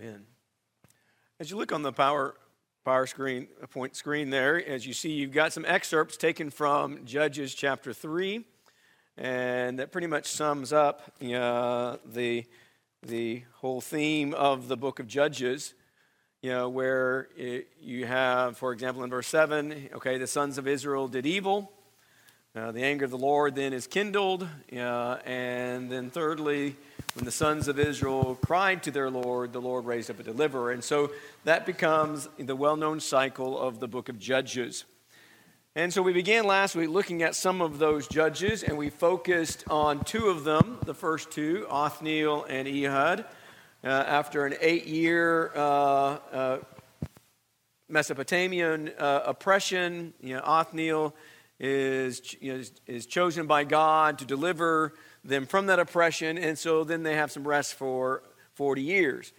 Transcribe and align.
Amen. 0.00 0.24
As 1.38 1.50
you 1.50 1.56
look 1.56 1.70
on 1.70 1.82
the 1.82 1.92
power 1.92 2.34
power 2.84 3.06
screen 3.06 3.46
point 3.70 3.94
screen 3.94 4.30
there, 4.30 4.56
as 4.66 4.86
you 4.86 4.92
see, 4.92 5.12
you've 5.12 5.32
got 5.32 5.52
some 5.52 5.64
excerpts 5.66 6.16
taken 6.16 6.50
from 6.50 7.04
Judges 7.04 7.54
chapter 7.54 7.92
three, 7.92 8.44
and 9.16 9.78
that 9.78 9.92
pretty 9.92 10.06
much 10.08 10.26
sums 10.26 10.72
up 10.72 11.12
uh, 11.22 11.98
the 12.04 12.44
the 13.02 13.42
whole 13.56 13.80
theme 13.80 14.34
of 14.34 14.66
the 14.66 14.76
book 14.76 14.98
of 14.98 15.06
Judges. 15.06 15.74
You 16.42 16.50
know, 16.50 16.68
where 16.68 17.28
it, 17.36 17.68
you 17.80 18.06
have, 18.06 18.58
for 18.58 18.72
example, 18.72 19.04
in 19.04 19.10
verse 19.10 19.28
seven, 19.28 19.90
okay, 19.94 20.18
the 20.18 20.26
sons 20.26 20.58
of 20.58 20.66
Israel 20.66 21.06
did 21.06 21.24
evil. 21.24 21.72
Uh, 22.56 22.70
the 22.70 22.84
anger 22.84 23.04
of 23.04 23.10
the 23.10 23.18
Lord 23.18 23.56
then 23.56 23.72
is 23.72 23.88
kindled, 23.88 24.46
uh, 24.72 25.16
and 25.26 25.90
then 25.90 26.08
thirdly, 26.08 26.76
when 27.14 27.24
the 27.24 27.32
sons 27.32 27.66
of 27.66 27.80
Israel 27.80 28.38
cried 28.46 28.84
to 28.84 28.92
their 28.92 29.10
Lord, 29.10 29.52
the 29.52 29.60
Lord 29.60 29.86
raised 29.86 30.08
up 30.08 30.20
a 30.20 30.22
deliverer. 30.22 30.70
And 30.70 30.84
so 30.84 31.10
that 31.42 31.66
becomes 31.66 32.28
the 32.38 32.54
well 32.54 32.76
known 32.76 33.00
cycle 33.00 33.58
of 33.58 33.80
the 33.80 33.88
book 33.88 34.08
of 34.08 34.20
Judges. 34.20 34.84
And 35.74 35.92
so 35.92 36.00
we 36.00 36.12
began 36.12 36.44
last 36.44 36.76
week 36.76 36.90
looking 36.90 37.24
at 37.24 37.34
some 37.34 37.60
of 37.60 37.80
those 37.80 38.06
judges, 38.06 38.62
and 38.62 38.78
we 38.78 38.88
focused 38.88 39.64
on 39.68 40.04
two 40.04 40.28
of 40.28 40.44
them, 40.44 40.78
the 40.84 40.94
first 40.94 41.32
two, 41.32 41.66
Othniel 41.68 42.44
and 42.48 42.68
Ehud. 42.68 43.24
Uh, 43.82 43.88
after 43.88 44.46
an 44.46 44.54
eight 44.60 44.86
year 44.86 45.50
uh, 45.56 45.58
uh, 45.58 46.58
Mesopotamian 47.88 48.92
oppression, 48.96 50.14
you 50.20 50.36
know, 50.36 50.42
Othniel 50.44 51.16
is, 51.58 52.36
is, 52.40 52.72
is 52.86 53.06
chosen 53.06 53.46
by 53.46 53.64
God 53.64 54.18
to 54.18 54.24
deliver 54.24 54.94
them 55.24 55.46
from 55.46 55.66
that 55.66 55.78
oppression, 55.78 56.36
and 56.36 56.58
so 56.58 56.84
then 56.84 57.02
they 57.02 57.14
have 57.14 57.30
some 57.30 57.46
rest 57.46 57.74
for 57.74 58.22
40 58.54 58.82
years. 58.82 59.32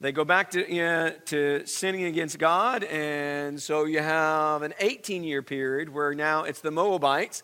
They 0.00 0.12
go 0.12 0.24
back 0.24 0.52
to, 0.52 0.72
you 0.72 0.82
know, 0.82 1.12
to 1.26 1.66
sinning 1.66 2.04
against 2.04 2.38
God, 2.38 2.84
and 2.84 3.60
so 3.60 3.84
you 3.84 4.00
have 4.00 4.62
an 4.62 4.72
18 4.80 5.24
year 5.24 5.42
period 5.42 5.90
where 5.90 6.14
now 6.14 6.44
it's 6.44 6.62
the 6.62 6.70
Moabites 6.70 7.42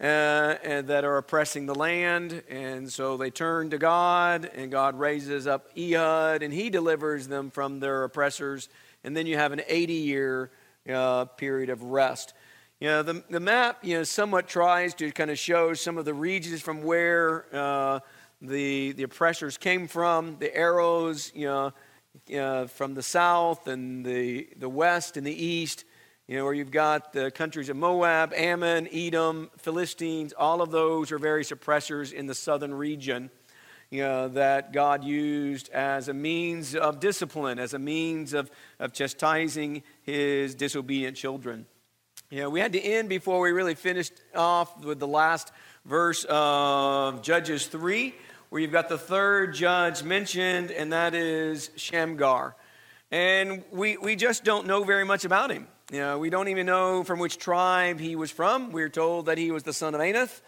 uh, 0.00 0.56
that 0.82 1.04
are 1.04 1.18
oppressing 1.18 1.66
the 1.66 1.74
land, 1.74 2.42
and 2.48 2.90
so 2.90 3.16
they 3.16 3.30
turn 3.30 3.70
to 3.70 3.78
God, 3.78 4.50
and 4.54 4.70
God 4.70 4.98
raises 4.98 5.46
up 5.46 5.68
Ehud, 5.76 6.42
and 6.42 6.52
he 6.52 6.70
delivers 6.70 7.28
them 7.28 7.50
from 7.50 7.80
their 7.80 8.04
oppressors, 8.04 8.70
and 9.04 9.14
then 9.16 9.26
you 9.26 9.36
have 9.36 9.52
an 9.52 9.60
80 9.68 9.92
year 9.92 10.50
uh, 10.88 11.26
period 11.26 11.70
of 11.70 11.82
rest. 11.82 12.32
You 12.80 12.88
know, 12.88 13.02
the, 13.04 13.24
the 13.30 13.40
map, 13.40 13.78
you 13.84 13.96
know, 13.96 14.02
somewhat 14.02 14.48
tries 14.48 14.94
to 14.94 15.12
kind 15.12 15.30
of 15.30 15.38
show 15.38 15.74
some 15.74 15.96
of 15.96 16.04
the 16.04 16.12
regions 16.12 16.60
from 16.60 16.82
where 16.82 17.46
uh, 17.54 18.00
the, 18.42 18.92
the 18.92 19.04
oppressors 19.04 19.56
came 19.56 19.86
from, 19.86 20.38
the 20.40 20.54
arrows, 20.54 21.30
you 21.36 21.46
know, 21.46 21.72
uh, 22.36 22.66
from 22.66 22.94
the 22.94 23.02
south 23.02 23.68
and 23.68 24.04
the, 24.04 24.48
the 24.58 24.68
west 24.68 25.16
and 25.16 25.24
the 25.24 25.32
east, 25.32 25.84
you 26.26 26.36
know, 26.36 26.44
where 26.44 26.52
you've 26.52 26.72
got 26.72 27.12
the 27.12 27.30
countries 27.30 27.68
of 27.68 27.76
Moab, 27.76 28.32
Ammon, 28.34 28.88
Edom, 28.92 29.50
Philistines, 29.58 30.32
all 30.36 30.60
of 30.60 30.72
those 30.72 31.12
are 31.12 31.18
various 31.18 31.52
oppressors 31.52 32.10
in 32.10 32.26
the 32.26 32.34
southern 32.34 32.74
region. 32.74 33.30
You 33.90 34.02
know, 34.02 34.28
that 34.28 34.72
God 34.72 35.04
used 35.04 35.68
as 35.68 36.08
a 36.08 36.14
means 36.14 36.74
of 36.74 36.98
discipline, 36.98 37.60
as 37.60 37.72
a 37.72 37.78
means 37.78 38.34
of, 38.34 38.50
of 38.80 38.92
chastising 38.92 39.84
his 40.02 40.56
disobedient 40.56 41.16
children. 41.16 41.66
Know, 42.40 42.50
we 42.50 42.58
had 42.58 42.72
to 42.72 42.80
end 42.80 43.08
before 43.08 43.38
we 43.38 43.52
really 43.52 43.76
finished 43.76 44.12
off 44.34 44.84
with 44.84 44.98
the 44.98 45.06
last 45.06 45.52
verse 45.84 46.26
of 46.28 47.22
Judges 47.22 47.68
3, 47.68 48.12
where 48.48 48.60
you've 48.60 48.72
got 48.72 48.88
the 48.88 48.98
third 48.98 49.54
judge 49.54 50.02
mentioned, 50.02 50.72
and 50.72 50.92
that 50.92 51.14
is 51.14 51.70
Shamgar. 51.76 52.56
And 53.12 53.62
we, 53.70 53.98
we 53.98 54.16
just 54.16 54.42
don't 54.42 54.66
know 54.66 54.82
very 54.82 55.04
much 55.04 55.24
about 55.24 55.52
him. 55.52 55.68
You 55.92 55.98
know, 56.00 56.18
we 56.18 56.28
don't 56.28 56.48
even 56.48 56.66
know 56.66 57.04
from 57.04 57.20
which 57.20 57.38
tribe 57.38 58.00
he 58.00 58.16
was 58.16 58.32
from. 58.32 58.72
We're 58.72 58.88
told 58.88 59.26
that 59.26 59.38
he 59.38 59.52
was 59.52 59.62
the 59.62 59.72
son 59.72 59.94
of 59.94 60.00
Anath, 60.00 60.40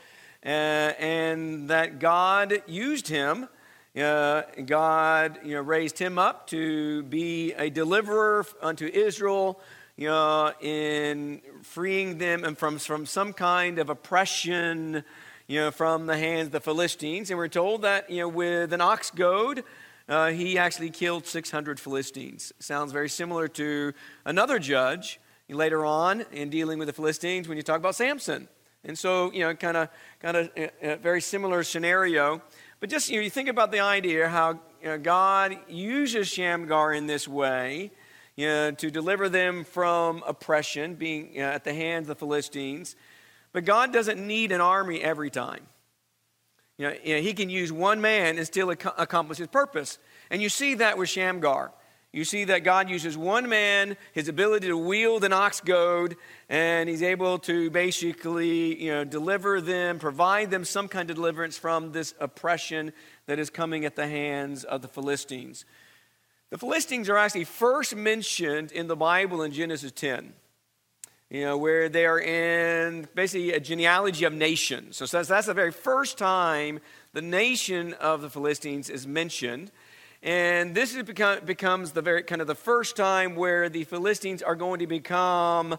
uh, 0.44 0.48
and 0.48 1.70
that 1.70 2.00
God 2.00 2.62
used 2.66 3.06
him. 3.06 3.48
Uh, 3.96 4.42
God 4.64 5.38
you 5.44 5.54
know, 5.54 5.60
raised 5.60 6.00
him 6.00 6.18
up 6.18 6.48
to 6.48 7.04
be 7.04 7.52
a 7.52 7.70
deliverer 7.70 8.44
unto 8.60 8.86
Israel 8.86 9.60
you 9.96 10.08
know, 10.08 10.52
in 10.60 11.40
freeing 11.62 12.18
them 12.18 12.54
from, 12.54 12.78
from 12.78 13.06
some 13.06 13.32
kind 13.32 13.78
of 13.78 13.88
oppression, 13.88 15.02
you 15.46 15.60
know, 15.60 15.70
from 15.70 16.06
the 16.06 16.18
hands 16.18 16.46
of 16.46 16.52
the 16.52 16.60
Philistines. 16.60 17.30
And 17.30 17.38
we're 17.38 17.48
told 17.48 17.82
that, 17.82 18.10
you 18.10 18.18
know, 18.18 18.28
with 18.28 18.74
an 18.74 18.82
ox 18.82 19.10
goad, 19.10 19.64
uh, 20.08 20.28
he 20.28 20.58
actually 20.58 20.90
killed 20.90 21.26
600 21.26 21.80
Philistines. 21.80 22.52
Sounds 22.58 22.92
very 22.92 23.08
similar 23.08 23.48
to 23.48 23.94
another 24.26 24.58
judge 24.58 25.18
later 25.48 25.84
on 25.84 26.26
in 26.30 26.50
dealing 26.50 26.78
with 26.78 26.88
the 26.88 26.92
Philistines 26.92 27.48
when 27.48 27.56
you 27.56 27.62
talk 27.62 27.78
about 27.78 27.94
Samson. 27.94 28.48
And 28.84 28.98
so, 28.98 29.32
you 29.32 29.40
know, 29.40 29.54
kind 29.54 29.78
of, 29.78 29.88
kind 30.20 30.36
of 30.36 30.50
a, 30.56 30.92
a 30.92 30.96
very 30.96 31.22
similar 31.22 31.62
scenario. 31.62 32.42
But 32.80 32.90
just, 32.90 33.08
you 33.08 33.16
know, 33.16 33.22
you 33.22 33.30
think 33.30 33.48
about 33.48 33.72
the 33.72 33.80
idea 33.80 34.28
how 34.28 34.60
you 34.82 34.88
know, 34.88 34.98
God 34.98 35.56
uses 35.68 36.28
Shamgar 36.28 36.92
in 36.92 37.06
this 37.06 37.26
way 37.26 37.92
you 38.36 38.46
know, 38.46 38.70
to 38.70 38.90
deliver 38.90 39.28
them 39.28 39.64
from 39.64 40.22
oppression, 40.26 40.94
being 40.94 41.34
you 41.34 41.40
know, 41.40 41.48
at 41.48 41.64
the 41.64 41.74
hands 41.74 42.04
of 42.04 42.08
the 42.08 42.14
Philistines. 42.14 42.94
But 43.52 43.64
God 43.64 43.92
doesn't 43.92 44.24
need 44.24 44.52
an 44.52 44.60
army 44.60 45.00
every 45.00 45.30
time. 45.30 45.66
You 46.78 46.88
know, 46.88 46.94
you 47.02 47.16
know, 47.16 47.22
he 47.22 47.32
can 47.32 47.48
use 47.48 47.72
one 47.72 48.02
man 48.02 48.36
and 48.36 48.46
still 48.46 48.70
ac- 48.70 48.90
accomplish 48.98 49.38
his 49.38 49.48
purpose. 49.48 49.98
And 50.30 50.42
you 50.42 50.50
see 50.50 50.74
that 50.74 50.98
with 50.98 51.08
Shamgar. 51.08 51.72
You 52.12 52.24
see 52.24 52.44
that 52.44 52.64
God 52.64 52.88
uses 52.88 53.16
one 53.16 53.48
man, 53.48 53.96
his 54.12 54.28
ability 54.28 54.68
to 54.68 54.76
wield 54.76 55.24
an 55.24 55.32
ox 55.32 55.60
goad, 55.60 56.16
and 56.48 56.88
he's 56.88 57.02
able 57.02 57.38
to 57.40 57.70
basically 57.70 58.82
you 58.82 58.90
know, 58.90 59.04
deliver 59.04 59.60
them, 59.60 59.98
provide 59.98 60.50
them 60.50 60.64
some 60.64 60.88
kind 60.88 61.10
of 61.10 61.16
deliverance 61.16 61.58
from 61.58 61.92
this 61.92 62.14
oppression 62.20 62.92
that 63.26 63.38
is 63.38 63.50
coming 63.50 63.84
at 63.84 63.96
the 63.96 64.06
hands 64.06 64.64
of 64.64 64.82
the 64.82 64.88
Philistines. 64.88 65.64
The 66.50 66.58
Philistines 66.58 67.08
are 67.08 67.16
actually 67.16 67.42
first 67.42 67.96
mentioned 67.96 68.70
in 68.70 68.86
the 68.86 68.94
Bible 68.94 69.42
in 69.42 69.50
Genesis 69.50 69.90
10, 69.90 70.32
you 71.28 71.40
know, 71.40 71.58
where 71.58 71.88
they 71.88 72.06
are 72.06 72.20
in 72.20 73.08
basically 73.16 73.52
a 73.52 73.58
genealogy 73.58 74.24
of 74.24 74.32
nations. 74.32 74.96
So 74.96 75.06
that's 75.06 75.46
the 75.46 75.54
very 75.54 75.72
first 75.72 76.18
time 76.18 76.78
the 77.14 77.22
nation 77.22 77.94
of 77.94 78.22
the 78.22 78.30
Philistines 78.30 78.88
is 78.88 79.08
mentioned. 79.08 79.72
And 80.22 80.72
this 80.72 80.94
become, 81.02 81.44
becomes 81.44 81.90
the 81.90 82.02
very 82.02 82.22
kind 82.22 82.40
of 82.40 82.46
the 82.46 82.54
first 82.54 82.94
time 82.94 83.34
where 83.34 83.68
the 83.68 83.82
Philistines 83.82 84.40
are 84.40 84.54
going 84.54 84.78
to 84.78 84.86
become, 84.86 85.76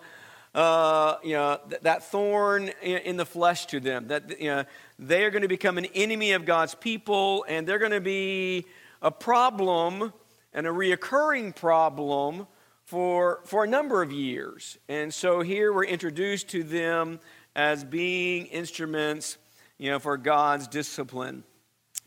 uh, 0.54 1.16
you 1.24 1.34
know, 1.34 1.62
th- 1.70 1.82
that 1.84 2.04
thorn 2.04 2.72
in, 2.82 2.98
in, 2.98 3.18
the 3.18 3.26
flesh 3.26 3.68
to 3.68 3.80
them. 3.80 4.10
That 4.10 4.42
you 4.42 4.50
know, 4.50 4.66
they 5.00 5.24
are 5.24 5.32
going 5.32 5.44
to 5.44 5.48
become 5.48 5.78
an 5.78 5.86
enemy 5.96 6.34
of 6.34 6.44
God's 6.46 6.76
people, 6.76 7.46
and 7.48 7.66
they're 7.66 7.80
going 7.80 7.92
to 7.92 8.02
be 8.02 8.66
a 9.02 9.12
problem 9.12 10.12
and 10.54 10.68
a 10.68 10.70
reoccurring 10.70 11.56
problem 11.56 12.48
for, 12.86 13.42
for 13.46 13.66
a 13.66 13.68
number 13.68 14.02
of 14.02 14.12
years. 14.12 14.78
And 14.88 15.14
so 15.14 15.42
here 15.42 15.74
we're 15.74 15.86
introduced 15.86 16.48
to 16.50 16.64
them 16.64 17.20
as 17.56 17.84
being 17.84 18.46
instruments 18.48 19.38
you 19.78 19.92
know, 19.92 20.00
for 20.00 20.18
God's 20.18 20.68
discipline. 20.68 21.44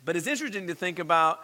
But 0.04 0.16
it's 0.16 0.26
interesting 0.26 0.66
to 0.68 0.74
think 0.74 0.98
about 0.98 1.40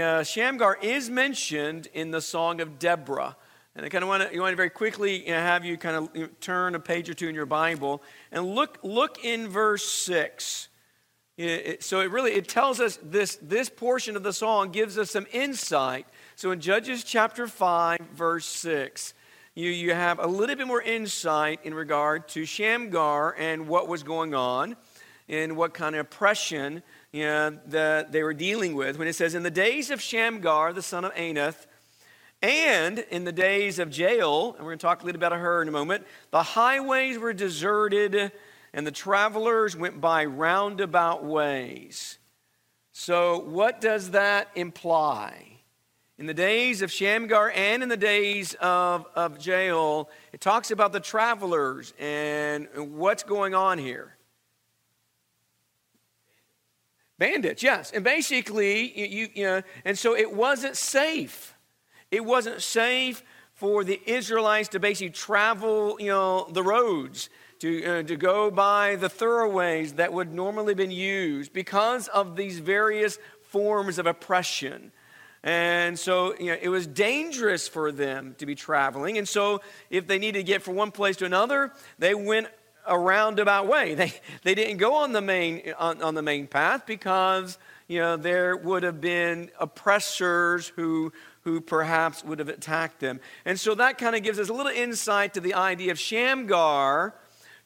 uh, 0.00 0.22
Shamgar 0.22 0.78
is 0.82 1.08
mentioned 1.08 1.88
in 1.94 2.10
the 2.10 2.20
Song 2.20 2.60
of 2.60 2.78
Deborah. 2.78 3.36
And 3.74 3.86
I 3.86 3.88
kind 3.88 4.02
of 4.02 4.08
want 4.08 4.28
to, 4.28 4.34
you 4.34 4.40
want 4.40 4.52
to 4.52 4.56
very 4.56 4.70
quickly 4.70 5.26
you 5.26 5.32
know, 5.32 5.38
have 5.38 5.64
you 5.64 5.76
kind 5.76 5.96
of 5.96 6.40
turn 6.40 6.74
a 6.74 6.80
page 6.80 7.08
or 7.08 7.14
two 7.14 7.28
in 7.28 7.34
your 7.34 7.46
Bible 7.46 8.02
and 8.30 8.54
look, 8.54 8.78
look 8.82 9.24
in 9.24 9.48
verse 9.48 9.84
6. 9.84 10.68
It, 11.36 11.44
it, 11.44 11.82
so 11.82 12.00
it 12.00 12.10
really 12.10 12.32
it 12.32 12.48
tells 12.48 12.80
us 12.80 12.98
this, 13.02 13.36
this 13.36 13.70
portion 13.70 14.16
of 14.16 14.22
the 14.22 14.32
song 14.32 14.70
gives 14.70 14.98
us 14.98 15.10
some 15.10 15.26
insight 15.32 16.06
so 16.42 16.50
in 16.50 16.60
Judges 16.60 17.04
chapter 17.04 17.46
5, 17.46 18.00
verse 18.14 18.46
6, 18.46 19.14
you, 19.54 19.70
you 19.70 19.94
have 19.94 20.18
a 20.18 20.26
little 20.26 20.56
bit 20.56 20.66
more 20.66 20.82
insight 20.82 21.60
in 21.62 21.72
regard 21.72 22.26
to 22.30 22.44
Shamgar 22.44 23.36
and 23.38 23.68
what 23.68 23.86
was 23.86 24.02
going 24.02 24.34
on 24.34 24.76
and 25.28 25.56
what 25.56 25.72
kind 25.72 25.94
of 25.94 26.00
oppression 26.00 26.82
you 27.12 27.26
know, 27.26 27.58
that 27.66 28.10
they 28.10 28.24
were 28.24 28.34
dealing 28.34 28.74
with. 28.74 28.98
When 28.98 29.06
it 29.06 29.12
says, 29.12 29.36
In 29.36 29.44
the 29.44 29.52
days 29.52 29.90
of 29.90 30.00
Shamgar, 30.00 30.72
the 30.72 30.82
son 30.82 31.04
of 31.04 31.14
Anath, 31.14 31.66
and 32.42 32.98
in 32.98 33.24
the 33.24 33.30
days 33.30 33.78
of 33.78 33.96
Jael, 33.96 34.54
and 34.54 34.64
we're 34.64 34.70
going 34.70 34.78
to 34.78 34.82
talk 34.82 35.02
a 35.02 35.06
little 35.06 35.20
bit 35.20 35.26
about 35.26 35.38
her 35.38 35.62
in 35.62 35.68
a 35.68 35.70
moment, 35.70 36.04
the 36.32 36.42
highways 36.42 37.18
were 37.18 37.32
deserted 37.32 38.32
and 38.72 38.86
the 38.86 38.92
travelers 38.92 39.76
went 39.76 40.00
by 40.00 40.24
roundabout 40.24 41.24
ways. 41.24 42.18
So, 42.92 43.38
what 43.38 43.80
does 43.80 44.10
that 44.10 44.48
imply? 44.54 45.52
in 46.22 46.26
the 46.26 46.34
days 46.34 46.82
of 46.82 46.92
Shamgar 46.92 47.50
and 47.50 47.82
in 47.82 47.88
the 47.88 47.96
days 47.96 48.54
of, 48.60 49.06
of 49.16 49.44
Jael, 49.44 50.08
it 50.32 50.40
talks 50.40 50.70
about 50.70 50.92
the 50.92 51.00
travelers 51.00 51.92
and 51.98 52.68
what's 52.76 53.24
going 53.24 53.56
on 53.56 53.76
here. 53.76 54.16
Bandits, 57.18 57.60
yes. 57.60 57.90
And 57.90 58.04
basically, 58.04 58.96
you, 58.96 59.28
you 59.34 59.44
know, 59.44 59.62
and 59.84 59.98
so 59.98 60.14
it 60.14 60.32
wasn't 60.32 60.76
safe. 60.76 61.56
It 62.12 62.24
wasn't 62.24 62.62
safe 62.62 63.24
for 63.54 63.82
the 63.82 64.00
Israelites 64.06 64.68
to 64.70 64.78
basically 64.78 65.10
travel, 65.10 65.96
you 65.98 66.08
know, 66.08 66.48
the 66.52 66.62
roads, 66.62 67.30
to, 67.62 67.84
uh, 67.84 68.02
to 68.02 68.16
go 68.16 68.50
by 68.50 68.96
the 68.96 69.08
thoroughways 69.08 69.92
that 69.92 70.12
would 70.12 70.34
normally 70.34 70.74
been 70.74 70.90
used 70.90 71.52
because 71.52 72.08
of 72.08 72.34
these 72.34 72.58
various 72.58 73.20
forms 73.42 74.00
of 74.00 74.06
oppression. 74.06 74.90
And 75.44 75.96
so, 75.96 76.34
you 76.40 76.46
know, 76.46 76.58
it 76.60 76.70
was 76.70 76.88
dangerous 76.88 77.68
for 77.68 77.92
them 77.92 78.34
to 78.38 78.46
be 78.46 78.56
traveling. 78.56 79.16
And 79.16 79.28
so, 79.28 79.60
if 79.90 80.08
they 80.08 80.18
needed 80.18 80.40
to 80.40 80.42
get 80.42 80.62
from 80.62 80.74
one 80.74 80.90
place 80.90 81.16
to 81.18 81.24
another, 81.24 81.72
they 82.00 82.16
went 82.16 82.48
a 82.84 82.98
roundabout 82.98 83.68
way. 83.68 83.94
They, 83.94 84.12
they 84.42 84.56
didn't 84.56 84.78
go 84.78 84.96
on 84.96 85.12
the 85.12 85.20
main, 85.20 85.72
on, 85.78 86.02
on 86.02 86.16
the 86.16 86.22
main 86.22 86.48
path 86.48 86.84
because, 86.84 87.58
you 87.86 88.00
know, 88.00 88.16
there 88.16 88.56
would 88.56 88.82
have 88.82 89.00
been 89.00 89.52
oppressors 89.60 90.66
who, 90.74 91.12
who 91.42 91.60
perhaps 91.60 92.24
would 92.24 92.40
have 92.40 92.48
attacked 92.48 92.98
them. 92.98 93.20
And 93.44 93.58
so 93.58 93.76
that 93.76 93.98
kind 93.98 94.16
of 94.16 94.24
gives 94.24 94.40
us 94.40 94.48
a 94.48 94.52
little 94.52 94.72
insight 94.72 95.34
to 95.34 95.40
the 95.40 95.54
idea 95.54 95.92
of 95.92 95.98
Shamgar, 96.00 97.14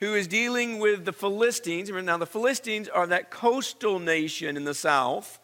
who 0.00 0.14
is 0.14 0.26
dealing 0.26 0.78
with 0.78 1.04
the 1.04 1.12
Philistines. 1.12 1.90
Now, 1.90 2.18
the 2.18 2.26
Philistines 2.26 2.88
are 2.88 3.06
that 3.06 3.30
coastal 3.30 3.98
nation 3.98 4.56
in 4.56 4.64
the 4.64 4.74
south. 4.74 5.38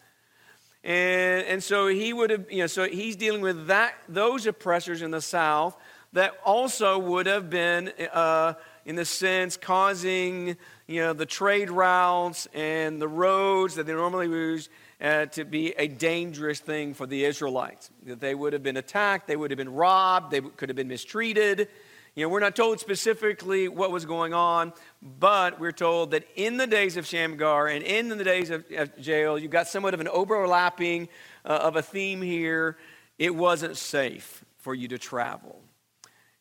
And, 0.83 1.45
and 1.45 1.63
so 1.63 1.87
he 1.87 2.13
would 2.13 2.29
have, 2.29 2.51
you 2.51 2.59
know, 2.59 2.67
so 2.67 2.87
he's 2.87 3.15
dealing 3.15 3.41
with 3.41 3.67
that, 3.67 3.95
those 4.09 4.45
oppressors 4.45 5.01
in 5.01 5.11
the 5.11 5.21
south 5.21 5.77
that 6.11 6.33
also 6.45 6.99
would 6.99 7.25
have 7.25 7.49
been, 7.49 7.91
uh, 8.11 8.53
in 8.85 8.95
the 8.95 9.05
sense, 9.05 9.57
causing, 9.57 10.57
you 10.87 11.01
know, 11.01 11.13
the 11.13 11.25
trade 11.25 11.71
routes 11.71 12.47
and 12.53 13.01
the 13.01 13.07
roads 13.07 13.75
that 13.75 13.87
they 13.87 13.93
normally 13.93 14.27
use 14.27 14.69
uh, 15.01 15.25
to 15.27 15.43
be 15.43 15.71
a 15.71 15.87
dangerous 15.87 16.59
thing 16.59 16.93
for 16.93 17.07
the 17.07 17.25
Israelites. 17.25 17.89
That 18.05 18.19
they 18.19 18.35
would 18.35 18.53
have 18.53 18.61
been 18.61 18.77
attacked, 18.77 19.27
they 19.27 19.35
would 19.35 19.51
have 19.51 19.57
been 19.57 19.73
robbed, 19.73 20.31
they 20.31 20.41
could 20.41 20.69
have 20.69 20.75
been 20.75 20.87
mistreated. 20.87 21.67
You 22.15 22.23
know, 22.23 22.29
we're 22.29 22.41
not 22.41 22.55
told 22.55 22.79
specifically 22.79 23.67
what 23.67 23.91
was 23.91 24.05
going 24.05 24.35
on, 24.35 24.73
but 25.01 25.59
we're 25.59 25.71
told 25.71 26.11
that 26.11 26.27
in 26.35 26.57
the 26.57 26.67
days 26.67 26.95
of 26.95 27.07
Shamgar 27.07 27.67
and 27.67 27.83
in 27.83 28.09
the 28.09 28.23
days 28.23 28.51
of, 28.51 28.65
of 28.77 28.91
Jael, 28.99 29.39
you've 29.39 29.49
got 29.49 29.67
somewhat 29.67 29.95
of 29.95 29.99
an 29.99 30.07
overlapping 30.07 31.09
uh, 31.43 31.47
of 31.63 31.75
a 31.75 31.81
theme 31.81 32.21
here. 32.21 32.77
It 33.17 33.33
wasn't 33.33 33.77
safe 33.77 34.45
for 34.57 34.75
you 34.75 34.87
to 34.89 34.99
travel. 34.99 35.59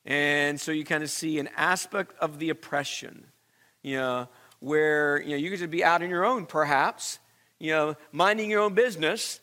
And 0.04 0.60
so 0.60 0.72
you 0.72 0.84
kind 0.84 1.02
of 1.02 1.08
see 1.08 1.38
an 1.38 1.48
aspect 1.56 2.14
of 2.18 2.38
the 2.38 2.50
oppression, 2.50 3.26
you 3.82 3.96
know, 3.96 4.28
where 4.60 5.22
you 5.22 5.30
know 5.30 5.36
you 5.36 5.56
could 5.56 5.70
be 5.70 5.82
out 5.82 6.02
on 6.02 6.10
your 6.10 6.24
own, 6.24 6.44
perhaps, 6.44 7.18
you 7.58 7.70
know, 7.70 7.96
minding 8.10 8.50
your 8.50 8.60
own 8.60 8.74
business, 8.74 9.40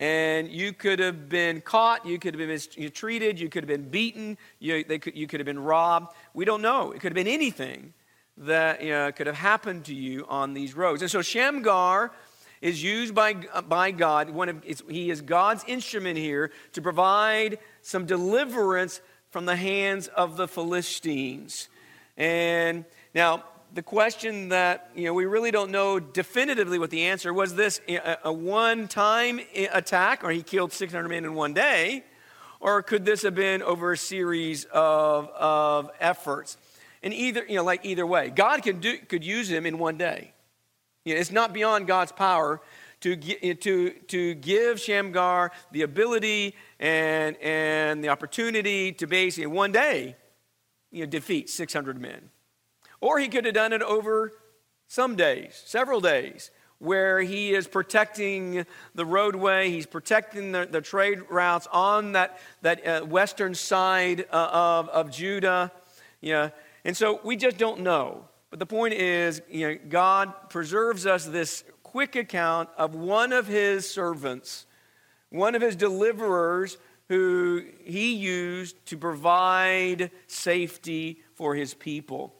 and 0.00 0.48
you 0.48 0.72
could 0.72 0.98
have 0.98 1.28
been 1.28 1.60
caught, 1.60 2.06
you 2.06 2.18
could 2.18 2.32
have 2.32 2.38
been 2.38 2.48
mistreated, 2.48 3.38
you 3.38 3.50
could 3.50 3.62
have 3.64 3.68
been 3.68 3.90
beaten, 3.90 4.38
you, 4.58 4.82
could, 4.82 5.14
you 5.14 5.26
could 5.26 5.40
have 5.40 5.46
been 5.46 5.62
robbed. 5.62 6.14
We 6.32 6.46
don't 6.46 6.62
know. 6.62 6.92
It 6.92 7.00
could 7.00 7.12
have 7.12 7.14
been 7.14 7.32
anything 7.32 7.92
that 8.38 8.82
you 8.82 8.92
know, 8.92 9.12
could 9.12 9.26
have 9.26 9.36
happened 9.36 9.84
to 9.84 9.94
you 9.94 10.24
on 10.26 10.54
these 10.54 10.74
roads. 10.74 11.02
And 11.02 11.10
so 11.10 11.20
Shamgar 11.20 12.12
is 12.62 12.82
used 12.82 13.14
by, 13.14 13.34
by 13.68 13.90
God. 13.90 14.30
One 14.30 14.48
of, 14.48 14.64
he 14.88 15.10
is 15.10 15.20
God's 15.20 15.64
instrument 15.66 16.16
here 16.16 16.50
to 16.72 16.80
provide 16.80 17.58
some 17.82 18.06
deliverance 18.06 19.02
from 19.28 19.44
the 19.44 19.56
hands 19.56 20.08
of 20.08 20.38
the 20.38 20.48
Philistines. 20.48 21.68
And 22.16 22.86
now, 23.14 23.44
the 23.74 23.82
question 23.82 24.48
that 24.50 24.90
you 24.94 25.04
know 25.04 25.14
we 25.14 25.26
really 25.26 25.50
don't 25.50 25.70
know 25.70 26.00
definitively 26.00 26.78
what 26.78 26.90
the 26.90 27.02
answer 27.02 27.32
was. 27.32 27.54
This 27.54 27.80
a, 27.88 28.32
one-time 28.32 29.40
attack 29.72 30.24
or 30.24 30.30
he 30.30 30.42
killed 30.42 30.72
600 30.72 31.08
men 31.08 31.24
in 31.24 31.34
one 31.34 31.54
day 31.54 32.04
or 32.60 32.82
could 32.82 33.04
this 33.04 33.22
have 33.22 33.34
been 33.34 33.62
over 33.62 33.92
a 33.92 33.96
series 33.96 34.64
of, 34.66 35.28
of 35.28 35.90
efforts? 36.00 36.56
And 37.02 37.14
either 37.14 37.44
you 37.48 37.56
know 37.56 37.64
like 37.64 37.84
either 37.84 38.06
way 38.06 38.30
god 38.30 38.62
can 38.62 38.80
do, 38.80 38.98
could 38.98 39.24
use 39.24 39.50
him 39.50 39.66
in 39.66 39.78
one 39.78 39.96
day. 39.96 40.32
You 41.04 41.14
know, 41.14 41.20
it's 41.20 41.32
not 41.32 41.52
beyond 41.52 41.86
god's 41.86 42.12
power 42.12 42.60
to, 43.00 43.18
eh, 43.42 43.54
to, 43.54 43.90
to 43.90 44.34
give 44.34 44.78
shamgar 44.78 45.52
the 45.72 45.82
ability 45.82 46.54
and, 46.78 47.36
and 47.38 48.04
the 48.04 48.10
opportunity 48.10 48.92
to 48.92 49.06
basically 49.06 49.44
in 49.44 49.52
one 49.52 49.72
day 49.72 50.16
you 50.90 51.00
know, 51.00 51.06
defeat 51.06 51.48
600 51.48 51.98
men 51.98 52.30
or 53.00 53.18
he 53.18 53.28
could 53.28 53.44
have 53.44 53.54
done 53.54 53.72
it 53.72 53.82
over 53.82 54.32
some 54.86 55.16
days, 55.16 55.62
several 55.66 56.00
days, 56.00 56.50
where 56.78 57.20
he 57.20 57.54
is 57.54 57.68
protecting 57.68 58.64
the 58.94 59.04
roadway, 59.04 59.70
he's 59.70 59.86
protecting 59.86 60.52
the, 60.52 60.66
the 60.70 60.80
trade 60.80 61.20
routes 61.28 61.68
on 61.72 62.12
that, 62.12 62.38
that 62.62 62.86
uh, 62.86 63.04
western 63.04 63.54
side 63.54 64.26
uh, 64.32 64.48
of, 64.50 64.88
of 64.88 65.10
Judah. 65.10 65.70
Yeah. 66.20 66.50
And 66.84 66.96
so 66.96 67.20
we 67.22 67.36
just 67.36 67.58
don't 67.58 67.80
know. 67.80 68.24
But 68.48 68.58
the 68.58 68.66
point 68.66 68.94
is, 68.94 69.42
you 69.48 69.68
know, 69.68 69.78
God 69.88 70.32
preserves 70.48 71.06
us 71.06 71.26
this 71.26 71.64
quick 71.82 72.16
account 72.16 72.68
of 72.76 72.94
one 72.94 73.32
of 73.32 73.46
his 73.46 73.88
servants, 73.88 74.66
one 75.28 75.54
of 75.54 75.62
his 75.62 75.76
deliverers 75.76 76.78
who 77.08 77.64
he 77.84 78.14
used 78.14 78.86
to 78.86 78.96
provide 78.96 80.10
safety 80.26 81.22
for 81.34 81.54
his 81.54 81.74
people. 81.74 82.34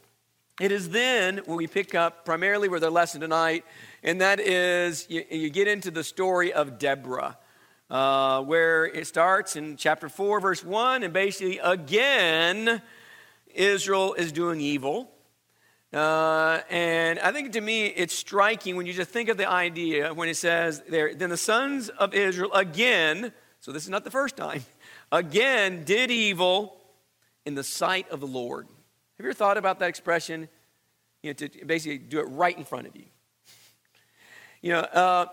It 0.61 0.73
is 0.73 0.91
then 0.91 1.39
when 1.47 1.57
we 1.57 1.67
pick 1.67 1.95
up 1.95 2.27
primarily 2.27 2.69
with 2.69 2.85
our 2.85 2.91
lesson 2.91 3.23
tonight, 3.23 3.65
and 4.03 4.21
that 4.21 4.41
is 4.41 5.07
you, 5.09 5.25
you 5.31 5.49
get 5.49 5.69
into 5.69 5.91
the 5.91 6.05
story 6.05 6.53
of 6.53 6.79
Deborah, 6.79 7.39
uh, 7.89 8.43
where 8.43 8.85
it 8.85 9.07
starts 9.07 9.57
in 9.57 9.79
chapter 9.79 10.11
4, 10.11 10.39
verse 10.39 10.63
1, 10.63 11.03
and 11.03 11.15
basically 11.15 11.59
again, 11.61 12.83
Israel 13.55 14.13
is 14.13 14.33
doing 14.33 14.61
evil. 14.61 15.11
Uh, 15.95 16.61
and 16.69 17.19
I 17.21 17.33
think 17.33 17.53
to 17.53 17.61
me 17.63 17.87
it's 17.87 18.15
striking 18.15 18.77
when 18.77 18.85
you 18.85 18.93
just 18.93 19.11
think 19.11 19.31
of 19.31 19.39
the 19.39 19.49
idea 19.49 20.13
when 20.13 20.29
it 20.29 20.37
says 20.37 20.83
there, 20.91 21.15
then 21.15 21.31
the 21.31 21.39
sons 21.39 21.89
of 21.89 22.13
Israel 22.13 22.53
again, 22.53 23.33
so 23.61 23.73
this 23.73 23.85
is 23.85 23.89
not 23.89 24.05
the 24.05 24.11
first 24.11 24.37
time, 24.37 24.63
again 25.11 25.85
did 25.85 26.11
evil 26.11 26.77
in 27.47 27.55
the 27.55 27.65
sight 27.65 28.11
of 28.11 28.21
the 28.21 28.27
Lord. 28.27 28.69
Have 29.21 29.25
you 29.27 29.33
ever 29.33 29.37
thought 29.37 29.59
about 29.59 29.81
that 29.81 29.91
expression? 29.91 30.49
You 31.23 31.29
know, 31.29 31.35
to 31.35 31.67
basically 31.67 31.99
do 31.99 32.21
it 32.21 32.23
right 32.23 32.57
in 32.57 32.65
front 32.65 32.87
of 32.87 32.97
you. 32.97 33.05
You 34.63 34.73
know, 34.73 34.79
uh, 34.79 35.27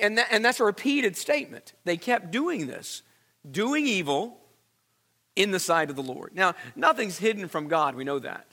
and, 0.00 0.16
that, 0.16 0.28
and 0.30 0.42
that's 0.42 0.60
a 0.60 0.64
repeated 0.64 1.14
statement. 1.14 1.74
They 1.84 1.98
kept 1.98 2.30
doing 2.30 2.68
this, 2.68 3.02
doing 3.50 3.86
evil 3.86 4.38
in 5.36 5.50
the 5.50 5.60
sight 5.60 5.90
of 5.90 5.96
the 5.96 6.02
Lord. 6.02 6.34
Now, 6.34 6.54
nothing's 6.74 7.18
hidden 7.18 7.48
from 7.48 7.68
God, 7.68 7.94
we 7.96 8.02
know 8.02 8.18
that. 8.18 8.46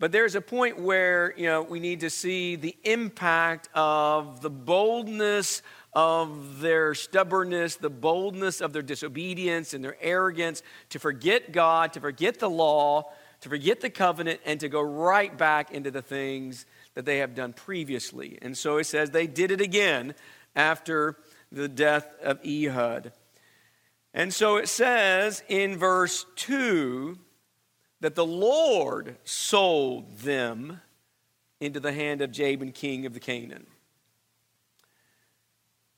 But 0.00 0.12
there's 0.12 0.36
a 0.36 0.40
point 0.40 0.78
where, 0.78 1.34
you 1.36 1.46
know, 1.46 1.62
we 1.62 1.80
need 1.80 2.00
to 2.00 2.10
see 2.10 2.54
the 2.54 2.76
impact 2.84 3.68
of 3.74 4.40
the 4.40 4.50
boldness 4.50 5.62
of 5.92 6.60
their 6.60 6.94
stubbornness, 6.94 7.76
the 7.76 7.90
boldness 7.90 8.60
of 8.60 8.72
their 8.72 8.82
disobedience 8.82 9.74
and 9.74 9.82
their 9.82 9.96
arrogance 10.00 10.62
to 10.90 11.00
forget 11.00 11.50
God, 11.50 11.92
to 11.94 12.00
forget 12.00 12.38
the 12.38 12.48
law, 12.48 13.10
to 13.40 13.48
forget 13.48 13.80
the 13.80 13.90
covenant, 13.90 14.40
and 14.44 14.60
to 14.60 14.68
go 14.68 14.80
right 14.80 15.36
back 15.36 15.72
into 15.72 15.90
the 15.90 16.02
things 16.02 16.66
that 16.94 17.04
they 17.04 17.18
have 17.18 17.34
done 17.34 17.52
previously. 17.52 18.38
And 18.40 18.56
so 18.56 18.76
it 18.76 18.84
says 18.84 19.10
they 19.10 19.26
did 19.26 19.50
it 19.50 19.60
again 19.60 20.14
after 20.54 21.16
the 21.50 21.68
death 21.68 22.06
of 22.22 22.38
Ehud. 22.46 23.12
And 24.14 24.32
so 24.32 24.56
it 24.56 24.68
says 24.68 25.42
in 25.48 25.76
verse 25.76 26.24
2 26.36 27.18
that 28.00 28.14
the 28.14 28.26
Lord 28.26 29.16
sold 29.24 30.18
them 30.18 30.80
into 31.60 31.80
the 31.80 31.92
hand 31.92 32.20
of 32.20 32.30
Jabin, 32.30 32.72
king 32.72 33.06
of 33.06 33.14
the 33.14 33.20
Canaan. 33.20 33.66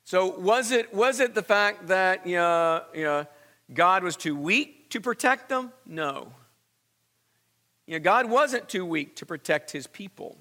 So 0.04 0.38
was 0.38 0.72
it, 0.72 0.92
was 0.92 1.20
it 1.20 1.34
the 1.34 1.42
fact 1.42 1.88
that 1.88 2.26
you 2.26 2.36
know, 2.36 2.82
you 2.94 3.04
know, 3.04 3.26
God 3.72 4.02
was 4.02 4.16
too 4.16 4.34
weak 4.34 4.90
to 4.90 5.00
protect 5.00 5.48
them? 5.48 5.72
No. 5.86 6.32
You 7.86 7.94
know, 7.94 8.02
God 8.02 8.28
wasn't 8.28 8.68
too 8.68 8.84
weak 8.84 9.16
to 9.16 9.26
protect 9.26 9.70
his 9.70 9.86
people. 9.86 10.36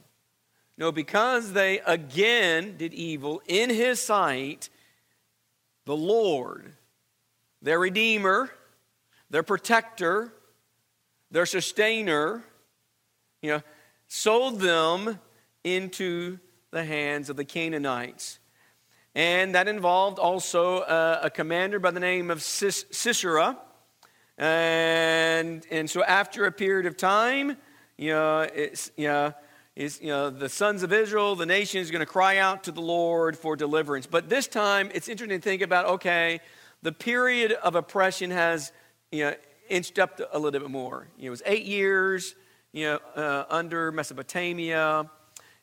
No, 0.77 0.91
because 0.91 1.51
they 1.51 1.79
again 1.81 2.77
did 2.77 2.93
evil 2.93 3.41
in 3.45 3.69
his 3.69 4.01
sight, 4.01 4.69
the 5.85 5.95
Lord, 5.95 6.73
their 7.61 7.79
Redeemer, 7.79 8.49
their 9.29 9.43
protector, 9.43 10.31
their 11.31 11.45
sustainer, 11.45 12.43
you 13.41 13.51
know, 13.51 13.61
sold 14.07 14.59
them 14.59 15.19
into 15.63 16.39
the 16.71 16.83
hands 16.83 17.29
of 17.29 17.35
the 17.35 17.45
Canaanites. 17.45 18.39
And 19.15 19.55
that 19.55 19.67
involved 19.67 20.19
also 20.19 20.81
a, 20.81 21.21
a 21.23 21.29
commander 21.29 21.79
by 21.79 21.91
the 21.91 21.99
name 21.99 22.29
of 22.29 22.41
Sis- 22.41 22.85
Sisera. 22.91 23.57
And, 24.37 25.65
and 25.69 25.89
so 25.89 26.03
after 26.03 26.45
a 26.45 26.51
period 26.51 26.85
of 26.85 26.95
time, 26.95 27.57
you 27.97 28.11
know, 28.11 28.41
it's, 28.41 28.91
you 28.95 29.07
know, 29.07 29.33
is, 29.75 29.99
you 30.01 30.07
know, 30.07 30.29
the 30.29 30.49
sons 30.49 30.83
of 30.83 30.93
Israel, 30.93 31.35
the 31.35 31.45
nation 31.45 31.81
is 31.81 31.91
going 31.91 32.01
to 32.01 32.05
cry 32.05 32.37
out 32.37 32.63
to 32.65 32.71
the 32.71 32.81
Lord 32.81 33.37
for 33.37 33.55
deliverance. 33.55 34.07
But 34.07 34.29
this 34.29 34.47
time, 34.47 34.91
it's 34.93 35.07
interesting 35.07 35.39
to 35.39 35.43
think 35.43 35.61
about 35.61 35.85
okay, 35.85 36.41
the 36.81 36.91
period 36.91 37.51
of 37.51 37.75
oppression 37.75 38.31
has, 38.31 38.71
you 39.11 39.25
know, 39.25 39.35
inched 39.69 39.99
up 39.99 40.19
a 40.31 40.39
little 40.39 40.59
bit 40.59 40.69
more. 40.69 41.07
You 41.17 41.23
know, 41.23 41.27
it 41.27 41.31
was 41.31 41.43
eight 41.45 41.65
years, 41.65 42.35
you 42.71 42.85
know, 42.85 42.99
uh, 43.15 43.45
under 43.49 43.91
Mesopotamia. 43.91 45.09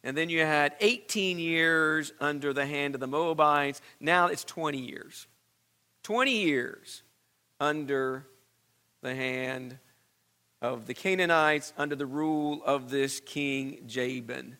And 0.02 0.16
then 0.16 0.28
you 0.28 0.40
had 0.40 0.74
18 0.80 1.38
years 1.38 2.12
under 2.20 2.52
the 2.52 2.64
hand 2.64 2.94
of 2.94 3.00
the 3.00 3.06
Moabites. 3.06 3.80
Now 4.00 4.28
it's 4.28 4.44
20 4.44 4.78
years. 4.78 5.26
20 6.04 6.30
years 6.30 7.02
under 7.58 8.26
the 9.02 9.14
hand 9.14 9.78
of 10.62 10.86
the 10.86 10.94
Canaanites 10.94 11.72
under 11.76 11.96
the 11.96 12.06
rule 12.06 12.62
of 12.64 12.90
this 12.90 13.20
king 13.20 13.82
Jabin. 13.86 14.56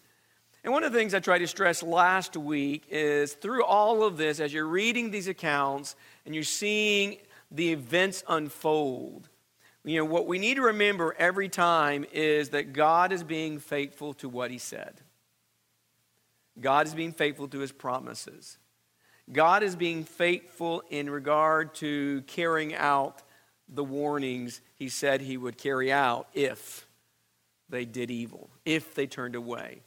And 0.64 0.72
one 0.72 0.82
of 0.82 0.92
the 0.92 0.98
things 0.98 1.14
I 1.14 1.20
tried 1.20 1.38
to 1.38 1.46
stress 1.46 1.80
last 1.80 2.36
week 2.36 2.86
is 2.90 3.34
through 3.34 3.64
all 3.64 4.02
of 4.02 4.16
this, 4.16 4.40
as 4.40 4.52
you're 4.52 4.66
reading 4.66 5.12
these 5.12 5.28
accounts 5.28 5.94
and 6.24 6.34
you're 6.34 6.42
seeing 6.42 7.18
the 7.52 7.72
events 7.72 8.24
unfold, 8.28 9.28
you 9.86 9.98
know, 9.98 10.04
what 10.04 10.26
we 10.26 10.40
need 10.40 10.56
to 10.56 10.62
remember 10.62 11.14
every 11.16 11.48
time 11.48 12.04
is 12.12 12.48
that 12.48 12.72
God 12.72 13.12
is 13.12 13.22
being 13.22 13.60
faithful 13.60 14.14
to 14.14 14.28
what 14.28 14.50
he 14.50 14.58
said. 14.58 15.00
God 16.60 16.88
is 16.88 16.94
being 16.94 17.12
faithful 17.12 17.46
to 17.48 17.60
his 17.60 17.70
promises. 17.70 18.58
God 19.32 19.62
is 19.62 19.76
being 19.76 20.02
faithful 20.02 20.82
in 20.90 21.08
regard 21.08 21.72
to 21.76 22.22
carrying 22.26 22.74
out 22.74 23.22
the 23.68 23.84
warnings 23.84 24.60
he 24.74 24.88
said 24.88 25.20
he 25.20 25.36
would 25.36 25.56
carry 25.56 25.92
out 25.92 26.26
if 26.34 26.88
they 27.68 27.84
did 27.84 28.10
evil, 28.10 28.50
if 28.64 28.92
they 28.92 29.06
turned 29.06 29.36
away. 29.36 29.82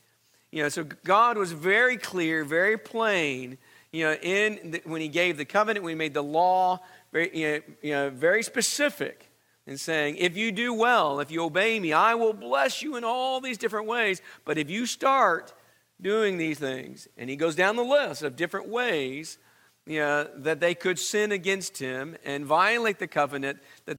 You 0.50 0.63
know, 0.63 0.70
so 0.70 0.86
God 0.86 1.38
was 1.38 1.51
very 1.51 1.98
clear, 1.98 2.46
very 2.46 2.77
plain, 2.77 3.58
you 3.91 4.06
know, 4.06 4.13
in 4.13 4.72
the, 4.72 4.82
when 4.86 5.01
he 5.01 5.10
gave 5.10 5.36
the 5.36 5.46
covenant, 5.46 5.84
when 5.84 5.91
he 5.91 5.98
made 5.98 6.13
the 6.13 6.24
law, 6.24 6.79
very, 7.12 7.38
you 7.38 7.48
know, 7.48 7.62
you 7.82 7.91
know, 7.91 8.10
very 8.10 8.44
specific 8.44 9.28
in 9.69 9.77
saying, 9.77 10.15
if 10.17 10.35
you 10.35 10.51
do 10.51 10.73
well, 10.73 11.19
if 11.19 11.29
you 11.29 11.43
obey 11.43 11.79
me, 11.79 11.93
I 11.93 12.15
will 12.15 12.33
bless 12.33 12.81
you 12.81 12.95
in 12.95 13.03
all 13.03 13.39
these 13.39 13.59
different 13.59 13.85
ways. 13.85 14.19
But 14.43 14.57
if 14.57 14.67
you 14.67 14.88
start 14.88 15.53
doing 16.01 16.39
these 16.39 16.57
things, 16.57 17.07
and 17.15 17.29
he 17.29 17.35
goes 17.35 17.55
down 17.55 17.75
the 17.75 17.83
list 17.83 18.23
of 18.23 18.35
different 18.35 18.67
ways 18.67 19.38
you 19.85 19.99
know, 19.99 20.27
that 20.38 20.59
they 20.59 20.73
could 20.73 20.97
sin 20.97 21.31
against 21.31 21.77
him 21.77 22.17
and 22.25 22.47
violate 22.47 22.97
the 22.97 23.07
covenant 23.07 23.59
that 23.85 23.95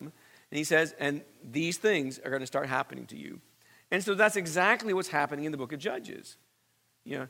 and 0.00 0.56
he 0.56 0.64
says, 0.64 0.94
and 0.98 1.22
these 1.50 1.76
things 1.76 2.18
are 2.18 2.30
going 2.30 2.40
to 2.40 2.46
start 2.46 2.68
happening 2.68 3.06
to 3.06 3.16
you. 3.16 3.40
And 3.90 4.02
so 4.02 4.14
that's 4.14 4.36
exactly 4.36 4.94
what's 4.94 5.08
happening 5.08 5.44
in 5.44 5.52
the 5.52 5.58
book 5.58 5.72
of 5.72 5.78
Judges. 5.78 6.36
You 7.04 7.18
know, 7.18 7.28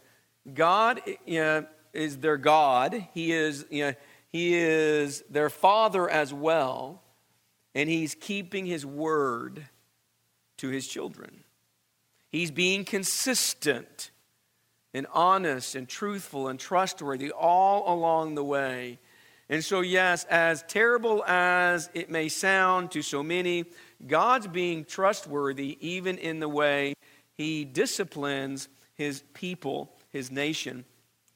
God 0.55 1.01
you 1.27 1.41
know, 1.41 1.67
is 1.93 2.19
their 2.19 2.37
God. 2.37 3.09
He 3.15 3.33
is, 3.33 3.67
you 3.71 3.87
know, 3.87 3.95
he 4.31 4.55
is 4.55 5.23
their 5.31 5.51
father 5.51 6.09
as 6.09 6.33
well. 6.33 7.03
And 7.75 7.89
he's 7.89 8.15
keeping 8.15 8.67
his 8.67 8.85
word 8.85 9.69
to 10.59 10.69
his 10.69 10.87
children. 10.87 11.45
He's 12.31 12.51
being 12.51 12.85
consistent 12.85 14.11
and 14.93 15.07
honest 15.13 15.75
and 15.75 15.89
truthful 15.89 16.49
and 16.49 16.59
trustworthy 16.59 17.31
all 17.31 17.93
along 17.93 18.35
the 18.35 18.45
way. 18.45 18.99
And 19.49 19.65
so, 19.65 19.81
yes, 19.81 20.25
as 20.25 20.63
terrible 20.69 21.25
as 21.25 21.89
it 21.95 22.11
may 22.11 22.29
sound 22.29 22.91
to 22.91 23.03
so 23.03 23.23
many, 23.23 23.65
God's 24.07 24.47
being 24.47 24.85
trustworthy 24.85 25.79
even 25.81 26.19
in 26.19 26.41
the 26.41 26.49
way 26.49 26.95
he 27.33 27.65
disciplines 27.65 28.69
his 28.95 29.23
people, 29.33 29.97
his 30.11 30.31
nation. 30.31 30.85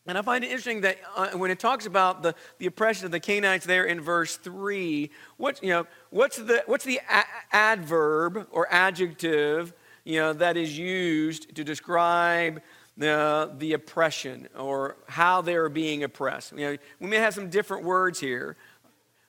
And 0.07 0.19
I 0.19 0.23
find 0.23 0.43
it 0.43 0.49
interesting 0.49 0.81
that 0.81 0.99
uh, 1.17 1.29
when 1.31 1.51
it 1.51 1.61
talks 1.61 1.87
about 1.87 2.23
the, 2.23 2.35
the 2.59 2.67
oppression 2.67 3.07
of 3.07 3.13
the 3.13 3.21
Canaanites 3.21 3.67
there 3.67 3.85
in 3.85 4.01
verse 4.01 4.37
3, 4.37 5.11
what, 5.37 5.63
you 5.63 5.71
know, 5.71 5.87
what's 6.11 6.39
the, 6.39 6.65
what's 6.67 6.85
the 6.85 7.01
a- 7.09 7.55
adverb 7.55 8.49
or 8.51 8.67
adjective 8.71 9.73
you 10.05 10.19
know, 10.19 10.33
that 10.33 10.57
is 10.57 10.77
used 10.77 11.55
to 11.55 11.65
describe 11.65 12.61
the, 12.97 13.53
the 13.59 13.73
oppression 13.73 14.49
or 14.59 14.97
how 15.09 15.41
they're 15.41 15.69
being 15.69 16.03
oppressed. 16.03 16.53
You 16.53 16.73
know, 16.73 16.77
we 17.01 17.09
may 17.09 17.17
have 17.17 17.35
some 17.35 17.51
different 17.51 17.85
words 17.85 18.19
here. 18.21 18.57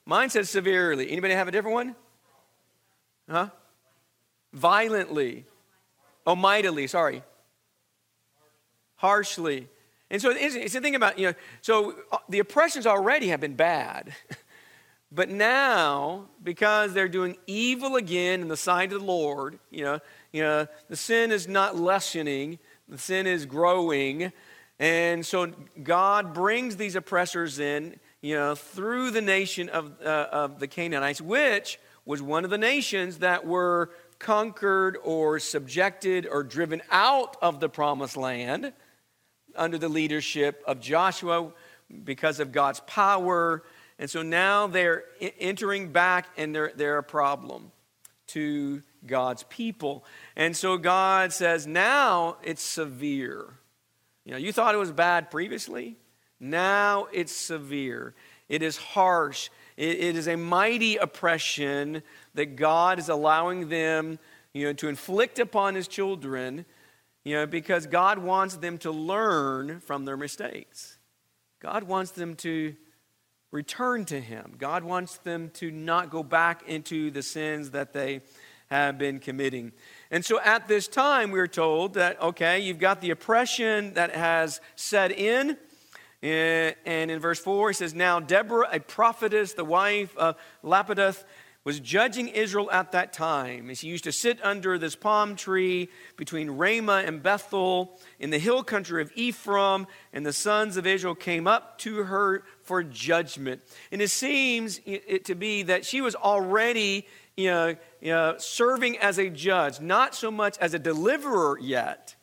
Mine 0.04 0.30
says 0.30 0.50
severely. 0.50 1.10
Anybody 1.10 1.34
have 1.34 1.48
a 1.48 1.52
different 1.52 1.74
one? 1.74 1.96
Huh? 3.30 3.48
Violently. 4.52 5.46
Oh, 6.26 6.36
mightily, 6.36 6.86
sorry. 6.86 7.22
Harshly. 8.96 9.68
And 10.14 10.22
so 10.22 10.30
it's, 10.30 10.54
it's 10.54 10.74
the 10.74 10.80
thing 10.80 10.94
about, 10.94 11.18
you 11.18 11.26
know, 11.26 11.34
so 11.60 11.96
uh, 12.12 12.18
the 12.28 12.38
oppressions 12.38 12.86
already 12.86 13.30
have 13.30 13.40
been 13.40 13.56
bad. 13.56 14.14
but 15.10 15.28
now, 15.28 16.26
because 16.40 16.92
they're 16.92 17.08
doing 17.08 17.36
evil 17.48 17.96
again 17.96 18.40
in 18.40 18.46
the 18.46 18.56
sight 18.56 18.92
of 18.92 19.00
the 19.00 19.04
Lord, 19.04 19.58
you 19.72 19.82
know, 19.82 19.98
you 20.30 20.40
know, 20.40 20.68
the 20.88 20.94
sin 20.94 21.32
is 21.32 21.48
not 21.48 21.74
lessening, 21.74 22.60
the 22.88 22.96
sin 22.96 23.26
is 23.26 23.44
growing. 23.44 24.30
And 24.78 25.26
so 25.26 25.48
God 25.82 26.32
brings 26.32 26.76
these 26.76 26.94
oppressors 26.94 27.58
in, 27.58 27.98
you 28.20 28.36
know, 28.36 28.54
through 28.54 29.10
the 29.10 29.20
nation 29.20 29.68
of, 29.68 30.00
uh, 30.00 30.28
of 30.30 30.60
the 30.60 30.68
Canaanites, 30.68 31.20
which 31.20 31.80
was 32.04 32.22
one 32.22 32.44
of 32.44 32.50
the 32.50 32.58
nations 32.58 33.18
that 33.18 33.44
were 33.44 33.90
conquered 34.20 34.96
or 35.02 35.40
subjected 35.40 36.24
or 36.24 36.44
driven 36.44 36.82
out 36.92 37.36
of 37.42 37.58
the 37.58 37.68
promised 37.68 38.16
land 38.16 38.72
under 39.56 39.78
the 39.78 39.88
leadership 39.88 40.62
of 40.66 40.80
Joshua 40.80 41.52
because 42.04 42.40
of 42.40 42.52
God's 42.52 42.80
power. 42.80 43.62
And 43.98 44.10
so 44.10 44.22
now 44.22 44.66
they're 44.66 45.04
entering 45.20 45.92
back 45.92 46.28
and 46.36 46.54
they're, 46.54 46.72
they're 46.74 46.98
a 46.98 47.02
problem 47.02 47.70
to 48.28 48.82
God's 49.06 49.44
people. 49.44 50.04
And 50.34 50.56
so 50.56 50.76
God 50.76 51.32
says, 51.32 51.66
now 51.66 52.36
it's 52.42 52.62
severe. 52.62 53.46
You 54.24 54.32
know, 54.32 54.38
you 54.38 54.52
thought 54.52 54.74
it 54.74 54.78
was 54.78 54.92
bad 54.92 55.30
previously. 55.30 55.96
Now 56.40 57.08
it's 57.12 57.32
severe. 57.32 58.14
It 58.48 58.62
is 58.62 58.76
harsh. 58.76 59.50
it, 59.76 59.98
it 59.98 60.16
is 60.16 60.28
a 60.28 60.36
mighty 60.36 60.96
oppression 60.96 62.02
that 62.34 62.56
God 62.56 62.98
is 62.98 63.08
allowing 63.08 63.68
them, 63.68 64.18
you 64.52 64.66
know, 64.66 64.72
to 64.74 64.88
inflict 64.88 65.38
upon 65.38 65.74
his 65.74 65.88
children, 65.88 66.64
you 67.24 67.34
know, 67.34 67.46
because 67.46 67.86
God 67.86 68.18
wants 68.18 68.56
them 68.56 68.78
to 68.78 68.90
learn 68.90 69.80
from 69.80 70.04
their 70.04 70.16
mistakes. 70.16 70.98
God 71.60 71.84
wants 71.84 72.10
them 72.10 72.36
to 72.36 72.76
return 73.50 74.04
to 74.06 74.20
him. 74.20 74.54
God 74.58 74.84
wants 74.84 75.16
them 75.18 75.50
to 75.54 75.70
not 75.70 76.10
go 76.10 76.22
back 76.22 76.68
into 76.68 77.10
the 77.10 77.22
sins 77.22 77.70
that 77.70 77.92
they 77.92 78.20
have 78.66 78.98
been 78.98 79.20
committing. 79.20 79.72
And 80.10 80.24
so 80.24 80.40
at 80.40 80.68
this 80.68 80.88
time, 80.88 81.30
we're 81.30 81.46
told 81.46 81.94
that, 81.94 82.20
okay, 82.20 82.60
you've 82.60 82.78
got 82.78 83.00
the 83.00 83.10
oppression 83.10 83.94
that 83.94 84.14
has 84.14 84.60
set 84.76 85.12
in. 85.12 85.56
Eh, 86.22 86.72
and 86.84 87.10
in 87.10 87.20
verse 87.20 87.38
4, 87.38 87.70
he 87.70 87.74
says, 87.74 87.94
Now 87.94 88.18
Deborah, 88.18 88.68
a 88.70 88.80
prophetess, 88.80 89.52
the 89.52 89.64
wife 89.64 90.16
of 90.16 90.36
Lapidoth, 90.62 91.24
was 91.64 91.80
judging 91.80 92.28
Israel 92.28 92.70
at 92.70 92.92
that 92.92 93.12
time. 93.12 93.68
And 93.68 93.76
she 93.76 93.88
used 93.88 94.04
to 94.04 94.12
sit 94.12 94.38
under 94.44 94.78
this 94.78 94.94
palm 94.94 95.34
tree 95.34 95.88
between 96.16 96.50
Ramah 96.50 97.02
and 97.06 97.22
Bethel 97.22 97.98
in 98.18 98.30
the 98.30 98.38
hill 98.38 98.62
country 98.62 99.00
of 99.00 99.10
Ephraim, 99.14 99.86
and 100.12 100.26
the 100.26 100.32
sons 100.32 100.76
of 100.76 100.86
Israel 100.86 101.14
came 101.14 101.46
up 101.46 101.78
to 101.78 102.04
her 102.04 102.44
for 102.62 102.82
judgment. 102.82 103.62
And 103.90 104.02
it 104.02 104.10
seems 104.10 104.78
it 104.84 105.24
to 105.24 105.34
be 105.34 105.62
that 105.64 105.86
she 105.86 106.02
was 106.02 106.14
already 106.14 107.06
you 107.36 107.50
know, 107.50 107.76
you 108.00 108.12
know, 108.12 108.36
serving 108.38 108.98
as 108.98 109.18
a 109.18 109.28
judge, 109.28 109.80
not 109.80 110.14
so 110.14 110.30
much 110.30 110.56
as 110.58 110.74
a 110.74 110.78
deliverer 110.78 111.58
yet, 111.58 112.14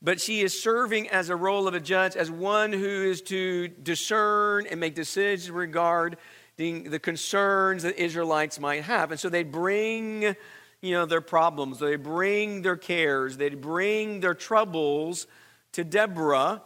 but 0.00 0.20
she 0.20 0.40
is 0.40 0.62
serving 0.62 1.08
as 1.10 1.28
a 1.28 1.36
role 1.36 1.68
of 1.68 1.74
a 1.74 1.80
judge, 1.80 2.16
as 2.16 2.30
one 2.30 2.72
who 2.72 2.86
is 3.10 3.20
to 3.22 3.68
discern 3.68 4.66
and 4.66 4.80
make 4.80 4.94
decisions 4.94 5.50
regarding 5.50 6.18
the 6.60 6.98
concerns 6.98 7.82
that 7.84 7.98
Israelites 7.98 8.60
might 8.60 8.84
have. 8.84 9.10
And 9.10 9.18
so 9.18 9.28
they 9.28 9.42
bring, 9.44 10.36
you 10.80 10.92
know, 10.92 11.06
their 11.06 11.20
problems, 11.20 11.78
they 11.78 11.96
bring 11.96 12.62
their 12.62 12.76
cares, 12.76 13.36
they 13.38 13.48
bring 13.48 14.20
their 14.20 14.34
troubles 14.34 15.26
to 15.72 15.84
Deborah, 15.84 16.62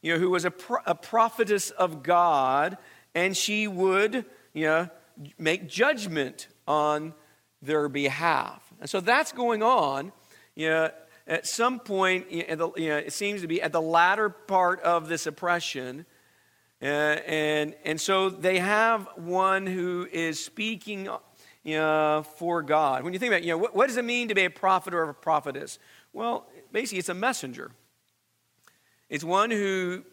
you 0.00 0.14
know, 0.14 0.18
who 0.18 0.30
was 0.30 0.44
a, 0.44 0.50
pro- 0.50 0.82
a 0.86 0.94
prophetess 0.94 1.70
of 1.70 2.02
God, 2.02 2.78
and 3.14 3.36
she 3.36 3.68
would, 3.68 4.24
you 4.52 4.66
know, 4.66 4.88
make 5.38 5.68
judgment 5.68 6.48
on 6.66 7.14
their 7.62 7.88
behalf. 7.88 8.62
And 8.80 8.88
so 8.88 9.00
that's 9.00 9.32
going 9.32 9.62
on. 9.62 10.12
You 10.54 10.68
know, 10.68 10.90
at 11.26 11.46
some 11.46 11.80
point, 11.80 12.30
you 12.30 12.44
know, 12.56 12.72
it 12.76 13.12
seems 13.12 13.40
to 13.40 13.46
be 13.46 13.62
at 13.62 13.72
the 13.72 13.80
latter 13.80 14.28
part 14.28 14.80
of 14.80 15.08
this 15.08 15.26
oppression. 15.26 16.06
Uh, 16.82 16.86
and, 16.86 17.74
and 17.84 18.00
so 18.00 18.28
they 18.28 18.58
have 18.58 19.08
one 19.16 19.66
who 19.66 20.06
is 20.12 20.44
speaking 20.44 21.08
you 21.64 21.76
know, 21.76 22.24
for 22.36 22.62
God. 22.62 23.04
When 23.04 23.12
you 23.12 23.18
think 23.18 23.32
about, 23.32 23.42
you 23.42 23.50
know, 23.50 23.58
what, 23.58 23.74
what 23.74 23.86
does 23.86 23.96
it 23.96 24.04
mean 24.04 24.28
to 24.28 24.34
be 24.34 24.44
a 24.44 24.50
prophet 24.50 24.94
or 24.94 25.02
a 25.04 25.14
prophetess? 25.14 25.78
Well, 26.12 26.46
basically, 26.72 26.98
it's 26.98 27.08
a 27.08 27.14
messenger. 27.14 27.70
It's 29.08 29.24
one 29.24 29.50
who 29.50 30.04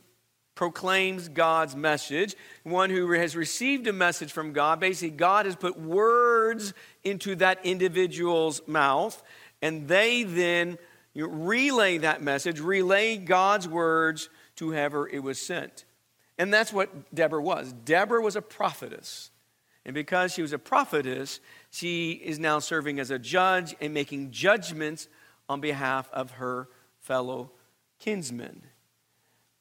proclaims 0.56 1.28
God's 1.28 1.76
message, 1.76 2.36
one 2.64 2.90
who 2.90 3.12
has 3.12 3.36
received 3.36 3.88
a 3.88 3.94
message 3.94 4.32
from 4.32 4.54
God. 4.54 4.80
Basically, 4.80 5.16
God 5.16 5.46
has 5.46 5.56
put 5.56 5.80
words 5.80 6.74
into 7.04 7.36
that 7.36 7.66
individual's 7.66 8.62
mouth, 8.68 9.22
and 9.62 9.88
they 9.88 10.24
then 10.24 10.78
you 11.14 11.28
know, 11.28 11.34
relay 11.34 11.98
that 12.00 12.22
message, 12.22 12.60
relay 12.60 13.18
God's 13.18 13.68
words 13.68 14.30
to 14.58 14.70
whoever 14.70 15.08
it 15.10 15.24
was 15.24 15.42
sent. 15.42 15.86
And 16.38 16.54
that's 16.54 16.74
what 16.74 17.14
Deborah 17.14 17.42
was. 17.42 17.74
Deborah 17.86 18.22
was 18.22 18.36
a 18.36 18.42
prophetess. 18.42 19.32
And 19.86 19.94
because 19.94 20.34
she 20.34 20.42
was 20.42 20.54
a 20.54 20.60
prophetess, 20.60 21.40
she 21.72 22.12
is 22.12 22.40
now 22.40 22.60
serving 22.60 23.00
as 23.00 23.12
a 23.12 23.20
judge 23.20 23.76
and 23.82 23.94
making 23.94 24.32
judgments 24.32 25.08
on 25.50 25.60
behalf 25.60 26.10
of 26.14 26.32
her 26.32 26.70
fellow 27.00 27.52
kinsmen. 28.00 28.62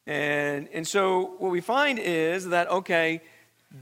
And, 0.07 0.69
and 0.73 0.87
so 0.87 1.37
what 1.39 1.51
we 1.51 1.61
find 1.61 1.99
is 1.99 2.49
that, 2.49 2.71
okay, 2.71 3.23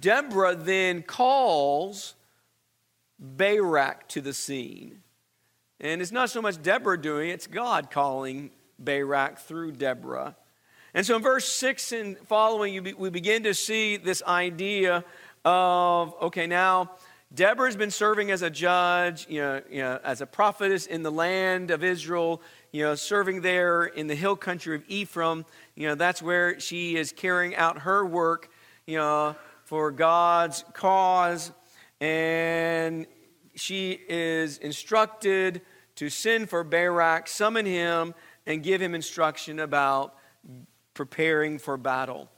Deborah 0.01 0.55
then 0.55 1.03
calls 1.03 2.15
Barak 3.19 4.09
to 4.09 4.21
the 4.21 4.33
scene. 4.33 5.03
And 5.81 6.03
it's 6.03 6.13
not 6.13 6.31
so 6.31 6.43
much 6.43 6.61
Deborah 6.63 7.01
doing 7.01 7.31
it, 7.31 7.35
it's 7.35 7.47
God 7.47 7.91
calling 7.91 8.51
Barak 8.79 9.39
through 9.39 9.73
Deborah. 9.73 10.37
And 10.95 11.05
so 11.05 11.17
in 11.17 11.23
verse 11.23 11.47
6 11.47 11.93
and 11.93 12.19
following, 12.27 12.83
be, 12.83 12.95
we 12.95 13.11
begin 13.11 13.43
to 13.45 13.55
see 13.55 13.97
this 13.97 14.23
idea 14.23 15.05
of, 15.45 16.15
okay, 16.23 16.47
now 16.47 16.93
Deborah's 17.35 17.77
been 17.77 17.91
serving 17.91 18.31
as 18.31 18.41
a 18.41 18.49
judge, 18.49 19.27
you 19.29 19.41
know, 19.41 19.61
you 19.71 19.83
know, 19.83 20.01
as 20.03 20.23
a 20.23 20.27
prophetess 20.27 20.87
in 20.87 21.03
the 21.03 21.13
land 21.13 21.71
of 21.71 21.85
Israel, 21.85 22.41
you 22.73 22.85
know, 22.85 22.95
serving 22.95 23.43
there 23.43 23.85
in 23.85 24.07
the 24.07 24.15
hill 24.15 24.35
country 24.35 24.75
of 24.75 24.83
Ephraim. 24.89 25.45
You 25.75 25.89
know, 25.89 25.95
that's 25.95 26.23
where 26.23 26.59
she 26.59 26.97
is 26.97 27.13
carrying 27.13 27.55
out 27.55 27.81
her 27.81 28.05
work, 28.05 28.51
you 28.87 28.97
know, 28.97 29.37
for 29.65 29.91
God's 29.91 30.65
cause. 30.73 31.53
And 32.01 33.07
she 33.55 33.99
is 34.09 34.57
instructed 34.59 35.61
to 35.97 36.09
send 36.09 36.49
for 36.49 36.65
Barak, 36.65 37.29
summon 37.29 37.67
him, 37.67 38.15
and 38.47 38.63
give 38.63 38.81
him 38.81 38.95
instruction 38.95 39.59
about 39.59 40.15
preparing 40.99 41.61
for 41.61 41.77
battle. 41.77 42.29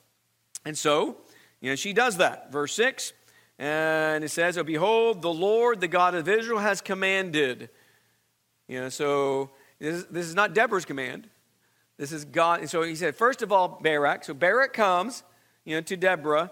And 0.67 0.76
so, 0.76 1.17
you 1.62 1.71
know, 1.71 1.76
she 1.76 1.95
does 1.95 2.19
that. 2.19 2.52
Verse 2.52 2.75
6, 2.75 3.14
and 3.59 4.23
it 4.23 4.29
says, 4.29 4.59
Oh, 4.59 4.62
behold, 4.62 5.23
the 5.23 5.33
Lord, 5.33 5.81
the 5.81 5.88
God 5.88 6.14
of 6.14 6.29
Israel, 6.29 6.59
has 6.59 6.83
commanded. 6.83 7.71
You 8.69 8.83
know, 8.83 8.88
so 8.90 9.49
this 9.79 9.95
is, 9.95 10.07
this 10.09 10.26
is 10.26 10.35
not 10.35 10.52
Deborah's 10.52 10.85
command. 10.85 11.31
This 11.97 12.12
is 12.12 12.26
God. 12.26 12.61
And 12.61 12.69
so 12.69 12.83
he 12.83 12.95
said, 12.97 13.17
first 13.17 13.40
of 13.40 13.50
all, 13.50 13.81
Barak. 13.83 14.25
So 14.25 14.35
Barak 14.35 14.75
comes, 14.75 15.23
you 15.64 15.75
know, 15.75 15.81
to 15.81 15.97
Deborah, 15.97 16.50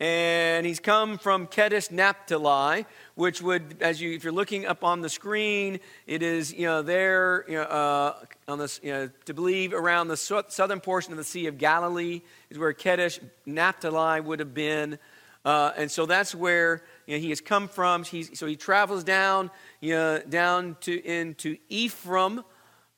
and 0.00 0.64
he's 0.64 0.78
come 0.78 1.18
from 1.18 1.48
Kedesh 1.48 1.90
Naphtali, 1.90 2.86
which 3.16 3.42
would, 3.42 3.76
as 3.80 4.00
you, 4.00 4.12
if 4.12 4.22
you're 4.22 4.32
looking 4.32 4.64
up 4.64 4.84
on 4.84 5.00
the 5.00 5.08
screen, 5.08 5.80
it 6.06 6.22
is, 6.22 6.52
you 6.52 6.66
know, 6.66 6.82
there, 6.82 7.44
you 7.48 7.54
know, 7.54 7.62
uh, 7.62 8.14
on 8.46 8.58
this, 8.58 8.78
you 8.82 8.92
know, 8.92 9.10
to 9.24 9.34
believe 9.34 9.72
around 9.72 10.06
the 10.06 10.16
southern 10.16 10.80
portion 10.80 11.12
of 11.12 11.18
the 11.18 11.24
Sea 11.24 11.46
of 11.46 11.58
Galilee 11.58 12.22
is 12.48 12.58
where 12.58 12.72
Kedesh 12.72 13.18
Naphtali 13.44 14.20
would 14.20 14.38
have 14.38 14.54
been. 14.54 14.98
Uh, 15.44 15.72
and 15.76 15.90
so 15.90 16.06
that's 16.06 16.34
where 16.34 16.84
you 17.06 17.16
know, 17.16 17.20
he 17.20 17.30
has 17.30 17.40
come 17.40 17.66
from. 17.66 18.04
He's, 18.04 18.38
so 18.38 18.46
he 18.46 18.54
travels 18.54 19.02
down, 19.02 19.50
you 19.80 19.94
know, 19.94 20.20
down 20.20 20.76
to 20.82 21.04
into 21.04 21.56
Ephraim 21.68 22.44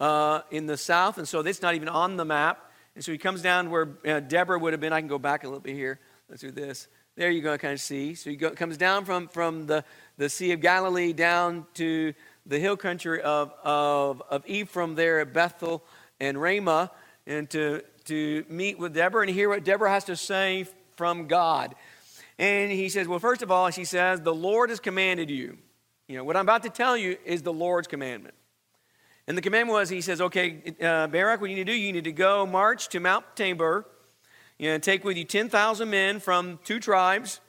uh, 0.00 0.42
in 0.50 0.66
the 0.66 0.76
south, 0.76 1.16
and 1.16 1.28
so 1.28 1.40
it's 1.40 1.62
not 1.62 1.74
even 1.74 1.88
on 1.88 2.16
the 2.16 2.24
map. 2.24 2.70
And 2.94 3.04
so 3.04 3.12
he 3.12 3.18
comes 3.18 3.40
down 3.40 3.70
where 3.70 3.88
uh, 4.04 4.20
Deborah 4.20 4.58
would 4.58 4.72
have 4.72 4.80
been. 4.80 4.92
I 4.92 5.00
can 5.00 5.08
go 5.08 5.18
back 5.18 5.44
a 5.44 5.46
little 5.46 5.60
bit 5.60 5.74
here. 5.74 6.00
Let's 6.30 6.42
do 6.42 6.52
this. 6.52 6.86
There 7.16 7.28
you 7.28 7.42
go, 7.42 7.58
kind 7.58 7.74
of 7.74 7.80
see. 7.80 8.14
So 8.14 8.30
he 8.30 8.36
comes 8.36 8.76
down 8.76 9.04
from, 9.04 9.26
from 9.26 9.66
the, 9.66 9.84
the 10.16 10.28
Sea 10.28 10.52
of 10.52 10.60
Galilee 10.60 11.12
down 11.12 11.66
to 11.74 12.14
the 12.46 12.60
hill 12.60 12.76
country 12.76 13.20
of, 13.20 13.52
of, 13.64 14.22
of 14.30 14.46
Ephraim 14.46 14.94
there 14.94 15.18
at 15.18 15.32
Bethel 15.32 15.82
and 16.20 16.40
Ramah 16.40 16.92
and 17.26 17.50
to, 17.50 17.82
to 18.04 18.44
meet 18.48 18.78
with 18.78 18.94
Deborah 18.94 19.22
and 19.22 19.30
hear 19.30 19.48
what 19.48 19.64
Deborah 19.64 19.90
has 19.90 20.04
to 20.04 20.14
say 20.14 20.68
from 20.96 21.26
God. 21.26 21.74
And 22.38 22.70
he 22.70 22.88
says, 22.88 23.08
Well, 23.08 23.18
first 23.18 23.42
of 23.42 23.50
all, 23.50 23.68
she 23.70 23.84
says, 23.84 24.20
The 24.20 24.32
Lord 24.32 24.70
has 24.70 24.78
commanded 24.78 25.30
you. 25.30 25.58
You 26.06 26.16
know, 26.16 26.22
what 26.22 26.36
I'm 26.36 26.44
about 26.44 26.62
to 26.62 26.70
tell 26.70 26.96
you 26.96 27.16
is 27.24 27.42
the 27.42 27.52
Lord's 27.52 27.88
commandment. 27.88 28.36
And 29.26 29.36
the 29.36 29.42
commandment 29.42 29.74
was, 29.74 29.88
He 29.88 30.00
says, 30.00 30.20
Okay, 30.20 30.74
uh, 30.80 31.08
Barak, 31.08 31.40
what 31.40 31.50
you 31.50 31.56
need 31.56 31.66
to 31.66 31.72
do, 31.72 31.76
you 31.76 31.92
need 31.92 32.04
to 32.04 32.12
go 32.12 32.46
march 32.46 32.88
to 32.90 33.00
Mount 33.00 33.24
Tabor 33.34 33.84
you 34.60 34.68
know, 34.68 34.76
take 34.76 35.04
with 35.04 35.16
you 35.16 35.24
10,000 35.24 35.88
men 35.88 36.20
from 36.20 36.58
two 36.64 36.80
tribes. 36.80 37.40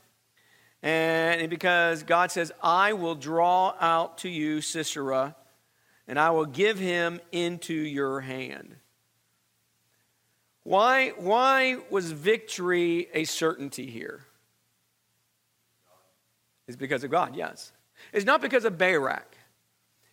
And 0.82 1.50
because 1.50 2.04
God 2.04 2.32
says, 2.32 2.54
I 2.64 2.94
will 2.94 3.16
draw 3.16 3.76
out 3.82 4.20
to 4.20 4.30
you 4.30 4.62
Sisera, 4.62 5.36
and 6.08 6.18
I 6.18 6.30
will 6.30 6.46
give 6.46 6.80
him 6.80 7.20
into 7.34 7.74
your 7.74 8.22
hand. 8.22 8.78
Why, 10.64 11.10
why 11.10 11.80
was 11.90 12.14
victory 12.14 13.10
a 13.14 13.26
certainty 13.26 13.88
here? 13.88 14.26
It's 16.66 16.78
because 16.78 17.04
of 17.04 17.12
God, 17.12 17.36
yes. 17.36 17.74
It's 18.14 18.26
not 18.26 18.42
because 18.42 18.64
of 18.64 18.78
Barak. 18.78 19.36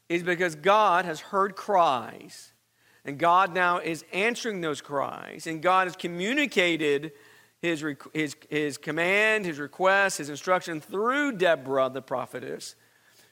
It's 0.08 0.24
because 0.24 0.56
God 0.56 1.04
has 1.04 1.20
heard 1.20 1.54
cries 1.54 2.50
and 3.08 3.18
God 3.18 3.54
now 3.54 3.78
is 3.78 4.04
answering 4.12 4.60
those 4.60 4.82
cries. 4.82 5.46
And 5.46 5.62
God 5.62 5.86
has 5.86 5.96
communicated 5.96 7.12
his, 7.62 7.82
his, 8.12 8.36
his 8.50 8.76
command, 8.76 9.46
his 9.46 9.58
request, 9.58 10.18
his 10.18 10.28
instruction 10.28 10.82
through 10.82 11.32
Deborah, 11.32 11.88
the 11.88 12.02
prophetess, 12.02 12.74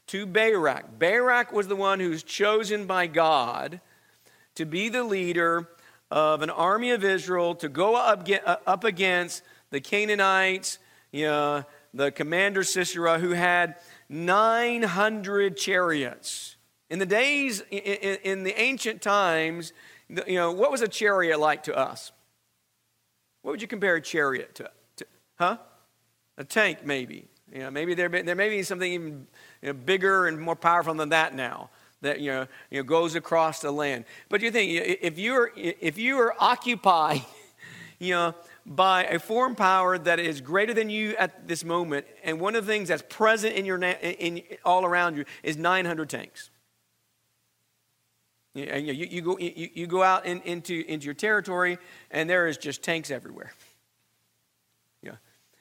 to 0.06 0.24
Barak. 0.24 0.98
Barak 0.98 1.52
was 1.52 1.68
the 1.68 1.76
one 1.76 2.00
who's 2.00 2.22
chosen 2.22 2.86
by 2.86 3.06
God 3.06 3.82
to 4.54 4.64
be 4.64 4.88
the 4.88 5.04
leader 5.04 5.68
of 6.10 6.40
an 6.40 6.48
army 6.48 6.92
of 6.92 7.04
Israel 7.04 7.54
to 7.56 7.68
go 7.68 7.96
up, 7.96 8.26
uh, 8.46 8.56
up 8.66 8.82
against 8.82 9.42
the 9.68 9.82
Canaanites, 9.82 10.78
you 11.12 11.26
know, 11.26 11.64
the 11.92 12.10
commander 12.10 12.64
Sisera, 12.64 13.18
who 13.18 13.32
had 13.32 13.74
900 14.08 15.58
chariots. 15.58 16.55
In 16.88 16.98
the 16.98 17.06
days, 17.06 17.62
in, 17.70 18.18
in 18.22 18.42
the 18.44 18.58
ancient 18.60 19.02
times, 19.02 19.72
you 20.08 20.34
know, 20.34 20.52
what 20.52 20.70
was 20.70 20.82
a 20.82 20.88
chariot 20.88 21.40
like 21.40 21.64
to 21.64 21.76
us? 21.76 22.12
What 23.42 23.52
would 23.52 23.62
you 23.62 23.68
compare 23.68 23.96
a 23.96 24.02
chariot 24.02 24.54
to? 24.56 24.70
to 24.96 25.06
huh? 25.38 25.58
A 26.38 26.44
tank, 26.44 26.84
maybe. 26.84 27.28
You 27.52 27.60
know, 27.60 27.70
maybe 27.70 27.94
there, 27.94 28.08
there 28.08 28.34
may 28.34 28.48
be 28.48 28.62
something 28.62 28.92
even 28.92 29.26
you 29.62 29.68
know, 29.68 29.72
bigger 29.72 30.26
and 30.26 30.40
more 30.40 30.56
powerful 30.56 30.94
than 30.94 31.10
that 31.10 31.34
now 31.34 31.70
that 32.02 32.20
you 32.20 32.30
know, 32.30 32.46
you 32.70 32.78
know 32.78 32.84
goes 32.84 33.14
across 33.14 33.60
the 33.60 33.70
land. 33.70 34.04
But 34.28 34.40
you 34.40 34.50
think 34.50 34.70
if 34.72 35.18
you're 35.18 35.50
if 35.56 35.98
you 35.98 36.18
are 36.18 36.34
occupied, 36.38 37.22
you 37.98 38.14
know, 38.14 38.34
by 38.64 39.04
a 39.04 39.18
foreign 39.18 39.54
power 39.54 39.96
that 39.98 40.18
is 40.18 40.40
greater 40.40 40.74
than 40.74 40.90
you 40.90 41.16
at 41.16 41.46
this 41.48 41.64
moment, 41.64 42.06
and 42.24 42.40
one 42.40 42.54
of 42.54 42.66
the 42.66 42.72
things 42.72 42.88
that's 42.88 43.04
present 43.08 43.54
in 43.54 43.64
your 43.64 43.82
in, 43.82 44.42
all 44.64 44.84
around 44.84 45.16
you 45.16 45.24
is 45.42 45.56
900 45.56 46.08
tanks. 46.08 46.50
You, 48.56 48.74
you, 48.74 49.06
you 49.10 49.20
go, 49.20 49.38
you, 49.38 49.68
you 49.74 49.86
go 49.86 50.02
out 50.02 50.24
in, 50.24 50.40
into, 50.42 50.82
into 50.88 51.04
your 51.04 51.14
territory, 51.14 51.78
and 52.10 52.28
there 52.28 52.46
is 52.46 52.56
just 52.56 52.82
tanks 52.82 53.10
everywhere. 53.10 53.52
Yeah, 55.02 55.16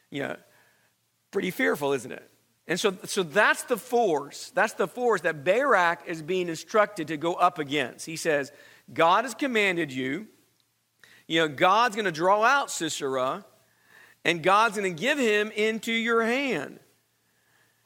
yeah, 0.10 0.38
pretty 1.32 1.52
fearful, 1.52 1.92
isn't 1.92 2.12
it? 2.12 2.32
And 2.68 2.80
so, 2.80 2.98
so 3.04 3.22
that's 3.22 3.64
the 3.64 3.78
force. 3.78 4.52
That's 4.56 4.74
the 4.74 4.88
force 4.88 5.22
that 5.22 5.44
Barak 5.44 6.04
is 6.08 6.22
being 6.22 6.48
instructed 6.48 7.10
to 7.10 7.18
go 7.18 7.34
up 7.34 7.60
against. 7.60 8.06
He 8.06 8.16
says, 8.16 8.52
God 8.92 9.26
has 9.26 9.36
commanded 9.36 9.92
you. 9.92 10.28
You 11.28 11.42
know, 11.42 11.48
God's 11.50 11.96
going 11.96 12.06
to 12.06 12.12
draw 12.12 12.44
out 12.44 12.72
Sisera, 12.72 13.46
and 14.24 14.42
God's 14.42 14.78
going 14.78 14.96
to 14.96 15.02
give 15.02 15.20
him 15.20 15.52
into 15.52 15.92
your 15.92 16.24
hand. 16.24 16.80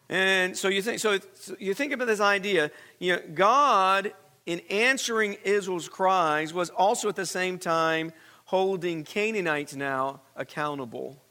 And 0.08 0.56
so 0.56 0.68
you 0.68 0.82
think, 0.82 1.00
so, 1.00 1.18
so 1.34 1.56
you 1.60 1.74
think 1.74 1.94
about 1.94 2.08
this 2.08 2.20
idea. 2.20 2.72
You 3.00 3.16
know, 3.16 3.22
God 3.34 4.14
in 4.50 4.62
answering 4.72 5.38
Israel's 5.44 5.88
cries, 5.88 6.54
was 6.54 6.72
also 6.72 7.08
at 7.08 7.16
the 7.16 7.26
same 7.26 7.60
time 7.60 8.12
holding 8.46 9.04
Canaanites 9.04 9.76
now 9.76 10.22
accountable 10.36 11.22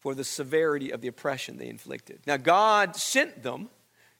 for 0.00 0.14
the 0.14 0.22
severity 0.22 0.90
of 0.90 1.00
the 1.00 1.08
oppression 1.08 1.56
they 1.56 1.68
inflicted. 1.68 2.20
Now, 2.26 2.36
God 2.36 2.94
sent 2.94 3.42
them, 3.42 3.70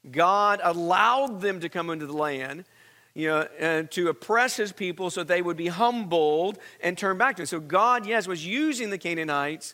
God 0.09 0.61
allowed 0.63 1.41
them 1.41 1.59
to 1.59 1.69
come 1.69 1.91
into 1.91 2.07
the 2.07 2.17
land. 2.17 2.65
You 3.17 3.29
know, 3.29 3.47
and 3.59 3.89
to 3.91 4.09
oppress 4.09 4.57
his 4.57 4.73
people 4.73 5.09
so 5.09 5.23
they 5.23 5.41
would 5.41 5.55
be 5.55 5.67
humbled 5.67 6.57
and 6.81 6.97
turn 6.97 7.17
back 7.17 7.37
to 7.37 7.43
him. 7.43 7.45
So 7.45 7.61
God, 7.61 8.05
yes, 8.05 8.27
was 8.27 8.45
using 8.45 8.89
the 8.89 8.97
Canaanites 8.97 9.73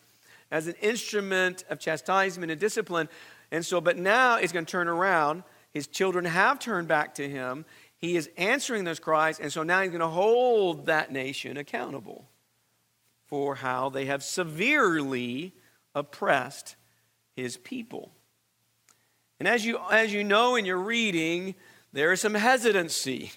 as 0.52 0.67
an 0.67 0.76
instrument 0.80 1.63
of 1.67 1.80
chastisement 1.80 2.52
and 2.52 2.62
discipline. 2.62 3.10
And 3.52 3.65
so, 3.65 3.82
but 3.82 3.97
now 3.97 4.36
it's 4.36 4.54
going 4.54 4.65
to 4.65 4.71
turn 4.71 4.88
around. 4.88 5.41
His 5.74 5.88
children 5.88 6.26
have 6.26 6.60
turned 6.60 6.88
back 6.88 7.15
to 7.15 7.28
him. 7.28 7.65
He 8.02 8.16
is 8.16 8.30
answering 8.36 8.84
those 8.84 9.00
cries, 9.00 9.40
and 9.40 9.54
so 9.54 9.64
now 9.64 9.82
he's 9.82 9.92
going 9.92 10.02
to 10.02 10.08
hold 10.08 10.88
that 10.88 11.12
nation 11.12 11.56
accountable 11.56 12.28
for 13.28 13.56
how 13.56 13.90
they 13.90 14.06
have 14.06 14.24
severely 14.24 15.54
oppressed 15.96 16.76
his 17.36 17.58
people. 17.58 18.12
And 19.40 19.48
as 19.48 19.66
you, 19.66 19.80
as 19.92 20.12
you 20.12 20.24
know 20.24 20.56
in 20.56 20.66
your 20.66 20.80
reading, 20.80 21.56
there 21.94 22.12
is 22.12 22.22
some 22.22 22.34
hesitancy 22.34 23.32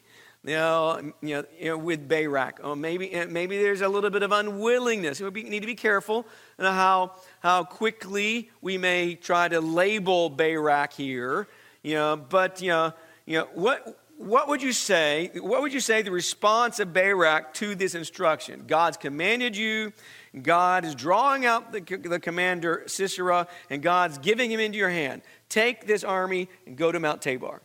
you 0.45 0.57
know, 0.57 1.13
you 1.23 1.37
know, 1.37 1.45
you 1.59 1.69
know 1.71 1.79
with 1.79 2.07
Barak. 2.07 2.61
Oh, 2.63 2.75
maybe, 2.75 3.11
eh, 3.15 3.25
maybe 3.25 3.57
there's 3.57 3.81
a 3.81 3.89
little 3.89 4.11
bit 4.11 4.23
of 4.23 4.31
unwillingness. 4.31 5.21
We 5.21 5.43
need 5.43 5.61
to 5.61 5.67
be 5.67 5.75
careful 5.75 6.27
how, 6.59 7.13
how 7.41 7.65
quickly 7.65 8.51
we 8.61 8.77
may 8.77 9.15
try 9.15 9.49
to 9.49 9.63
label 9.63 10.29
Barak 10.29 10.93
here. 10.93 11.49
You 11.83 11.95
know, 11.95 12.17
but 12.17 12.61
you 12.61 12.69
know, 12.69 12.93
you 13.25 13.39
know 13.39 13.49
what, 13.55 13.99
what 14.17 14.49
would 14.49 14.63
you 14.63 14.73
say? 14.73 15.31
What 15.35 15.63
would 15.63 15.73
you 15.73 15.81
say 15.81 16.03
the 16.03 16.11
response 16.11 16.79
of 16.81 16.93
Barak 16.93 17.55
to 17.55 17.75
this 17.75 17.95
instruction? 17.95 18.65
God's 18.67 18.97
commanded 18.97 19.57
you. 19.57 19.93
God 20.41 20.85
is 20.85 20.95
drawing 20.95 21.45
out 21.47 21.73
the, 21.73 21.81
the 21.81 22.21
commander 22.21 22.85
Sisera, 22.87 23.47
and 23.71 23.83
God's 23.83 24.19
giving 24.19 24.51
him 24.51 24.61
into 24.61 24.79
your 24.79 24.91
hand. 24.91 25.23
Take 25.49 25.87
this 25.87 26.05
army 26.05 26.49
and 26.67 26.77
go 26.77 26.91
to 26.91 26.99
Mount 26.99 27.23
Tabor. 27.23 27.63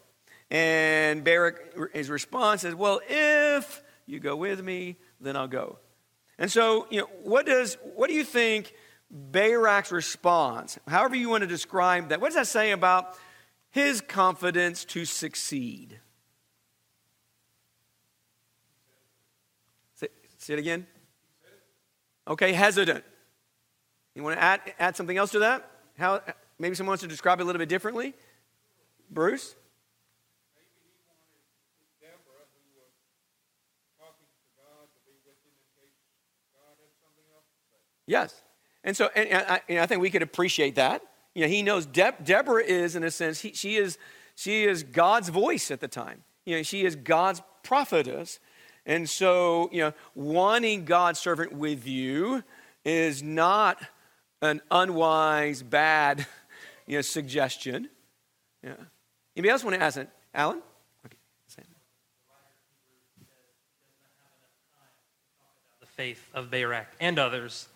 And 0.51 1.23
Barak, 1.23 1.93
his 1.93 2.09
response 2.09 2.63
is, 2.63 2.75
Well, 2.75 3.01
if 3.07 3.83
you 4.05 4.19
go 4.19 4.35
with 4.35 4.63
me, 4.63 4.97
then 5.21 5.35
I'll 5.35 5.47
go. 5.47 5.77
And 6.37 6.51
so, 6.51 6.87
you 6.89 7.01
know, 7.01 7.09
what 7.23 7.45
does 7.45 7.77
what 7.95 8.09
do 8.09 8.15
you 8.15 8.23
think 8.23 8.73
Barak's 9.11 9.91
response, 9.91 10.77
however 10.87 11.15
you 11.15 11.29
want 11.29 11.41
to 11.41 11.47
describe 11.47 12.09
that, 12.09 12.21
what 12.21 12.27
does 12.27 12.35
that 12.35 12.47
say 12.47 12.71
about 12.71 13.17
his 13.71 14.01
confidence 14.01 14.85
to 14.85 15.05
succeed? 15.05 15.99
Say, 20.49 20.55
it 20.55 20.59
again. 20.61 20.87
Okay, 22.27 22.53
hesitant. 22.53 23.03
You 24.15 24.23
want 24.23 24.35
to 24.35 24.43
add, 24.43 24.61
add 24.79 24.95
something 24.95 25.15
else 25.15 25.29
to 25.33 25.39
that? 25.39 25.69
How, 25.95 26.23
maybe 26.57 26.73
someone 26.73 26.93
wants 26.93 27.03
to 27.03 27.07
describe 27.07 27.39
it 27.39 27.43
a 27.43 27.45
little 27.45 27.59
bit 27.59 27.69
differently? 27.69 28.15
Bruce? 29.11 29.53
Yes. 38.07 38.41
And 38.83 38.97
so, 38.97 39.11
and, 39.15 39.29
and, 39.29 39.45
I, 39.47 39.61
and 39.69 39.79
I, 39.81 39.85
think 39.85 40.01
we 40.01 40.09
could 40.09 40.23
appreciate 40.23 40.73
that. 40.77 41.03
You 41.35 41.43
know, 41.43 41.47
he 41.47 41.61
knows 41.61 41.85
De- 41.85 42.15
Deborah 42.23 42.63
is, 42.63 42.95
in 42.95 43.03
a 43.03 43.11
sense, 43.11 43.41
he, 43.41 43.53
she, 43.53 43.75
is, 43.75 43.99
she 44.33 44.63
is 44.63 44.81
God's 44.81 45.29
voice 45.29 45.69
at 45.69 45.79
the 45.79 45.87
time. 45.87 46.23
You 46.43 46.55
know, 46.55 46.63
she 46.63 46.85
is 46.85 46.95
God's 46.95 47.43
prophetess. 47.61 48.39
And 48.89 49.07
so, 49.07 49.69
you 49.71 49.81
know, 49.81 49.93
wanting 50.15 50.83
God's 50.83 51.19
servant 51.19 51.53
with 51.53 51.87
you 51.87 52.43
is 52.83 53.21
not 53.21 53.79
an 54.41 54.61
unwise, 54.71 55.61
bad, 55.61 56.25
you 56.87 56.97
know, 56.97 57.01
suggestion. 57.01 57.87
Yeah. 58.63 58.73
Anybody 59.37 59.51
else 59.51 59.63
want 59.63 59.75
to 59.75 59.81
ask 59.81 59.97
it? 59.97 60.09
Alan? 60.33 60.61
Okay. 61.05 61.15
The 65.79 65.85
faith 65.85 66.27
of 66.33 66.49
Barak 66.49 66.87
and 66.99 67.19
others 67.19 67.69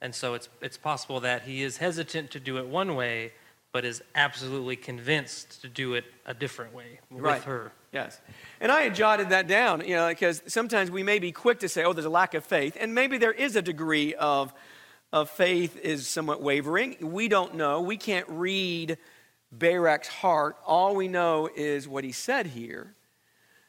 and 0.00 0.14
so 0.14 0.34
it's, 0.34 0.48
it's 0.60 0.76
possible 0.76 1.20
that 1.20 1.42
he 1.42 1.62
is 1.62 1.78
hesitant 1.78 2.30
to 2.32 2.40
do 2.40 2.58
it 2.58 2.66
one 2.66 2.94
way, 2.94 3.32
but 3.76 3.84
is 3.84 4.02
absolutely 4.14 4.74
convinced 4.74 5.60
to 5.60 5.68
do 5.68 5.92
it 5.92 6.06
a 6.24 6.32
different 6.32 6.72
way 6.72 6.98
with 7.10 7.22
right. 7.22 7.42
her. 7.42 7.72
Yes. 7.92 8.18
And 8.58 8.72
I 8.72 8.84
had 8.84 8.94
jotted 8.94 9.28
that 9.28 9.46
down, 9.46 9.86
you 9.86 9.94
know, 9.94 10.08
because 10.08 10.42
sometimes 10.46 10.90
we 10.90 11.02
may 11.02 11.18
be 11.18 11.30
quick 11.30 11.58
to 11.58 11.68
say, 11.68 11.84
oh, 11.84 11.92
there's 11.92 12.06
a 12.06 12.08
lack 12.08 12.32
of 12.32 12.42
faith. 12.42 12.78
And 12.80 12.94
maybe 12.94 13.18
there 13.18 13.32
is 13.32 13.54
a 13.54 13.60
degree 13.60 14.14
of, 14.14 14.54
of 15.12 15.28
faith 15.28 15.78
is 15.80 16.08
somewhat 16.08 16.40
wavering. 16.40 16.96
We 17.02 17.28
don't 17.28 17.56
know. 17.56 17.82
We 17.82 17.98
can't 17.98 18.26
read 18.30 18.96
Barak's 19.52 20.08
heart. 20.08 20.56
All 20.64 20.96
we 20.96 21.06
know 21.06 21.50
is 21.54 21.86
what 21.86 22.02
he 22.02 22.12
said 22.12 22.46
here. 22.46 22.94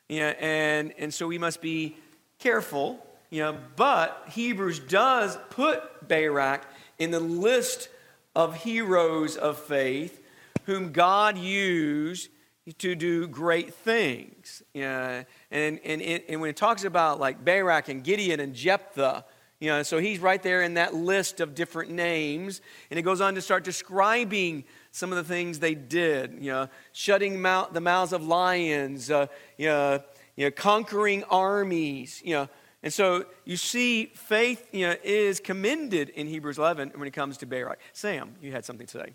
You 0.08 0.22
know, 0.22 0.30
and, 0.40 0.94
and 0.98 1.14
so 1.14 1.28
we 1.28 1.38
must 1.38 1.62
be 1.62 1.98
careful 2.40 3.06
you 3.30 3.44
know, 3.44 3.58
but 3.76 4.24
Hebrews 4.30 4.80
does 4.80 5.38
put 5.50 6.08
Barak 6.08 6.64
in 6.98 7.12
the 7.12 7.20
list 7.20 7.90
of 8.38 8.56
heroes 8.56 9.36
of 9.36 9.58
faith 9.58 10.22
whom 10.68 10.92
God 10.92 11.40
used 11.40 12.30
to 12.78 12.94
do 12.94 13.28
great 13.28 13.74
things. 13.74 14.62
Know, 14.76 15.26
and, 15.50 15.80
and, 15.84 16.02
and 16.04 16.40
when 16.40 16.52
it 16.52 16.56
talks 16.56 16.84
about 16.84 17.20
like 17.20 17.44
Barak 17.44 17.90
and 17.90 18.04
Gideon 18.04 18.40
and 18.40 18.54
Jephthah, 18.54 19.26
you 19.60 19.70
know, 19.70 19.82
so 19.82 19.98
he's 19.98 20.20
right 20.20 20.42
there 20.44 20.62
in 20.62 20.76
that 20.76 20.94
list 20.94 21.40
of 21.40 21.56
different 21.56 21.90
names. 21.90 22.62
And 22.92 23.00
it 23.00 23.02
goes 23.02 23.22
on 23.22 23.34
to 23.34 23.42
start 23.42 23.64
describing 23.64 24.66
some 24.92 25.12
of 25.12 25.18
the 25.18 25.24
things 25.24 25.58
they 25.58 25.74
did, 25.74 26.34
you 26.40 26.52
know, 26.52 26.70
shutting 26.92 27.42
mouth, 27.42 27.74
the 27.74 27.82
mouths 27.82 28.14
of 28.14 28.24
lions, 28.24 29.10
uh, 29.10 29.26
you, 29.58 29.66
know, 29.66 30.04
you 30.36 30.46
know, 30.46 30.52
conquering 30.52 31.24
armies, 31.24 32.22
you 32.24 32.34
know, 32.36 32.50
and 32.88 32.96
so 32.96 33.28
you 33.44 33.60
see, 33.60 34.16
faith 34.16 34.64
you 34.72 34.88
know, 34.88 34.96
is 35.04 35.44
commended 35.44 36.08
in 36.16 36.24
Hebrews 36.24 36.56
11 36.56 36.96
when 36.96 37.04
it 37.04 37.12
comes 37.12 37.36
to 37.44 37.46
Barak. 37.46 37.84
Sam, 37.92 38.40
you 38.40 38.56
had 38.56 38.64
something 38.64 38.88
to 38.88 39.04
say. 39.04 39.12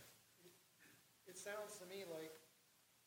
It 1.24 1.40
sounds 1.40 1.80
to 1.80 1.88
me 1.88 2.04
like 2.12 2.36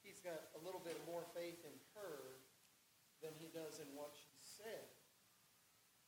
he's 0.01 0.17
got 0.25 0.41
a 0.57 0.61
little 0.65 0.81
bit 0.81 0.97
more 1.05 1.21
faith 1.37 1.61
in 1.61 1.75
her 1.93 2.41
than 3.21 3.29
he 3.37 3.45
does 3.53 3.77
in 3.77 3.85
what 3.93 4.17
she 4.17 4.41
said. 4.41 4.89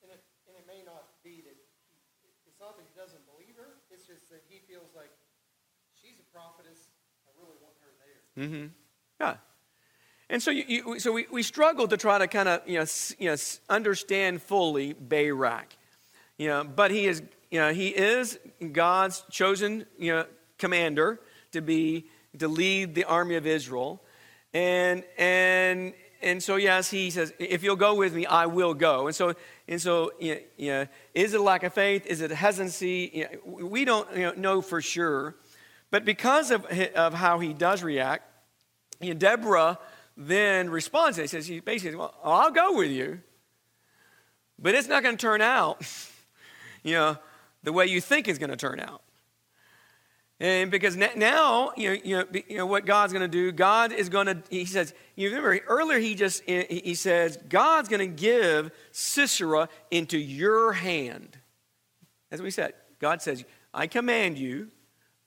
And 0.01 0.09
it, 0.09 0.25
and 0.49 0.57
it 0.57 0.65
may 0.65 0.81
not 0.81 1.05
be 1.21 1.45
that 1.45 1.53
he, 1.53 2.33
it's 2.49 2.57
not 2.57 2.81
that 2.81 2.85
he 2.89 2.97
doesn't 2.97 3.21
believe 3.29 3.53
her, 3.61 3.77
it's 3.93 4.09
just 4.09 4.25
that 4.33 4.41
he 4.49 4.57
feels 4.65 4.89
like 4.97 5.13
she's 5.93 6.17
a 6.17 6.25
prophetess. 6.33 6.89
I 7.29 7.37
really 7.37 7.61
want 7.61 7.77
her 7.85 7.93
there. 8.01 8.21
Mm-hmm. 8.41 8.73
Yeah. 9.21 9.37
And 10.29 10.43
so, 10.43 10.51
you, 10.51 10.63
you, 10.67 10.99
so 10.99 11.13
we, 11.13 11.25
we 11.31 11.41
struggle 11.41 11.87
to 11.87 11.97
try 11.97 12.17
to 12.17 12.27
kind 12.27 12.49
of 12.49 12.61
you 12.67 12.79
know, 12.79 12.85
you 13.17 13.29
know, 13.29 13.35
understand 13.69 14.41
fully 14.41 14.93
Barak. 14.93 15.75
You 16.37 16.49
know, 16.49 16.63
but 16.63 16.91
he 16.91 17.07
is, 17.07 17.23
you 17.49 17.59
know, 17.59 17.73
he 17.73 17.87
is 17.87 18.37
God's 18.71 19.23
chosen 19.31 19.85
you 19.97 20.13
know, 20.13 20.25
commander 20.57 21.19
to 21.51 21.61
be 21.61 22.07
to 22.39 22.47
lead 22.47 22.93
the 22.93 23.05
army 23.05 23.35
of 23.35 23.47
Israel. 23.47 24.01
And, 24.53 25.03
and, 25.17 25.93
and 26.21 26.41
so, 26.41 26.55
yes, 26.55 26.89
he 26.89 27.09
says, 27.09 27.33
if 27.39 27.63
you'll 27.63 27.75
go 27.75 27.95
with 27.95 28.13
me, 28.13 28.25
I 28.25 28.45
will 28.45 28.73
go. 28.73 29.07
And 29.07 29.15
so, 29.15 29.33
and 29.67 29.81
so 29.81 30.11
you 30.19 30.41
know, 30.59 30.87
is 31.13 31.33
it 31.33 31.39
a 31.39 31.43
lack 31.43 31.63
of 31.63 31.73
faith? 31.73 32.05
Is 32.05 32.21
it 32.21 32.31
hesitancy? 32.31 33.11
You 33.13 33.23
know, 33.23 33.67
we 33.67 33.85
don't 33.85 34.11
you 34.15 34.23
know, 34.23 34.33
know 34.33 34.61
for 34.61 34.81
sure. 34.81 35.35
But 35.89 36.05
because 36.05 36.51
of, 36.51 36.65
of 36.65 37.13
how 37.13 37.39
he 37.39 37.53
does 37.53 37.83
react, 37.83 38.23
you 38.99 39.13
know, 39.13 39.19
Deborah 39.19 39.79
then 40.17 40.69
responds. 40.69 41.17
He 41.17 41.27
says, 41.27 41.45
he 41.47 41.59
basically, 41.59 41.95
well, 41.95 42.13
oh, 42.23 42.31
I'll 42.31 42.51
go 42.51 42.75
with 42.75 42.91
you, 42.91 43.21
but 44.57 44.73
it's 44.73 44.87
not 44.87 45.03
going 45.03 45.15
to 45.15 45.21
turn 45.21 45.41
out, 45.41 45.85
you 46.83 46.93
know, 46.93 47.17
the 47.63 47.71
way 47.71 47.85
you 47.85 48.01
think 48.01 48.27
it's 48.27 48.39
going 48.39 48.49
to 48.49 48.57
turn 48.57 48.79
out. 48.79 49.01
And 50.39 50.69
because 50.69 50.95
now, 50.95 51.71
you 51.75 51.89
know, 51.89 52.01
you 52.03 52.17
know, 52.17 52.25
you 52.47 52.57
know 52.57 52.65
what 52.67 52.85
God's 52.85 53.11
going 53.11 53.23
to 53.23 53.27
do, 53.27 53.51
God 53.51 53.91
is 53.91 54.09
going 54.09 54.27
to, 54.27 54.37
he 54.51 54.65
says, 54.65 54.93
you 55.15 55.29
remember 55.29 55.59
earlier 55.67 55.97
he 55.97 56.13
just, 56.13 56.43
he 56.43 56.93
says, 56.93 57.39
God's 57.49 57.89
going 57.89 58.01
to 58.01 58.07
give 58.07 58.71
Sisera 58.91 59.67
into 59.89 60.17
your 60.17 60.73
hand. 60.73 61.37
As 62.29 62.39
we 62.39 62.51
said, 62.51 62.73
God 62.99 63.21
says, 63.23 63.45
I 63.73 63.87
command 63.87 64.37
you, 64.37 64.67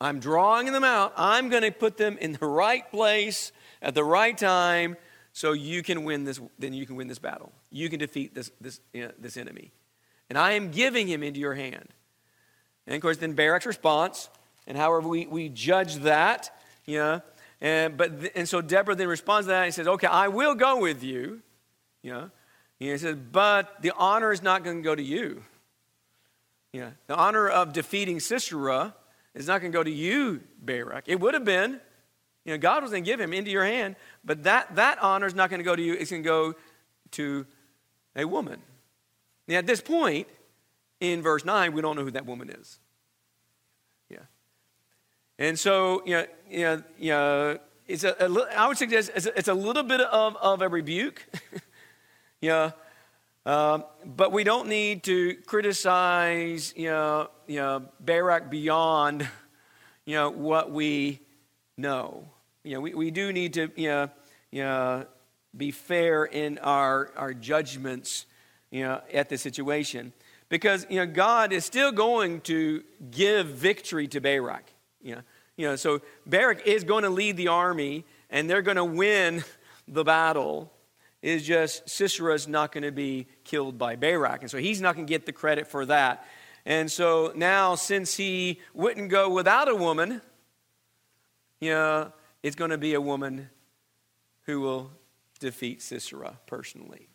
I'm 0.00 0.20
drawing 0.20 0.72
them 0.72 0.84
out, 0.84 1.12
I'm 1.16 1.48
going 1.48 1.64
to 1.64 1.72
put 1.72 1.96
them 1.96 2.16
in 2.18 2.32
the 2.32 2.46
right 2.46 2.88
place 2.88 3.50
at 3.82 3.94
the 3.94 4.04
right 4.04 4.36
time 4.36 4.96
so 5.32 5.52
you 5.52 5.82
can 5.82 6.04
win 6.04 6.24
this, 6.24 6.40
then 6.58 6.72
you 6.72 6.86
can 6.86 6.96
win 6.96 7.08
this 7.08 7.18
battle. 7.18 7.52
You 7.70 7.88
can 7.88 7.98
defeat 7.98 8.34
this, 8.34 8.50
this, 8.60 8.80
you 8.92 9.06
know, 9.06 9.12
this 9.18 9.36
enemy. 9.36 9.72
And 10.28 10.38
I 10.38 10.52
am 10.52 10.70
giving 10.70 11.06
him 11.06 11.22
into 11.22 11.40
your 11.40 11.54
hand. 11.54 11.88
And 12.86 12.94
of 12.94 13.02
course, 13.02 13.18
then 13.18 13.34
Barak's 13.34 13.66
response, 13.66 14.28
and 14.66 14.76
however 14.76 15.08
we, 15.08 15.26
we 15.26 15.48
judge 15.48 15.96
that, 15.96 16.50
you 16.86 16.98
know, 16.98 17.22
and, 17.60 17.96
but, 17.96 18.12
and 18.34 18.48
so 18.48 18.60
Deborah 18.60 18.94
then 18.94 19.08
responds 19.08 19.46
to 19.46 19.50
that 19.50 19.64
and 19.64 19.74
says, 19.74 19.86
okay, 19.86 20.06
I 20.06 20.28
will 20.28 20.54
go 20.54 20.80
with 20.80 21.02
you. 21.02 21.42
You 22.02 22.12
know, 22.12 22.30
he 22.78 22.96
says, 22.96 23.16
but 23.30 23.82
the 23.82 23.92
honor 23.96 24.32
is 24.32 24.42
not 24.42 24.64
going 24.64 24.78
to 24.78 24.82
go 24.82 24.94
to 24.94 25.02
you. 25.02 25.42
You 26.72 26.80
know, 26.80 26.92
the 27.06 27.16
honor 27.16 27.48
of 27.48 27.72
defeating 27.72 28.18
Sisera 28.20 28.94
is 29.34 29.46
not 29.46 29.60
going 29.60 29.72
to 29.72 29.76
go 29.76 29.82
to 29.84 29.90
you, 29.90 30.40
Barak. 30.62 31.04
It 31.06 31.20
would 31.20 31.34
have 31.34 31.44
been, 31.44 31.80
you 32.44 32.52
know, 32.52 32.58
God 32.58 32.82
was 32.82 32.90
going 32.90 33.04
to 33.04 33.10
give 33.10 33.20
him 33.20 33.32
into 33.32 33.50
your 33.50 33.64
hand, 33.64 33.96
but 34.24 34.44
that, 34.44 34.74
that 34.76 35.02
honor 35.02 35.26
is 35.26 35.34
not 35.34 35.50
going 35.50 35.58
to 35.60 35.64
go 35.64 35.76
to 35.76 35.82
you. 35.82 35.94
It's 35.94 36.10
going 36.10 36.22
to 36.22 36.28
go 36.28 36.54
to 37.12 37.46
a 38.16 38.24
woman. 38.24 38.60
Now, 39.46 39.58
at 39.58 39.66
this 39.66 39.80
point, 39.80 40.26
in 41.00 41.22
verse 41.22 41.44
9, 41.44 41.72
we 41.72 41.82
don't 41.82 41.96
know 41.96 42.04
who 42.04 42.10
that 42.12 42.26
woman 42.26 42.50
is. 42.50 42.78
Yeah. 44.08 44.18
And 45.38 45.58
so, 45.58 46.02
you 46.04 46.14
know, 46.14 46.26
you 46.50 46.60
know, 46.60 46.82
you 46.98 47.10
know 47.10 47.58
it's 47.86 48.04
a, 48.04 48.14
a, 48.20 48.56
I 48.56 48.68
would 48.68 48.78
suggest 48.78 49.10
it's 49.14 49.26
a, 49.26 49.38
it's 49.38 49.48
a 49.48 49.54
little 49.54 49.82
bit 49.82 50.00
of, 50.00 50.36
of 50.36 50.62
a 50.62 50.68
rebuke. 50.68 51.26
know, 52.42 52.72
um, 53.46 53.84
but 54.04 54.32
we 54.32 54.44
don't 54.44 54.68
need 54.68 55.02
to 55.04 55.34
criticize, 55.46 56.72
you 56.76 56.88
know, 56.88 57.30
you 57.46 57.56
know, 57.56 57.86
Barak 57.98 58.50
beyond, 58.50 59.28
you 60.04 60.14
know, 60.14 60.30
what 60.30 60.70
we 60.70 61.20
know. 61.80 62.24
You 62.62 62.74
know, 62.74 62.80
we, 62.80 62.94
we 62.94 63.10
do 63.10 63.32
need 63.32 63.54
to, 63.54 63.70
you 63.76 63.88
know, 63.88 64.10
you 64.50 64.62
know, 64.62 65.06
be 65.56 65.70
fair 65.70 66.24
in 66.24 66.58
our, 66.58 67.10
our 67.16 67.34
judgments, 67.34 68.26
you 68.70 68.82
know, 68.82 69.00
at 69.12 69.28
the 69.28 69.38
situation. 69.38 70.12
Because, 70.48 70.86
you 70.90 70.96
know, 70.96 71.06
God 71.06 71.52
is 71.52 71.64
still 71.64 71.92
going 71.92 72.40
to 72.42 72.82
give 73.10 73.46
victory 73.46 74.08
to 74.08 74.20
Barak. 74.20 74.72
You 75.00 75.16
know, 75.16 75.22
you 75.56 75.66
know, 75.66 75.76
so 75.76 76.00
Barak 76.26 76.66
is 76.66 76.84
going 76.84 77.04
to 77.04 77.10
lead 77.10 77.36
the 77.36 77.48
army 77.48 78.04
and 78.28 78.48
they're 78.48 78.62
going 78.62 78.76
to 78.76 78.84
win 78.84 79.44
the 79.88 80.04
battle. 80.04 80.72
Is 81.22 81.46
just 81.46 81.84
Sisera's 81.84 82.48
not 82.48 82.72
going 82.72 82.84
to 82.84 82.92
be 82.92 83.26
killed 83.44 83.76
by 83.76 83.94
Barak. 83.94 84.40
And 84.40 84.50
so 84.50 84.56
he's 84.56 84.80
not 84.80 84.94
going 84.94 85.06
to 85.06 85.10
get 85.10 85.26
the 85.26 85.32
credit 85.32 85.66
for 85.66 85.84
that. 85.84 86.26
And 86.64 86.90
so 86.90 87.32
now, 87.36 87.74
since 87.74 88.16
he 88.16 88.60
wouldn't 88.72 89.10
go 89.10 89.28
without 89.28 89.68
a 89.68 89.74
woman, 89.74 90.22
you 91.60 91.70
know, 91.70 92.12
it's 92.42 92.56
going 92.56 92.70
to 92.70 92.78
be 92.78 92.94
a 92.94 93.00
woman 93.00 93.50
who 94.46 94.60
will 94.60 94.90
defeat 95.38 95.82
Sisera 95.82 96.38
personally. 96.46 97.08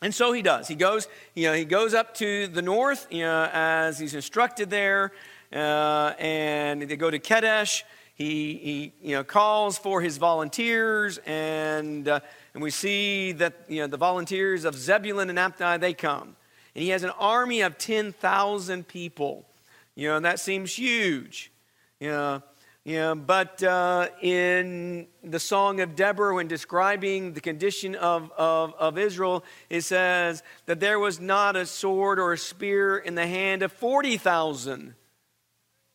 And 0.00 0.14
so 0.14 0.32
he 0.32 0.42
does. 0.42 0.68
He 0.68 0.74
goes, 0.74 1.08
you 1.34 1.48
know, 1.48 1.54
he 1.54 1.64
goes 1.64 1.92
up 1.92 2.14
to 2.14 2.46
the 2.46 2.62
north, 2.62 3.06
you 3.10 3.22
know, 3.22 3.50
as 3.52 3.98
he's 3.98 4.14
instructed 4.14 4.70
there, 4.70 5.12
uh, 5.52 6.12
and 6.18 6.82
they 6.82 6.96
go 6.96 7.10
to 7.10 7.18
Kadesh. 7.18 7.84
He, 8.14 8.54
he 8.54 8.92
you 9.08 9.16
know, 9.16 9.24
calls 9.24 9.78
for 9.78 10.00
his 10.00 10.16
volunteers, 10.16 11.18
and, 11.26 12.08
uh, 12.08 12.20
and 12.54 12.62
we 12.62 12.70
see 12.70 13.32
that 13.32 13.64
you 13.68 13.80
know, 13.80 13.86
the 13.86 13.96
volunteers 13.96 14.64
of 14.64 14.74
Zebulun 14.74 15.30
and 15.30 15.36
Naphtali, 15.36 15.78
they 15.78 15.94
come. 15.94 16.36
And 16.74 16.84
he 16.84 16.90
has 16.90 17.02
an 17.02 17.10
army 17.18 17.60
of 17.60 17.78
10,000 17.78 18.86
people. 18.86 19.46
You 19.94 20.08
know, 20.08 20.16
and 20.16 20.24
that 20.24 20.38
seems 20.38 20.78
huge. 20.78 21.50
You 21.98 22.10
know, 22.10 22.42
yeah, 22.88 23.12
but 23.12 23.62
uh, 23.62 24.08
in 24.22 25.08
the 25.22 25.38
Song 25.38 25.80
of 25.80 25.94
Deborah, 25.94 26.34
when 26.34 26.48
describing 26.48 27.34
the 27.34 27.40
condition 27.42 27.94
of, 27.94 28.32
of, 28.38 28.72
of 28.78 28.96
Israel, 28.96 29.44
it 29.68 29.82
says 29.82 30.42
that 30.64 30.80
there 30.80 30.98
was 30.98 31.20
not 31.20 31.54
a 31.54 31.66
sword 31.66 32.18
or 32.18 32.32
a 32.32 32.38
spear 32.38 32.96
in 32.96 33.14
the 33.14 33.26
hand 33.26 33.62
of 33.62 33.72
40,000 33.72 34.94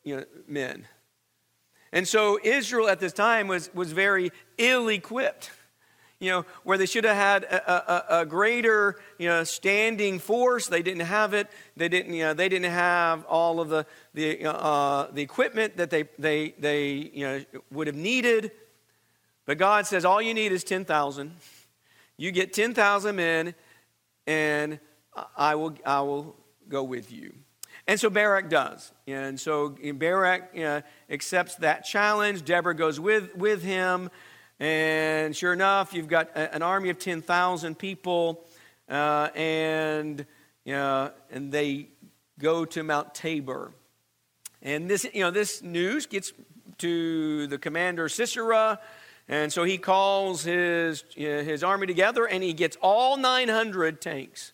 you 0.03 0.17
know, 0.17 0.23
men. 0.47 0.87
And 1.91 2.07
so 2.07 2.37
Israel 2.43 2.87
at 2.87 2.99
this 2.99 3.11
time 3.11 3.47
was, 3.47 3.73
was 3.73 3.91
very 3.91 4.31
ill 4.59 4.87
equipped. 4.87 5.49
You 6.23 6.31
know, 6.31 6.45
where 6.63 6.77
they 6.77 6.85
should 6.85 7.03
have 7.03 7.17
had 7.17 7.43
a, 7.43 8.17
a, 8.17 8.21
a, 8.21 8.25
greater, 8.25 8.95
you 9.17 9.27
know, 9.27 9.43
standing 9.43 10.19
force, 10.19 10.67
they 10.67 10.81
didn't 10.81 11.05
have 11.05 11.33
it. 11.33 11.49
They 11.75 11.89
didn't, 11.89 12.13
you 12.13 12.23
know, 12.23 12.33
they 12.33 12.47
didn't 12.47 12.71
have 12.71 13.25
all 13.25 13.59
of 13.59 13.67
the, 13.67 13.85
the, 14.13 14.49
uh, 14.49 15.11
the 15.11 15.21
equipment 15.21 15.75
that 15.77 15.89
they, 15.89 16.05
they, 16.17 16.55
they, 16.57 17.11
you 17.13 17.25
know, 17.25 17.43
would 17.71 17.87
have 17.87 17.95
needed. 17.97 18.51
But 19.45 19.57
God 19.57 19.85
says, 19.85 20.05
all 20.05 20.21
you 20.21 20.33
need 20.33 20.53
is 20.53 20.63
10,000. 20.63 21.33
You 22.15 22.31
get 22.31 22.53
10,000 22.53 23.15
men, 23.15 23.53
and 24.25 24.79
I 25.35 25.55
will, 25.55 25.75
I 25.85 26.01
will 26.01 26.37
go 26.69 26.83
with 26.83 27.11
you. 27.11 27.33
And 27.87 27.99
so 27.99 28.09
Barak 28.09 28.49
does. 28.49 28.93
And 29.07 29.39
so 29.39 29.75
Barak 29.95 30.51
you 30.53 30.63
know, 30.63 30.81
accepts 31.09 31.55
that 31.55 31.83
challenge. 31.83 32.45
Deborah 32.45 32.75
goes 32.75 32.99
with, 32.99 33.35
with 33.35 33.61
him. 33.61 34.09
And 34.59 35.35
sure 35.35 35.53
enough, 35.53 35.93
you've 35.93 36.07
got 36.07 36.29
an 36.35 36.61
army 36.61 36.89
of 36.89 36.99
10,000 36.99 37.77
people. 37.77 38.45
Uh, 38.87 39.29
and, 39.35 40.25
you 40.65 40.73
know, 40.73 41.11
and 41.31 41.51
they 41.51 41.87
go 42.39 42.65
to 42.65 42.83
Mount 42.83 43.13
Tabor. 43.13 43.71
And 44.61 44.89
this, 44.89 45.05
you 45.13 45.21
know, 45.21 45.31
this 45.31 45.61
news 45.61 46.05
gets 46.05 46.33
to 46.79 47.47
the 47.47 47.57
commander 47.57 48.07
Sisera. 48.09 48.79
And 49.27 49.51
so 49.51 49.63
he 49.63 49.77
calls 49.77 50.43
his, 50.43 51.03
his 51.15 51.63
army 51.63 51.87
together 51.87 52.25
and 52.25 52.43
he 52.43 52.53
gets 52.53 52.77
all 52.81 53.17
900 53.17 54.01
tanks 54.01 54.53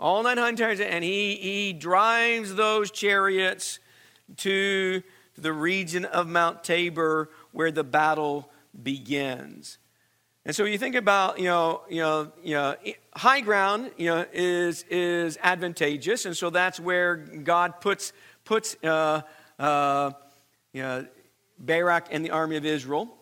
all 0.00 0.22
900 0.22 0.56
chariots, 0.56 0.80
and 0.80 1.04
he, 1.04 1.36
he 1.36 1.72
drives 1.74 2.54
those 2.54 2.90
chariots 2.90 3.78
to 4.38 5.02
the 5.36 5.52
region 5.52 6.06
of 6.06 6.26
Mount 6.26 6.64
Tabor 6.64 7.28
where 7.52 7.70
the 7.70 7.84
battle 7.84 8.49
begins. 8.80 9.78
And 10.44 10.56
so 10.56 10.64
you 10.64 10.78
think 10.78 10.94
about, 10.94 11.38
you 11.38 11.44
know, 11.44 11.82
you 11.88 12.00
know, 12.00 12.32
you 12.42 12.54
know, 12.54 12.74
high 13.14 13.40
ground, 13.40 13.90
you 13.98 14.06
know, 14.06 14.24
is 14.32 14.84
is 14.88 15.38
advantageous, 15.42 16.24
and 16.24 16.36
so 16.36 16.48
that's 16.48 16.80
where 16.80 17.16
God 17.16 17.80
puts 17.80 18.12
puts, 18.44 18.74
uh, 18.82 19.20
uh, 19.58 20.12
you 20.72 20.82
know, 20.82 21.06
Barak 21.58 22.08
and 22.10 22.24
the 22.24 22.30
army 22.30 22.56
of 22.56 22.64
Israel. 22.64 23.14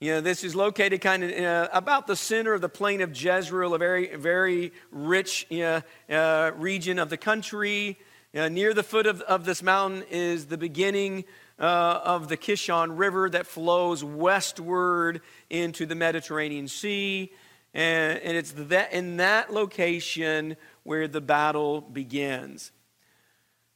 You 0.00 0.12
know, 0.12 0.20
this 0.20 0.44
is 0.44 0.54
located 0.54 1.00
kind 1.00 1.24
of 1.24 1.32
uh, 1.32 1.68
about 1.72 2.06
the 2.06 2.14
center 2.14 2.54
of 2.54 2.60
the 2.60 2.68
plain 2.68 3.00
of 3.00 3.20
Jezreel, 3.20 3.74
a 3.74 3.78
very, 3.78 4.14
very 4.14 4.72
rich 4.92 5.44
uh, 5.50 5.80
uh, 6.08 6.52
region 6.54 7.00
of 7.00 7.10
the 7.10 7.16
country. 7.16 7.98
Near 8.32 8.72
the 8.72 8.84
foot 8.84 9.06
of, 9.06 9.20
of 9.22 9.44
this 9.44 9.62
mountain 9.62 10.04
is 10.10 10.46
the 10.46 10.58
beginning 10.58 11.24
uh, 11.58 12.00
of 12.04 12.28
the 12.28 12.36
Kishon 12.36 12.98
River 12.98 13.28
that 13.30 13.46
flows 13.46 14.04
westward 14.04 15.20
into 15.50 15.86
the 15.86 15.94
Mediterranean 15.94 16.68
Sea. 16.68 17.32
And, 17.74 18.18
and 18.20 18.36
it's 18.36 18.52
that, 18.52 18.92
in 18.92 19.18
that 19.18 19.52
location 19.52 20.56
where 20.84 21.08
the 21.08 21.20
battle 21.20 21.80
begins. 21.80 22.72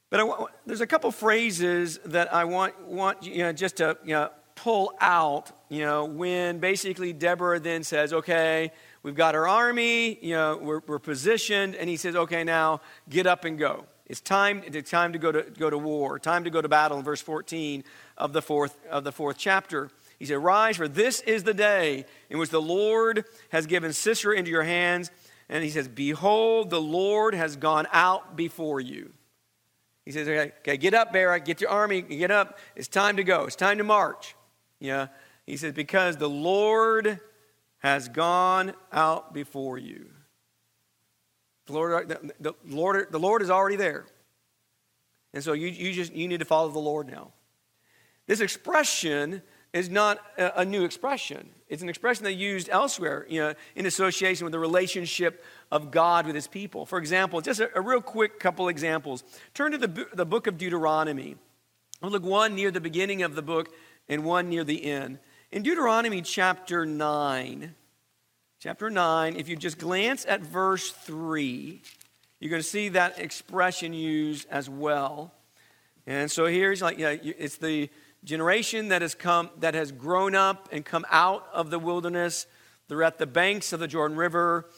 But 0.09 0.19
I, 0.19 0.45
there's 0.65 0.81
a 0.81 0.87
couple 0.87 1.11
phrases 1.11 1.99
that 2.05 2.33
I 2.33 2.45
want, 2.45 2.87
want 2.87 3.23
you 3.23 3.39
know, 3.39 3.53
just 3.53 3.77
to 3.77 3.97
you 4.03 4.13
know, 4.13 4.29
pull 4.55 4.93
out, 5.01 5.51
you 5.69 5.81
know, 5.81 6.05
when 6.05 6.59
basically 6.59 7.13
Deborah 7.13 7.59
then 7.59 7.83
says, 7.83 8.13
okay, 8.13 8.71
we've 9.01 9.15
got 9.15 9.35
our 9.35 9.47
army, 9.47 10.17
you 10.21 10.35
know, 10.35 10.59
we're, 10.61 10.81
we're 10.87 10.99
positioned, 10.99 11.75
and 11.75 11.89
he 11.89 11.97
says, 11.97 12.15
okay, 12.15 12.43
now 12.43 12.81
get 13.09 13.25
up 13.25 13.45
and 13.45 13.57
go. 13.57 13.85
It's 14.13 14.21
time, 14.21 14.61
it's 14.63 14.91
time 14.91 15.13
to 15.13 15.17
go 15.17 15.31
to, 15.31 15.41
go 15.41 15.71
to 15.71 15.77
war, 15.79 16.19
time 16.19 16.43
to 16.43 16.51
go 16.51 16.61
to 16.61 16.69
battle 16.69 16.99
in 16.99 17.03
verse 17.03 17.19
14 17.19 17.83
of 18.15 18.31
the 18.31 18.43
fourth, 18.43 18.77
of 18.87 19.03
the 19.03 19.11
fourth 19.11 19.37
chapter. 19.39 19.89
He 20.19 20.27
said, 20.27 20.37
Rise, 20.37 20.77
for 20.77 20.87
this 20.87 21.21
is 21.21 21.41
the 21.41 21.53
day 21.55 22.05
in 22.29 22.37
which 22.37 22.51
the 22.51 22.61
Lord 22.61 23.25
has 23.49 23.65
given 23.65 23.91
Sisera 23.91 24.37
into 24.37 24.51
your 24.51 24.61
hands. 24.61 25.09
And 25.49 25.63
he 25.63 25.71
says, 25.71 25.87
Behold, 25.87 26.69
the 26.69 26.79
Lord 26.79 27.33
has 27.33 27.55
gone 27.55 27.87
out 27.91 28.35
before 28.35 28.79
you. 28.79 29.13
He 30.05 30.11
says, 30.11 30.27
Okay, 30.27 30.51
okay 30.59 30.77
get 30.77 30.93
up, 30.93 31.11
Barak, 31.11 31.43
get 31.43 31.59
your 31.59 31.71
army, 31.71 32.03
get 32.03 32.29
up. 32.29 32.59
It's 32.75 32.87
time 32.87 33.17
to 33.17 33.23
go, 33.23 33.45
it's 33.45 33.55
time 33.55 33.79
to 33.79 33.83
march. 33.83 34.35
Yeah. 34.79 35.07
He 35.47 35.57
says, 35.57 35.73
Because 35.73 36.17
the 36.17 36.29
Lord 36.29 37.19
has 37.79 38.09
gone 38.09 38.73
out 38.91 39.33
before 39.33 39.79
you. 39.79 40.12
The 41.65 41.73
Lord, 41.73 42.09
the, 42.09 42.33
the 42.39 42.53
Lord, 42.65 43.07
the 43.11 43.19
Lord 43.19 43.41
is 43.41 43.49
already 43.49 43.77
there. 43.77 44.05
And 45.33 45.43
so 45.43 45.53
you, 45.53 45.67
you 45.67 45.93
just 45.93 46.13
you 46.13 46.27
need 46.27 46.39
to 46.39 46.45
follow 46.45 46.69
the 46.69 46.79
Lord 46.79 47.07
now. 47.07 47.31
This 48.27 48.39
expression 48.39 49.41
is 49.73 49.89
not 49.89 50.19
a, 50.37 50.61
a 50.61 50.65
new 50.65 50.83
expression. 50.83 51.49
It's 51.67 51.81
an 51.81 51.89
expression 51.89 52.23
they 52.23 52.31
used 52.31 52.69
elsewhere, 52.69 53.25
you 53.27 53.41
know, 53.41 53.53
in 53.75 53.85
association 53.85 54.45
with 54.45 54.51
the 54.51 54.59
relationship 54.59 55.43
of 55.71 55.89
God 55.89 56.27
with 56.27 56.35
his 56.35 56.47
people. 56.47 56.85
For 56.85 56.99
example, 56.99 57.41
just 57.41 57.59
a, 57.59 57.75
a 57.75 57.81
real 57.81 58.01
quick 58.01 58.39
couple 58.39 58.69
examples. 58.69 59.23
Turn 59.53 59.71
to 59.71 59.77
the, 59.77 60.07
the 60.13 60.25
book 60.25 60.45
of 60.45 60.57
Deuteronomy. 60.57 61.35
Look 62.01 62.23
one 62.23 62.53
near 62.53 62.69
the 62.69 62.81
beginning 62.81 63.23
of 63.23 63.33
the 63.33 63.41
book 63.41 63.73
and 64.07 64.23
one 64.23 64.49
near 64.49 64.63
the 64.63 64.85
end. 64.85 65.19
In 65.51 65.63
Deuteronomy 65.63 66.21
chapter 66.21 66.85
9, 66.85 67.73
chapter 68.63 68.89
9, 68.89 69.35
if 69.35 69.49
you 69.49 69.57
just 69.57 69.77
glance 69.77 70.25
at 70.25 70.39
verse 70.39 70.89
3, 70.89 71.81
you're 72.39 72.49
going 72.49 72.61
to 72.61 72.67
see 72.67 72.87
that 72.87 73.19
expression 73.19 73.91
used 73.91 74.47
as 74.49 74.69
well. 74.69 75.33
And 76.07 76.31
so 76.31 76.45
here's 76.45 76.81
like, 76.81 76.97
yeah, 76.97 77.13
it's 77.21 77.57
the 77.57 77.89
generation 78.23 78.87
that 78.87 79.01
has 79.01 79.15
come, 79.15 79.49
that 79.59 79.73
has 79.73 79.91
grown 79.91 80.33
up 80.33 80.69
and 80.71 80.85
come 80.85 81.05
out 81.11 81.45
of 81.51 81.71
the 81.71 81.77
wilderness. 81.79 82.47
They're 82.87 83.03
at 83.03 83.17
the 83.17 83.27
banks 83.27 83.73
of 83.73 83.81
the 83.81 83.87
Jordan 83.89 84.15
River, 84.15 84.69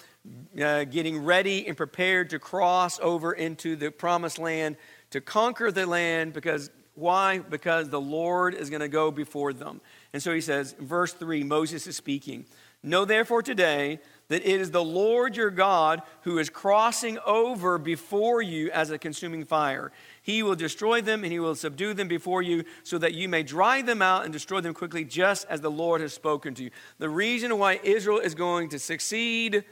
uh, 0.60 0.86
getting 0.86 1.24
ready 1.24 1.67
and 1.67 1.78
prepared 1.78 2.32
to 2.32 2.39
cross 2.39 3.00
over 3.04 3.34
into 3.34 3.76
the 3.76 3.91
promised 3.91 4.39
land 4.39 4.78
to 5.12 5.21
conquer 5.21 5.71
the 5.71 5.86
land 5.86 6.34
because 6.34 6.71
why? 6.95 7.39
Because 7.39 7.89
the 7.89 8.02
Lord 8.02 8.56
is 8.56 8.71
going 8.71 8.80
to 8.80 8.88
go 8.88 9.12
before 9.12 9.54
them. 9.54 9.82
And 10.13 10.24
so 10.24 10.34
he 10.34 10.41
says, 10.41 10.74
verse 10.80 11.13
3, 11.13 11.43
Moses 11.43 11.86
is 11.86 11.98
speaking. 11.98 12.45
Know 12.86 13.04
therefore 13.04 13.41
today 13.41 14.00
that 14.28 14.48
it 14.48 14.62
is 14.62 14.69
the 14.69 14.84
Lord 14.84 15.36
your 15.36 15.50
God 15.50 16.04
who 16.21 16.38
is 16.38 16.52
crossing 16.52 17.17
over 17.26 17.80
before 17.80 18.43
you 18.43 18.69
as 18.69 18.91
a 18.91 19.00
consuming 19.00 19.43
fire. 19.43 19.91
He 20.21 20.43
will 20.43 20.56
destroy 20.56 21.02
them 21.02 21.24
and 21.24 21.34
he 21.34 21.39
will 21.39 21.56
subdue 21.56 21.95
them 21.95 22.08
before 22.08 22.43
you 22.43 22.63
so 22.84 23.00
that 23.00 23.15
you 23.15 23.28
may 23.28 23.41
drive 23.41 23.88
them 23.88 24.04
out 24.04 24.24
and 24.24 24.32
destroy 24.32 24.62
them 24.62 24.76
quickly, 24.76 25.04
just 25.04 25.48
as 25.50 25.62
the 25.62 25.71
Lord 25.71 26.00
has 26.02 26.13
spoken 26.13 26.54
to 26.56 26.63
you. 26.65 26.69
The 27.00 27.10
reason 27.10 27.58
why 27.58 27.80
Israel 27.84 28.19
is 28.19 28.36
going 28.36 28.69
to 28.69 28.78
succeed 28.78 29.63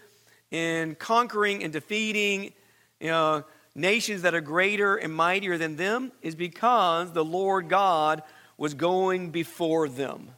in 0.50 0.96
conquering 0.96 1.64
and 1.64 1.72
defeating 1.72 2.54
you 3.00 3.10
know, 3.10 3.44
nations 3.76 4.24
that 4.24 4.34
are 4.34 4.42
greater 4.42 4.96
and 4.96 5.14
mightier 5.14 5.60
than 5.60 5.76
them 5.76 6.12
is 6.24 6.34
because 6.34 7.14
the 7.14 7.24
Lord 7.24 7.70
God 7.70 8.24
was 8.58 8.74
going 8.74 9.30
before 9.30 9.88
them. 9.88 10.32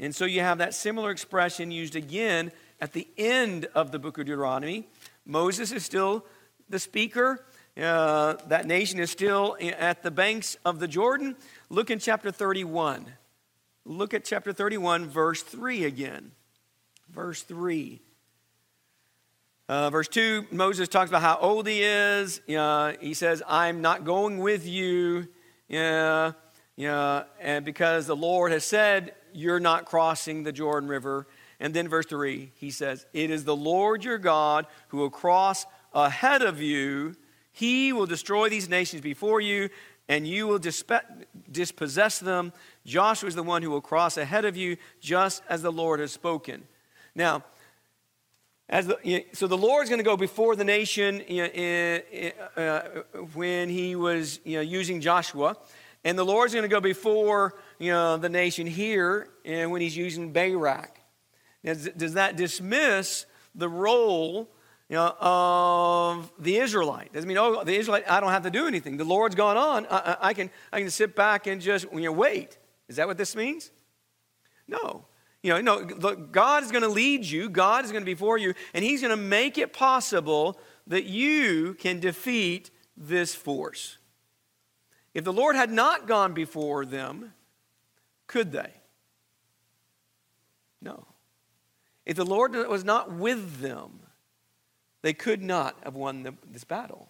And 0.00 0.14
so 0.14 0.24
you 0.24 0.40
have 0.40 0.58
that 0.58 0.74
similar 0.74 1.10
expression 1.10 1.70
used 1.70 1.96
again 1.96 2.52
at 2.80 2.92
the 2.92 3.08
end 3.16 3.66
of 3.74 3.90
the 3.90 3.98
book 3.98 4.18
of 4.18 4.26
Deuteronomy. 4.26 4.86
Moses 5.26 5.72
is 5.72 5.84
still 5.84 6.24
the 6.68 6.78
speaker. 6.78 7.44
Uh, 7.76 8.34
that 8.46 8.66
nation 8.66 8.98
is 8.98 9.10
still 9.10 9.56
at 9.60 10.02
the 10.02 10.10
banks 10.10 10.56
of 10.64 10.78
the 10.78 10.88
Jordan. 10.88 11.36
Look 11.68 11.90
in 11.90 11.98
chapter 11.98 12.30
31. 12.30 13.06
Look 13.84 14.14
at 14.14 14.24
chapter 14.24 14.52
31, 14.52 15.06
verse 15.06 15.42
3 15.42 15.84
again. 15.84 16.32
Verse 17.10 17.42
3. 17.42 18.00
Uh, 19.68 19.90
verse 19.90 20.08
2, 20.08 20.46
Moses 20.50 20.88
talks 20.88 21.10
about 21.10 21.20
how 21.20 21.36
old 21.36 21.66
he 21.66 21.82
is. 21.82 22.40
Uh, 22.48 22.94
he 23.00 23.14
says, 23.14 23.42
I'm 23.46 23.82
not 23.82 24.04
going 24.04 24.38
with 24.38 24.66
you. 24.66 25.28
Yeah, 25.68 26.32
yeah, 26.76 27.24
and 27.40 27.64
because 27.64 28.06
the 28.06 28.16
Lord 28.16 28.52
has 28.52 28.64
said, 28.64 29.12
You're 29.38 29.60
not 29.60 29.84
crossing 29.84 30.42
the 30.42 30.52
Jordan 30.52 30.88
River. 30.88 31.26
And 31.60 31.72
then 31.72 31.88
verse 31.88 32.06
3, 32.06 32.52
he 32.56 32.70
says, 32.70 33.06
It 33.12 33.30
is 33.30 33.44
the 33.44 33.56
Lord 33.56 34.04
your 34.04 34.18
God 34.18 34.66
who 34.88 34.98
will 34.98 35.10
cross 35.10 35.64
ahead 35.94 36.42
of 36.42 36.60
you. 36.60 37.14
He 37.52 37.92
will 37.92 38.06
destroy 38.06 38.48
these 38.48 38.68
nations 38.68 39.00
before 39.00 39.40
you, 39.40 39.70
and 40.08 40.26
you 40.26 40.46
will 40.46 40.58
dispossess 40.58 42.18
them. 42.18 42.52
Joshua 42.84 43.28
is 43.28 43.34
the 43.34 43.42
one 43.42 43.62
who 43.62 43.70
will 43.70 43.80
cross 43.80 44.16
ahead 44.16 44.44
of 44.44 44.56
you, 44.56 44.76
just 45.00 45.42
as 45.48 45.62
the 45.62 45.72
Lord 45.72 46.00
has 46.00 46.12
spoken. 46.12 46.64
Now, 47.14 47.44
as 48.68 48.86
the, 48.86 49.24
so 49.32 49.46
the 49.46 49.56
Lord's 49.56 49.88
going 49.88 50.00
to 50.00 50.04
go 50.04 50.16
before 50.16 50.56
the 50.56 50.64
nation 50.64 51.22
you 51.26 51.42
know, 51.42 51.48
in, 51.48 52.32
uh, 52.56 52.80
when 53.34 53.68
he 53.68 53.96
was 53.96 54.40
you 54.44 54.56
know, 54.56 54.62
using 54.62 55.00
Joshua, 55.00 55.56
and 56.04 56.18
the 56.18 56.24
Lord's 56.24 56.54
going 56.54 56.62
to 56.62 56.68
go 56.68 56.80
before 56.80 57.54
you 57.78 57.92
know, 57.92 58.16
the 58.16 58.28
nation 58.28 58.66
here 58.66 59.28
and 59.44 59.70
when 59.70 59.80
he's 59.80 59.96
using 59.96 60.32
Barak. 60.32 61.00
Now, 61.62 61.74
does 61.74 62.14
that 62.14 62.36
dismiss 62.36 63.26
the 63.54 63.68
role 63.68 64.48
you 64.88 64.96
know, 64.96 65.14
of 65.20 66.32
the 66.38 66.56
Israelite? 66.56 67.12
Doesn't 67.12 67.28
mean, 67.28 67.38
oh, 67.38 67.64
the 67.64 67.76
Israelite, 67.76 68.08
I 68.10 68.20
don't 68.20 68.30
have 68.30 68.44
to 68.44 68.50
do 68.50 68.66
anything. 68.66 68.96
The 68.96 69.04
Lord's 69.04 69.34
gone 69.34 69.56
on. 69.56 69.86
I, 69.90 70.16
I, 70.20 70.34
can, 70.34 70.50
I 70.72 70.80
can 70.80 70.90
sit 70.90 71.14
back 71.14 71.46
and 71.46 71.60
just 71.60 71.86
you 71.92 72.00
know, 72.00 72.12
wait. 72.12 72.58
Is 72.88 72.96
that 72.96 73.06
what 73.06 73.18
this 73.18 73.36
means? 73.36 73.70
No. 74.66 75.04
You 75.42 75.54
know, 75.54 75.60
no, 75.60 76.16
God 76.16 76.64
is 76.64 76.72
going 76.72 76.82
to 76.82 76.88
lead 76.88 77.24
you, 77.24 77.48
God 77.48 77.84
is 77.84 77.92
going 77.92 78.02
to 78.02 78.06
be 78.06 78.16
for 78.16 78.38
you, 78.38 78.54
and 78.74 78.84
He's 78.84 79.00
going 79.00 79.16
to 79.16 79.16
make 79.16 79.56
it 79.56 79.72
possible 79.72 80.58
that 80.88 81.04
you 81.04 81.74
can 81.74 82.00
defeat 82.00 82.70
this 82.96 83.34
force. 83.34 83.98
If 85.14 85.24
the 85.24 85.32
Lord 85.32 85.54
had 85.54 85.70
not 85.70 86.08
gone 86.08 86.34
before 86.34 86.84
them, 86.84 87.32
could 88.28 88.52
they? 88.52 88.70
No. 90.80 91.04
If 92.06 92.16
the 92.16 92.24
Lord 92.24 92.54
was 92.54 92.84
not 92.84 93.12
with 93.12 93.60
them, 93.60 93.98
they 95.02 95.12
could 95.12 95.42
not 95.42 95.76
have 95.82 95.96
won 95.96 96.22
the, 96.22 96.34
this 96.48 96.62
battle. 96.62 97.08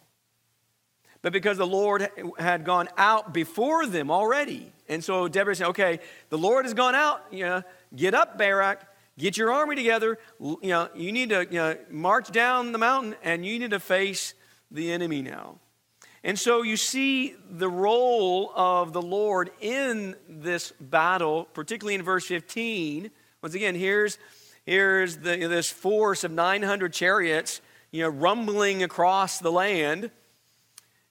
But 1.20 1.32
because 1.32 1.58
the 1.58 1.66
Lord 1.66 2.08
had 2.38 2.64
gone 2.64 2.88
out 2.96 3.34
before 3.34 3.86
them 3.86 4.10
already, 4.10 4.72
and 4.88 5.04
so 5.04 5.28
Deborah 5.28 5.54
said, 5.54 5.66
"Okay, 5.68 6.00
the 6.30 6.38
Lord 6.38 6.64
has 6.64 6.74
gone 6.74 6.94
out. 6.94 7.24
You 7.30 7.44
know, 7.44 7.62
Get 7.94 8.14
up, 8.14 8.38
Barak. 8.38 8.86
Get 9.16 9.36
your 9.36 9.50
army 9.50 9.76
together. 9.76 10.18
You 10.40 10.58
know, 10.62 10.88
you 10.94 11.12
need 11.12 11.30
to 11.30 11.44
you 11.44 11.58
know, 11.58 11.76
march 11.90 12.30
down 12.30 12.72
the 12.72 12.78
mountain 12.78 13.16
and 13.22 13.44
you 13.44 13.58
need 13.58 13.70
to 13.70 13.80
face 13.80 14.34
the 14.70 14.92
enemy 14.92 15.22
now. 15.22 15.58
And 16.24 16.38
so 16.38 16.62
you 16.62 16.76
see 16.76 17.34
the 17.48 17.68
role 17.68 18.50
of 18.54 18.92
the 18.92 19.02
Lord 19.02 19.50
in 19.60 20.16
this 20.28 20.72
battle, 20.80 21.44
particularly 21.52 21.94
in 21.94 22.02
verse 22.02 22.26
15. 22.26 23.10
Once 23.42 23.54
again, 23.54 23.74
here's, 23.76 24.18
here's 24.66 25.18
the, 25.18 25.36
this 25.36 25.70
force 25.70 26.24
of 26.24 26.32
900 26.32 26.92
chariots, 26.92 27.60
you 27.92 28.02
know, 28.02 28.08
rumbling 28.08 28.82
across 28.82 29.38
the 29.38 29.52
land. 29.52 30.10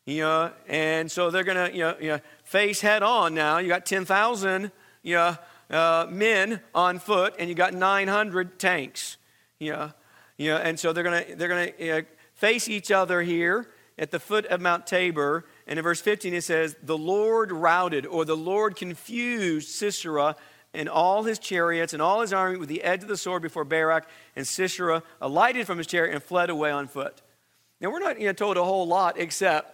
You 0.05 0.21
know, 0.21 0.51
and 0.67 1.11
so 1.11 1.29
they're 1.29 1.43
going 1.43 1.69
to 1.69 1.75
you 1.75 1.83
know, 1.83 1.95
you 1.99 2.07
know, 2.09 2.19
face 2.43 2.79
head 2.79 3.03
on 3.03 3.33
now. 3.33 3.57
You 3.57 3.67
got 3.67 3.85
10,000 3.85 4.71
you 5.03 5.15
know, 5.15 5.37
uh, 5.69 6.07
men 6.09 6.61
on 6.75 6.99
foot, 6.99 7.35
and 7.39 7.49
you 7.49 7.55
got 7.55 7.73
900 7.73 8.59
tanks. 8.59 9.17
You 9.59 9.71
know, 9.71 9.91
you 10.37 10.51
know, 10.51 10.57
and 10.57 10.79
so 10.79 10.93
they're 10.93 11.03
going 11.03 11.25
to 11.25 11.35
they're 11.35 11.47
to 11.47 11.83
you 11.83 11.91
know, 11.91 12.01
face 12.35 12.69
each 12.69 12.91
other 12.91 13.21
here 13.21 13.67
at 13.97 14.11
the 14.11 14.19
foot 14.19 14.45
of 14.47 14.61
Mount 14.61 14.85
Tabor. 14.85 15.45
And 15.65 15.79
in 15.79 15.83
verse 15.83 16.01
15 16.01 16.33
it 16.33 16.43
says, 16.43 16.75
"The 16.81 16.97
Lord 16.97 17.51
routed, 17.51 18.05
or 18.05 18.25
the 18.25 18.37
Lord 18.37 18.75
confused 18.75 19.69
Sisera." 19.69 20.35
And 20.73 20.89
all 20.89 21.23
his 21.23 21.39
chariots 21.39 21.93
and 21.93 22.01
all 22.01 22.21
his 22.21 22.33
army 22.33 22.57
with 22.57 22.69
the 22.69 22.83
edge 22.83 23.01
of 23.01 23.07
the 23.07 23.17
sword 23.17 23.41
before 23.41 23.63
Barak, 23.63 24.07
and 24.35 24.45
Sisera 24.45 25.01
alighted 25.19 25.65
from 25.65 25.77
his 25.77 25.87
chariot 25.87 26.13
and 26.13 26.21
fled 26.21 26.49
away 26.49 26.69
on 26.69 26.87
foot. 26.87 27.21
Now, 27.79 27.89
we're 27.89 27.99
not 27.99 28.19
you 28.19 28.27
know, 28.27 28.33
told 28.33 28.57
a 28.57 28.63
whole 28.63 28.85
lot 28.85 29.17
except 29.17 29.73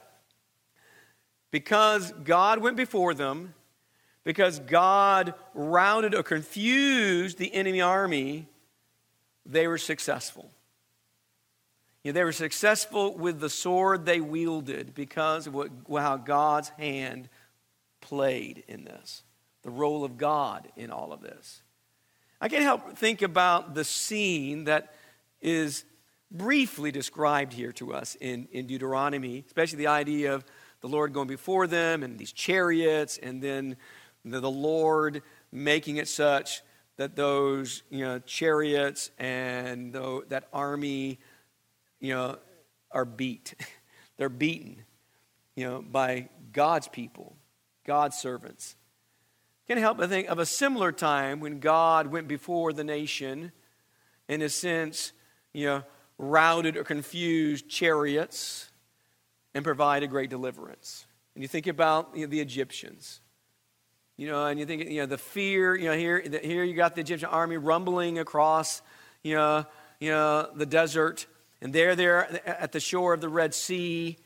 because 1.52 2.12
God 2.24 2.60
went 2.60 2.78
before 2.78 3.14
them, 3.14 3.54
because 4.24 4.60
God 4.60 5.34
routed 5.54 6.16
or 6.16 6.24
confused 6.24 7.38
the 7.38 7.54
enemy 7.54 7.82
army, 7.82 8.48
they 9.46 9.68
were 9.68 9.78
successful. 9.78 10.52
You 12.04 12.12
know, 12.12 12.20
they 12.20 12.24
were 12.24 12.32
successful 12.34 13.18
with 13.18 13.40
the 13.40 13.50
sword 13.50 14.06
they 14.06 14.20
wielded 14.20 14.94
because 14.94 15.48
of 15.48 15.54
what, 15.54 15.70
how 15.90 16.18
God's 16.18 16.70
hand 16.70 17.30
played 18.02 18.64
in 18.68 18.84
this, 18.84 19.24
the 19.64 19.70
role 19.70 20.04
of 20.04 20.18
God 20.18 20.68
in 20.76 20.92
all 20.92 21.14
of 21.14 21.22
this. 21.22 21.62
I 22.42 22.50
can't 22.50 22.64
help 22.64 22.98
think 22.98 23.22
about 23.22 23.74
the 23.74 23.86
scene 23.86 24.66
that 24.66 24.94
is 25.42 25.86
briefly 26.30 26.92
described 26.92 27.54
here 27.54 27.72
to 27.74 27.94
us 27.94 28.18
in, 28.20 28.50
in 28.52 28.68
Deuteronomy, 28.68 29.44
especially 29.48 29.78
the 29.78 29.88
idea 29.88 30.34
of 30.34 30.44
the 30.82 30.90
Lord 30.90 31.14
going 31.14 31.28
before 31.28 31.68
them 31.68 32.04
and 32.04 32.20
these 32.20 32.34
chariots 32.34 33.18
and 33.18 33.42
then 33.42 33.78
the, 34.26 34.42
the 34.42 34.52
Lord 34.52 35.22
making 35.54 35.98
it 35.98 36.10
such 36.10 36.62
that 36.98 37.16
those 37.16 37.84
you 37.90 38.04
know, 38.04 38.20
chariots 38.20 39.10
and 39.18 39.94
the, 39.94 40.24
that 40.28 40.50
army 40.52 41.20
you 42.04 42.14
know, 42.14 42.38
are 42.92 43.06
beat. 43.06 43.56
They're 44.18 44.30
beaten 44.30 44.84
you 45.56 45.66
know, 45.66 45.82
by 45.82 46.30
God's 46.52 46.88
people, 46.88 47.36
God's 47.86 48.18
servants. 48.18 48.76
Can't 49.68 49.80
help 49.80 49.98
but 49.98 50.10
think 50.10 50.28
of 50.28 50.40
a 50.40 50.46
similar 50.46 50.92
time 50.92 51.40
when 51.40 51.60
God 51.60 52.08
went 52.08 52.28
before 52.28 52.74
the 52.74 52.84
nation, 52.84 53.52
in 54.28 54.42
a 54.42 54.50
sense, 54.50 55.14
you 55.54 55.68
know, 55.68 55.84
routed 56.18 56.76
or 56.78 56.84
confused 56.84 57.70
chariots 57.70 58.72
and 59.54 59.64
provided 59.64 60.10
great 60.10 60.30
deliverance. 60.30 61.06
And 61.36 61.42
you 61.42 61.48
think 61.48 61.68
about 61.68 62.12
you 62.16 62.26
know, 62.26 62.30
the 62.30 62.40
Egyptians. 62.40 63.22
You 64.18 64.28
know, 64.28 64.46
and 64.46 64.60
you 64.60 64.66
think, 64.66 64.90
you 64.90 65.02
know, 65.02 65.06
the 65.08 65.18
fear, 65.18 65.76
you 65.76 65.86
know, 65.86 65.98
here, 65.98 66.24
here 66.44 66.64
you 66.64 66.76
got 66.76 66.94
the 66.94 67.02
Egyptian 67.02 67.30
army 67.30 67.58
rumbling 67.58 68.20
across, 68.20 68.82
you 69.24 69.36
know, 69.36 69.66
you 70.00 70.12
know, 70.12 70.50
the 70.54 70.68
desert. 70.68 71.26
And 71.64 71.72
there 71.72 71.96
they're 71.96 72.28
there 72.30 72.48
at 72.48 72.74
the 72.74 72.82
shore 72.82 73.14
of 73.14 73.22
the 73.22 73.30
Red 73.30 73.54
Sea. 73.54 74.18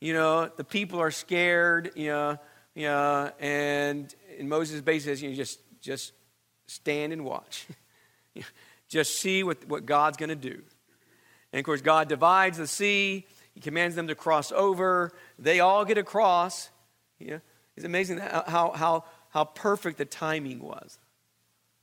You 0.00 0.14
know, 0.14 0.50
the 0.56 0.64
people 0.64 0.98
are 0.98 1.10
scared, 1.10 1.92
you 1.94 2.08
know, 2.08 2.38
you 2.74 2.86
know 2.86 3.30
and, 3.38 4.12
and 4.38 4.48
Moses 4.48 4.80
basically 4.80 5.12
says, 5.12 5.22
you 5.22 5.28
know, 5.28 5.36
just, 5.36 5.60
just 5.82 6.14
stand 6.66 7.12
and 7.12 7.22
watch. 7.22 7.66
just 8.88 9.18
see 9.18 9.42
what, 9.42 9.68
what 9.68 9.84
God's 9.84 10.16
going 10.16 10.30
to 10.30 10.34
do. 10.34 10.62
And 11.52 11.60
of 11.60 11.66
course, 11.66 11.82
God 11.82 12.08
divides 12.08 12.56
the 12.56 12.66
sea. 12.66 13.26
He 13.54 13.60
commands 13.60 13.94
them 13.94 14.08
to 14.08 14.14
cross 14.14 14.50
over. 14.50 15.12
They 15.38 15.60
all 15.60 15.84
get 15.84 15.98
across. 15.98 16.70
You 17.18 17.26
know, 17.32 17.40
it's 17.76 17.84
amazing 17.84 18.18
how, 18.18 18.72
how, 18.74 19.04
how 19.28 19.44
perfect 19.44 19.98
the 19.98 20.06
timing 20.06 20.60
was. 20.60 20.98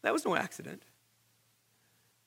That 0.02 0.12
was 0.12 0.26
no 0.26 0.36
accident. 0.36 0.82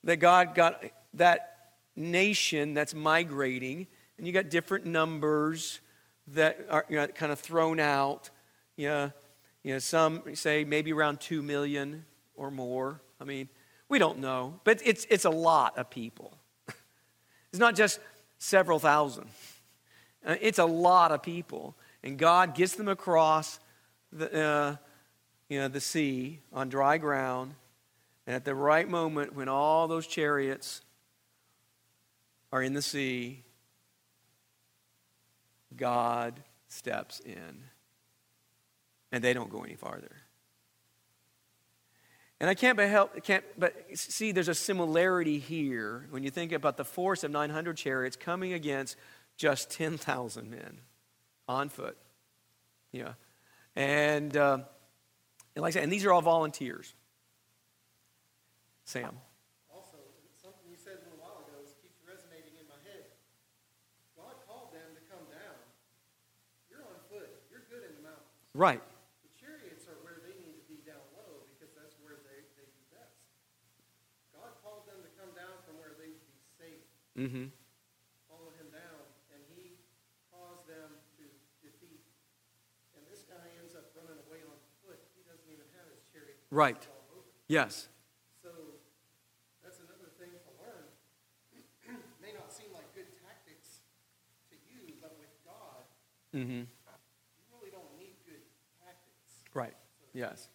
That 0.05 0.18
God 0.18 0.55
got 0.55 0.84
that 1.14 1.55
nation 1.97 2.74
that's 2.74 2.94
migrating, 2.94 3.86
and 4.18 4.26
you 4.26 4.32
got 4.32 4.51
different 4.51 4.84
numbers 4.84 5.80
that 6.28 6.66
are 6.70 6.84
you 6.88 6.97
know, 6.97 7.07
kind 7.09 7.32
of 7.32 7.40
thrown 7.40 7.80
out. 7.80 8.30
You 8.76 8.88
know, 8.88 9.12
you 9.62 9.72
know, 9.72 9.78
some 9.78 10.22
say 10.34 10.64
maybe 10.64 10.92
around 10.92 11.20
2 11.20 11.42
million 11.42 12.05
or 12.36 12.51
more. 12.51 13.01
I 13.20 13.24
mean, 13.24 13.49
we 13.88 13.99
don't 13.99 14.18
know, 14.18 14.61
but 14.64 14.80
it's, 14.84 15.07
it's 15.11 15.24
a 15.24 15.30
lot 15.30 15.78
of 15.78 15.90
people. 15.90 16.36
It's 17.51 17.61
not 17.61 17.74
just 17.74 18.01
several 18.38 18.78
thousand, 18.78 19.28
uh, 20.26 20.34
it's 20.42 20.59
a 20.59 20.66
lot 20.66 21.11
of 21.11 21.22
people. 21.22 21.74
And 22.03 22.18
God 22.18 22.55
gets 22.55 22.74
them 22.74 22.88
across 22.88 23.59
the, 24.12 24.44
uh, 24.47 24.76
you 25.49 25.61
know, 25.61 25.68
the 25.68 25.80
sea 25.80 26.40
on 26.53 26.68
dry 26.68 26.99
ground. 26.99 27.55
And 28.26 28.36
at 28.36 28.44
the 28.44 28.55
right 28.55 28.88
moment, 28.88 29.34
when 29.34 29.49
all 29.49 29.88
those 29.88 30.07
chariots 30.07 30.82
are 32.53 32.62
in 32.62 32.74
the 32.74 32.82
sea, 32.82 33.44
God 35.76 36.40
steps 36.68 37.20
in. 37.20 37.64
And 39.12 39.22
they 39.22 39.32
don't 39.32 39.51
go 39.51 39.62
any 39.62 39.76
farther. 39.76 40.16
And 42.38 42.51
I 42.51 42.55
can't 42.55 42.76
but 42.76 42.88
help, 42.88 43.22
can't 43.22 43.44
but 43.59 43.74
see 43.94 44.32
there's 44.32 44.49
a 44.49 44.55
similarity 44.55 45.38
here 45.38 46.07
when 46.11 46.22
you 46.22 46.30
think 46.30 46.53
about 46.53 46.76
the 46.76 46.84
force 46.84 47.24
of 47.24 47.30
900 47.30 47.76
chariots 47.76 48.16
coming 48.16 48.53
against 48.53 48.97
just 49.36 49.70
10,000 49.70 50.51
men 50.51 50.80
on 51.49 51.68
foot. 51.70 51.97
Yeah. 52.92 53.12
And, 53.74 54.36
uh, 54.36 54.59
and 55.55 55.62
like 55.62 55.72
I 55.72 55.74
said, 55.74 55.84
and 55.84 55.92
these 55.92 56.05
are 56.05 56.12
all 56.12 56.20
volunteers. 56.20 56.94
Sam. 58.84 59.16
Also, 59.72 59.97
something 60.36 60.68
you 60.70 60.76
said 60.76 61.01
a 61.01 61.03
little 61.09 61.18
while 61.18 61.40
ago 61.42 61.59
is 61.64 61.72
keeps 61.80 61.99
resonating 62.05 62.55
in 62.61 62.68
my 62.68 62.78
head. 62.84 63.09
God 64.14 64.36
called 64.47 64.72
them 64.72 64.92
to 64.92 65.03
come 65.09 65.24
down. 65.32 65.57
You're 66.68 66.84
on 66.84 67.01
foot. 67.09 67.28
You're 67.51 67.64
good 67.66 67.82
in 67.82 67.97
the 67.97 68.05
mountains. 68.05 68.45
Right. 68.57 68.80
The 69.20 69.32
chariots 69.36 69.84
are 69.84 70.00
where 70.00 70.16
they 70.24 70.32
need 70.40 70.57
to 70.57 70.64
be 70.64 70.80
down 70.88 71.04
low 71.12 71.44
because 71.52 71.76
that's 71.76 71.92
where 72.00 72.24
they, 72.24 72.40
they 72.57 72.64
do 72.64 72.80
best. 72.88 73.20
God 74.32 74.57
called 74.64 74.88
them 74.88 75.04
to 75.04 75.11
come 75.20 75.28
down 75.36 75.61
from 75.68 75.76
where 75.76 75.92
they 76.00 76.09
would 76.09 76.24
be 76.24 76.40
safe. 76.57 76.84
Mm-hmm. 77.20 77.52
Follow 78.32 78.48
him 78.57 78.72
down, 78.72 79.04
and 79.28 79.44
he 79.52 79.76
caused 80.32 80.64
them 80.64 80.88
to 81.20 81.24
defeat. 81.61 82.00
And 82.96 83.04
this 83.12 83.28
guy 83.28 83.44
ends 83.61 83.76
up 83.76 83.92
running 83.92 84.16
away 84.24 84.40
on 84.48 84.57
foot. 84.80 85.04
He 85.12 85.20
doesn't 85.28 85.52
even 85.52 85.68
have 85.76 85.84
his 85.92 86.00
chariot. 86.09 86.40
Right. 86.48 86.80
It's 86.80 86.88
all 86.88 87.20
over. 87.20 87.28
Yes. 87.52 87.92
So 88.40 88.80
that's 89.61 89.84
another 89.84 90.09
thing 90.16 90.32
to 90.32 90.50
learn. 90.64 90.88
May 92.24 92.32
not 92.32 92.48
seem 92.48 92.72
like 92.72 92.88
good 92.96 93.12
tactics 93.20 93.84
to 94.48 94.57
you, 94.64 94.96
but 95.04 95.12
with 95.20 95.36
God, 95.44 95.84
Mm-hmm. 96.34 96.68
you 96.68 97.44
really 97.48 97.72
don't 97.72 97.88
need 97.96 98.12
good 98.28 98.44
tactics. 98.84 99.45
Right. 99.57 99.72
Yes. 100.12 100.48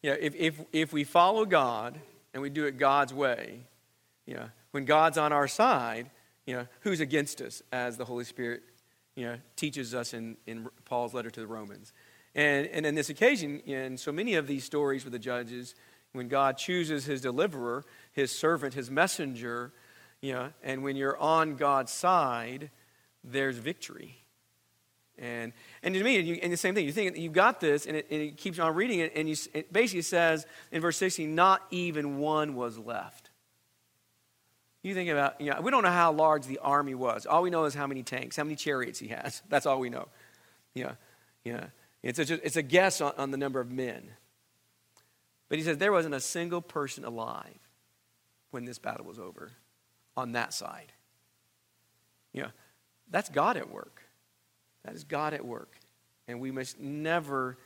Yeah, 0.00 0.14
if, 0.20 0.36
if, 0.36 0.60
if 0.72 0.92
we 0.92 1.02
follow 1.02 1.44
God 1.44 1.98
and 2.32 2.40
we 2.40 2.50
do 2.50 2.66
it 2.66 2.78
God's 2.78 3.12
way, 3.12 3.60
you 4.26 4.34
know, 4.34 4.48
when 4.70 4.84
God's 4.84 5.18
on 5.18 5.32
our 5.32 5.48
side, 5.48 6.08
you 6.46 6.54
know, 6.54 6.66
who's 6.80 7.00
against 7.00 7.40
us, 7.40 7.62
as 7.72 7.96
the 7.96 8.04
Holy 8.04 8.24
Spirit, 8.24 8.62
you 9.16 9.26
know, 9.26 9.36
teaches 9.56 9.92
us 9.92 10.14
in, 10.14 10.36
in 10.46 10.68
Paul's 10.84 11.14
letter 11.14 11.30
to 11.30 11.40
the 11.40 11.46
Romans. 11.48 11.92
And, 12.36 12.68
and 12.68 12.86
in 12.86 12.94
this 12.94 13.08
occasion, 13.08 13.58
in 13.60 13.96
so 13.96 14.12
many 14.12 14.34
of 14.34 14.46
these 14.46 14.62
stories 14.62 15.04
with 15.04 15.12
the 15.12 15.18
judges, 15.18 15.74
when 16.12 16.28
God 16.28 16.56
chooses 16.56 17.04
his 17.06 17.20
deliverer, 17.20 17.84
his 18.12 18.30
servant, 18.30 18.74
his 18.74 18.88
messenger, 18.88 19.72
you 20.20 20.32
know, 20.32 20.50
and 20.62 20.84
when 20.84 20.94
you're 20.94 21.18
on 21.18 21.56
God's 21.56 21.90
side, 21.90 22.70
there's 23.24 23.56
victory. 23.58 24.23
And, 25.18 25.52
and 25.82 25.94
to 25.94 26.02
me, 26.02 26.18
and, 26.18 26.26
you, 26.26 26.38
and 26.42 26.52
the 26.52 26.56
same 26.56 26.74
thing, 26.74 26.84
you 26.84 26.92
think 26.92 27.16
you 27.16 27.30
got 27.30 27.60
this, 27.60 27.86
and 27.86 27.96
it, 27.96 28.06
and 28.10 28.20
it 28.20 28.36
keeps 28.36 28.58
on 28.58 28.74
reading 28.74 28.98
it, 28.98 29.12
and 29.14 29.28
you, 29.28 29.36
it 29.52 29.72
basically 29.72 30.02
says 30.02 30.46
in 30.72 30.80
verse 30.80 30.96
16, 30.96 31.34
not 31.34 31.62
even 31.70 32.18
one 32.18 32.54
was 32.54 32.78
left. 32.78 33.30
You 34.82 34.92
think 34.92 35.08
about, 35.08 35.40
you 35.40 35.50
know, 35.50 35.60
we 35.60 35.70
don't 35.70 35.82
know 35.82 35.90
how 35.90 36.12
large 36.12 36.46
the 36.46 36.58
army 36.58 36.94
was. 36.94 37.26
All 37.26 37.42
we 37.42 37.50
know 37.50 37.64
is 37.64 37.74
how 37.74 37.86
many 37.86 38.02
tanks, 38.02 38.36
how 38.36 38.44
many 38.44 38.56
chariots 38.56 38.98
he 38.98 39.08
has. 39.08 39.42
That's 39.48 39.66
all 39.66 39.80
we 39.80 39.88
know. 39.88 40.08
Yeah, 40.74 40.92
yeah. 41.44 41.66
It's 42.02 42.18
a, 42.18 42.44
it's 42.44 42.56
a 42.56 42.62
guess 42.62 43.00
on, 43.00 43.12
on 43.16 43.30
the 43.30 43.38
number 43.38 43.60
of 43.60 43.70
men. 43.70 44.10
But 45.48 45.58
he 45.58 45.64
says 45.64 45.78
there 45.78 45.92
wasn't 45.92 46.14
a 46.14 46.20
single 46.20 46.60
person 46.60 47.04
alive 47.04 47.58
when 48.50 48.64
this 48.64 48.78
battle 48.78 49.06
was 49.06 49.18
over 49.18 49.52
on 50.16 50.32
that 50.32 50.52
side. 50.52 50.92
Know, 52.34 52.48
that's 53.10 53.28
God 53.28 53.56
at 53.56 53.70
work. 53.70 54.02
That 54.84 54.94
is 54.94 55.04
God 55.04 55.34
at 55.34 55.44
work. 55.44 55.78
And 56.28 56.40
we 56.40 56.50
must 56.50 56.78
never 56.78 57.58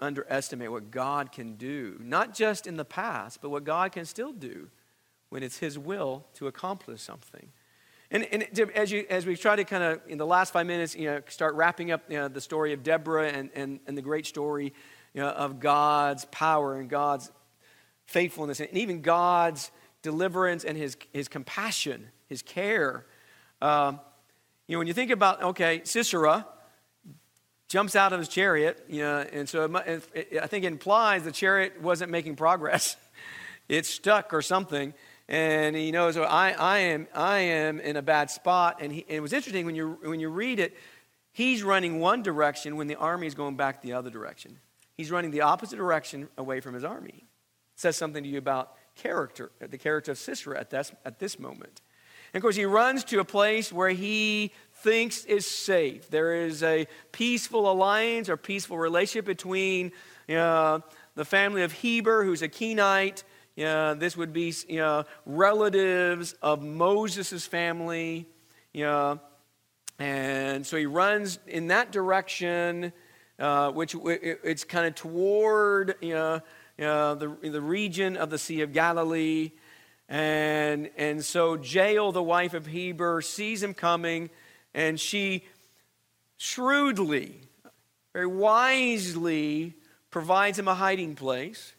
underestimate 0.00 0.70
what 0.70 0.90
God 0.90 1.32
can 1.32 1.54
do, 1.54 1.96
not 2.00 2.34
just 2.34 2.66
in 2.66 2.76
the 2.76 2.84
past, 2.84 3.40
but 3.42 3.50
what 3.50 3.64
God 3.64 3.92
can 3.92 4.04
still 4.04 4.32
do 4.32 4.68
when 5.28 5.42
it's 5.42 5.58
His 5.58 5.78
will 5.78 6.26
to 6.34 6.46
accomplish 6.46 7.00
something. 7.00 7.48
And, 8.10 8.24
and 8.32 8.70
as, 8.74 8.90
you, 8.90 9.04
as 9.10 9.26
we 9.26 9.36
try 9.36 9.56
to 9.56 9.64
kind 9.64 9.82
of, 9.82 10.00
in 10.06 10.16
the 10.16 10.26
last 10.26 10.52
five 10.52 10.66
minutes, 10.66 10.94
you 10.94 11.06
know, 11.06 11.20
start 11.28 11.54
wrapping 11.54 11.90
up 11.90 12.02
you 12.08 12.16
know, 12.16 12.28
the 12.28 12.40
story 12.40 12.72
of 12.72 12.82
Deborah 12.82 13.28
and, 13.28 13.50
and, 13.54 13.80
and 13.86 13.98
the 13.98 14.02
great 14.02 14.26
story 14.26 14.72
you 15.12 15.20
know, 15.20 15.28
of 15.28 15.60
God's 15.60 16.24
power 16.26 16.78
and 16.78 16.88
God's 16.88 17.30
faithfulness 18.06 18.60
and 18.60 18.70
even 18.72 19.02
God's 19.02 19.70
deliverance 20.02 20.64
and 20.64 20.78
His, 20.78 20.96
his 21.12 21.28
compassion, 21.28 22.08
His 22.28 22.40
care. 22.40 23.04
Um, 23.60 24.00
you 24.68 24.74
know, 24.74 24.78
when 24.78 24.86
you 24.86 24.92
think 24.92 25.10
about, 25.10 25.42
okay, 25.42 25.80
Sisera 25.84 26.46
jumps 27.68 27.96
out 27.96 28.12
of 28.12 28.18
his 28.18 28.28
chariot, 28.28 28.84
you 28.88 29.00
know, 29.00 29.26
and 29.32 29.48
so 29.48 29.64
it, 29.64 30.08
it, 30.14 30.40
I 30.42 30.46
think 30.46 30.64
it 30.64 30.68
implies 30.68 31.24
the 31.24 31.32
chariot 31.32 31.80
wasn't 31.80 32.10
making 32.10 32.36
progress. 32.36 32.96
it's 33.68 33.88
stuck 33.88 34.32
or 34.32 34.42
something. 34.42 34.92
And 35.26 35.74
he 35.74 35.90
knows, 35.90 36.16
oh, 36.16 36.22
I, 36.22 36.52
I, 36.52 36.78
am, 36.78 37.08
I 37.14 37.38
am 37.38 37.80
in 37.80 37.96
a 37.96 38.02
bad 38.02 38.30
spot. 38.30 38.78
And, 38.80 38.92
he, 38.92 39.04
and 39.08 39.16
it 39.16 39.20
was 39.20 39.32
interesting 39.32 39.64
when 39.66 39.74
you, 39.74 39.98
when 40.02 40.20
you 40.20 40.28
read 40.28 40.60
it, 40.60 40.76
he's 41.32 41.62
running 41.62 41.98
one 41.98 42.22
direction 42.22 42.76
when 42.76 42.86
the 42.88 42.96
army 42.96 43.26
is 43.26 43.34
going 43.34 43.56
back 43.56 43.82
the 43.82 43.94
other 43.94 44.10
direction. 44.10 44.58
He's 44.96 45.10
running 45.10 45.30
the 45.30 45.42
opposite 45.42 45.76
direction 45.76 46.28
away 46.36 46.60
from 46.60 46.74
his 46.74 46.84
army. 46.84 47.24
It 47.74 47.80
says 47.80 47.96
something 47.96 48.22
to 48.22 48.28
you 48.28 48.38
about 48.38 48.74
character, 48.96 49.50
the 49.60 49.78
character 49.78 50.12
of 50.12 50.18
Sisera 50.18 50.58
at 50.60 50.70
this, 50.70 50.92
at 51.04 51.18
this 51.18 51.38
moment. 51.38 51.80
And 52.32 52.40
of 52.40 52.42
course, 52.42 52.56
he 52.56 52.64
runs 52.64 53.04
to 53.04 53.20
a 53.20 53.24
place 53.24 53.72
where 53.72 53.90
he 53.90 54.52
thinks 54.82 55.24
is 55.24 55.46
safe. 55.46 56.08
There 56.10 56.34
is 56.34 56.62
a 56.62 56.86
peaceful 57.12 57.70
alliance 57.70 58.28
or 58.28 58.36
peaceful 58.36 58.78
relationship 58.78 59.24
between 59.24 59.92
you 60.26 60.36
know, 60.36 60.82
the 61.14 61.24
family 61.24 61.62
of 61.62 61.72
Heber, 61.72 62.24
who's 62.24 62.42
a 62.42 62.48
Kenite. 62.48 63.24
You 63.56 63.64
know, 63.64 63.94
this 63.94 64.16
would 64.16 64.32
be 64.32 64.54
you 64.68 64.78
know, 64.78 65.04
relatives 65.26 66.34
of 66.42 66.62
Moses' 66.62 67.46
family. 67.46 68.26
You 68.72 68.84
know, 68.84 69.20
and 69.98 70.64
so 70.64 70.76
he 70.76 70.86
runs 70.86 71.40
in 71.46 71.68
that 71.68 71.90
direction, 71.90 72.92
uh, 73.38 73.72
which 73.72 73.96
it's 74.04 74.62
kind 74.62 74.86
of 74.86 74.94
toward 74.94 75.96
you 76.00 76.14
know, 76.14 76.40
you 76.76 76.84
know, 76.84 77.14
the, 77.16 77.50
the 77.50 77.60
region 77.60 78.16
of 78.16 78.30
the 78.30 78.38
Sea 78.38 78.60
of 78.60 78.72
Galilee. 78.72 79.52
And, 80.08 80.90
and 80.96 81.24
so 81.24 81.54
Jael, 81.54 82.12
the 82.12 82.22
wife 82.22 82.54
of 82.54 82.66
Heber, 82.66 83.20
sees 83.20 83.62
him 83.62 83.74
coming, 83.74 84.30
and 84.74 84.98
she 84.98 85.44
shrewdly, 86.36 87.40
very 88.12 88.26
wisely 88.26 89.74
provides 90.10 90.58
him 90.58 90.68
a 90.68 90.74
hiding 90.74 91.14
place. 91.14 91.74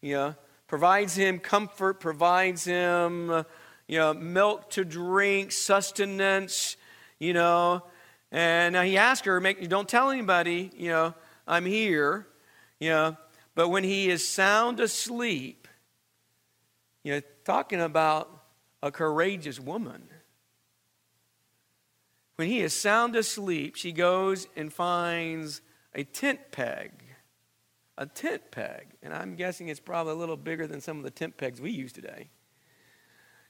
You 0.00 0.14
know, 0.14 0.34
provides 0.66 1.14
him 1.14 1.38
comfort, 1.38 2.00
provides 2.00 2.64
him 2.64 3.44
you 3.88 3.98
know, 3.98 4.14
milk 4.14 4.70
to 4.70 4.84
drink, 4.84 5.50
sustenance, 5.50 6.76
you 7.18 7.32
know. 7.32 7.82
And 8.30 8.74
now 8.74 8.82
he 8.82 8.98
asks 8.98 9.26
her, 9.26 9.40
make, 9.40 9.66
don't 9.68 9.88
tell 9.88 10.10
anybody, 10.10 10.70
you 10.76 10.90
know, 10.90 11.14
I'm 11.46 11.64
here, 11.64 12.26
you 12.78 12.90
know. 12.90 13.16
But 13.54 13.70
when 13.70 13.82
he 13.82 14.10
is 14.10 14.28
sound 14.28 14.78
asleep, 14.78 15.66
you 17.02 17.14
know, 17.14 17.20
talking 17.48 17.80
about 17.80 18.28
a 18.82 18.90
courageous 18.90 19.58
woman. 19.58 20.06
When 22.36 22.46
he 22.46 22.60
is 22.60 22.74
sound 22.74 23.16
asleep, 23.16 23.74
she 23.74 23.90
goes 23.90 24.46
and 24.54 24.70
finds 24.70 25.62
a 25.94 26.04
tent 26.04 26.40
peg. 26.52 26.92
A 27.96 28.04
tent 28.04 28.42
peg. 28.50 28.88
And 29.02 29.14
I'm 29.14 29.34
guessing 29.34 29.68
it's 29.68 29.80
probably 29.80 30.12
a 30.12 30.16
little 30.16 30.36
bigger 30.36 30.66
than 30.66 30.82
some 30.82 30.98
of 30.98 31.04
the 31.04 31.10
tent 31.10 31.38
pegs 31.38 31.58
we 31.58 31.70
use 31.70 31.90
today. 31.90 32.28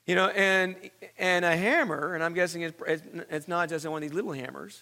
You 0.06 0.14
know, 0.14 0.28
and, 0.28 0.76
and 1.18 1.44
a 1.44 1.56
hammer, 1.56 2.14
and 2.14 2.22
I'm 2.22 2.34
guessing 2.34 2.62
it's, 2.62 2.80
it's 3.28 3.48
not 3.48 3.68
just 3.68 3.84
one 3.84 4.00
of 4.00 4.08
these 4.08 4.14
little 4.14 4.32
hammers. 4.32 4.80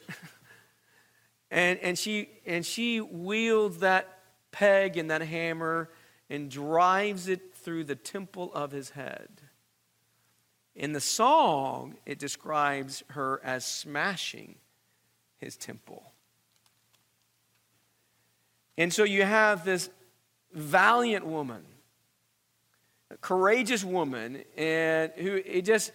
and, 1.51 1.79
and, 1.79 1.99
she, 1.99 2.29
and 2.45 2.67
she 2.67 3.01
wields 3.01 3.79
that 3.79 4.19
peg 4.53 4.99
and 4.99 5.11
that 5.11 5.23
hammer 5.23 5.89
and 6.29 6.51
drives 6.51 7.29
it 7.29 7.56
through 7.67 7.83
the 7.83 7.97
temple 7.97 8.53
of 8.55 8.71
his 8.71 8.91
head. 8.91 9.29
In 10.77 10.93
the 10.93 11.01
song, 11.01 11.97
it 12.07 12.17
describes 12.17 13.03
her 13.09 13.41
as 13.43 13.65
smashing 13.65 14.55
his 15.39 15.57
temple. 15.57 16.13
And 18.79 18.95
so 18.95 19.03
you 19.03 19.25
have 19.25 19.65
this 19.65 19.91
valiant 20.53 21.27
woman, 21.27 21.65
a 23.11 23.17
courageous 23.17 23.83
woman, 23.83 24.45
and 24.57 25.11
who 25.17 25.43
it 25.45 25.63
just 25.63 25.91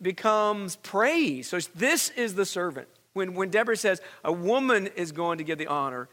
becomes 0.00 0.76
praise. 0.76 1.46
So 1.46 1.58
this 1.74 2.08
is 2.08 2.34
the 2.36 2.46
servant. 2.46 2.88
When, 3.12 3.34
when 3.34 3.50
Deborah 3.50 3.76
says 3.76 4.00
a 4.24 4.32
woman 4.32 4.86
is 4.96 5.12
going 5.12 5.36
to 5.36 5.44
give 5.44 5.58
the 5.58 5.66
honor, 5.66 6.08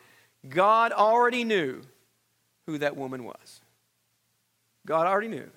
God 0.49 0.91
already 0.91 1.45
knew 1.45 1.83
who 2.65 2.79
that 2.79 2.97
woman 2.97 3.23
was. 3.23 3.62
God 4.85 5.07
already 5.07 5.29
knew. 5.29 5.49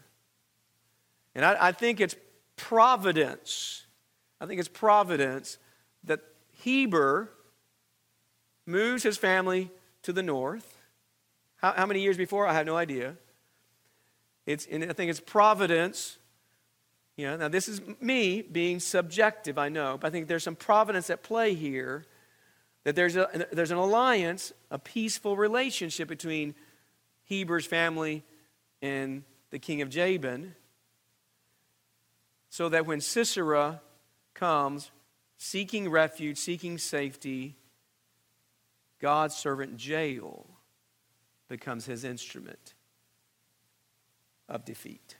And 1.35 1.45
I, 1.45 1.69
I 1.69 1.73
think 1.73 2.01
it's 2.01 2.17
providence. 2.57 3.85
I 4.41 4.47
think 4.47 4.61
it's 4.61 4.69
providence 4.69 5.59
that 6.05 6.21
Heber 6.63 7.31
moves 8.65 9.03
his 9.03 9.17
family 9.17 9.71
to 10.03 10.13
the 10.13 10.23
north. 10.23 10.79
How, 11.57 11.73
how 11.73 11.87
many 11.87 12.01
years 12.01 12.17
before? 12.17 12.47
I 12.47 12.55
have 12.55 12.67
no 12.67 12.77
idea. 12.77 13.17
It's, 14.47 14.67
and 14.71 14.85
I 14.85 14.93
think 14.93 15.11
it's 15.11 15.21
providence. 15.21 16.19
You 17.17 17.27
know, 17.27 17.37
now 17.37 17.49
this 17.49 17.69
is 17.69 17.81
me 18.01 18.43
being 18.43 18.79
subjective, 18.79 19.59
I 19.59 19.69
know, 19.69 19.99
but 20.01 20.09
I 20.09 20.11
think 20.11 20.29
there's 20.29 20.45
some 20.45 20.57
providence 20.57 21.11
at 21.11 21.23
play 21.23 21.55
here. 21.55 22.05
That 22.85 22.95
there's, 22.95 23.17
a, 23.17 23.47
there's 23.51 23.73
an 23.73 23.79
alliance, 23.79 24.53
a 24.71 24.79
peaceful 24.79 25.37
relationship 25.37 26.09
between 26.09 26.55
Heber's 27.25 27.67
family 27.67 28.23
and 28.83 29.25
the 29.51 29.59
king 29.59 29.83
of 29.83 29.89
Jabin, 29.89 30.55
so 32.49 32.69
that 32.69 32.87
when 32.87 33.01
Sisera 33.01 33.81
comes 34.35 34.91
seeking 35.37 35.91
refuge, 35.91 36.39
seeking 36.39 36.79
safety, 36.79 37.57
God's 39.01 39.37
servant 39.37 39.85
Jael 39.85 40.47
becomes 41.49 41.87
his 41.87 42.05
instrument 42.05 42.75
of 44.49 44.65
defeat. 44.65 45.17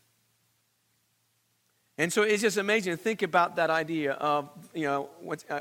And 1.99 2.13
so 2.13 2.23
it's 2.23 2.43
just 2.43 2.59
amazing 2.59 2.93
to 2.93 2.97
think 2.97 3.23
about 3.23 3.57
that 3.57 3.71
idea 3.71 4.13
of 4.13 4.51
you 4.75 4.85
know 4.85 5.09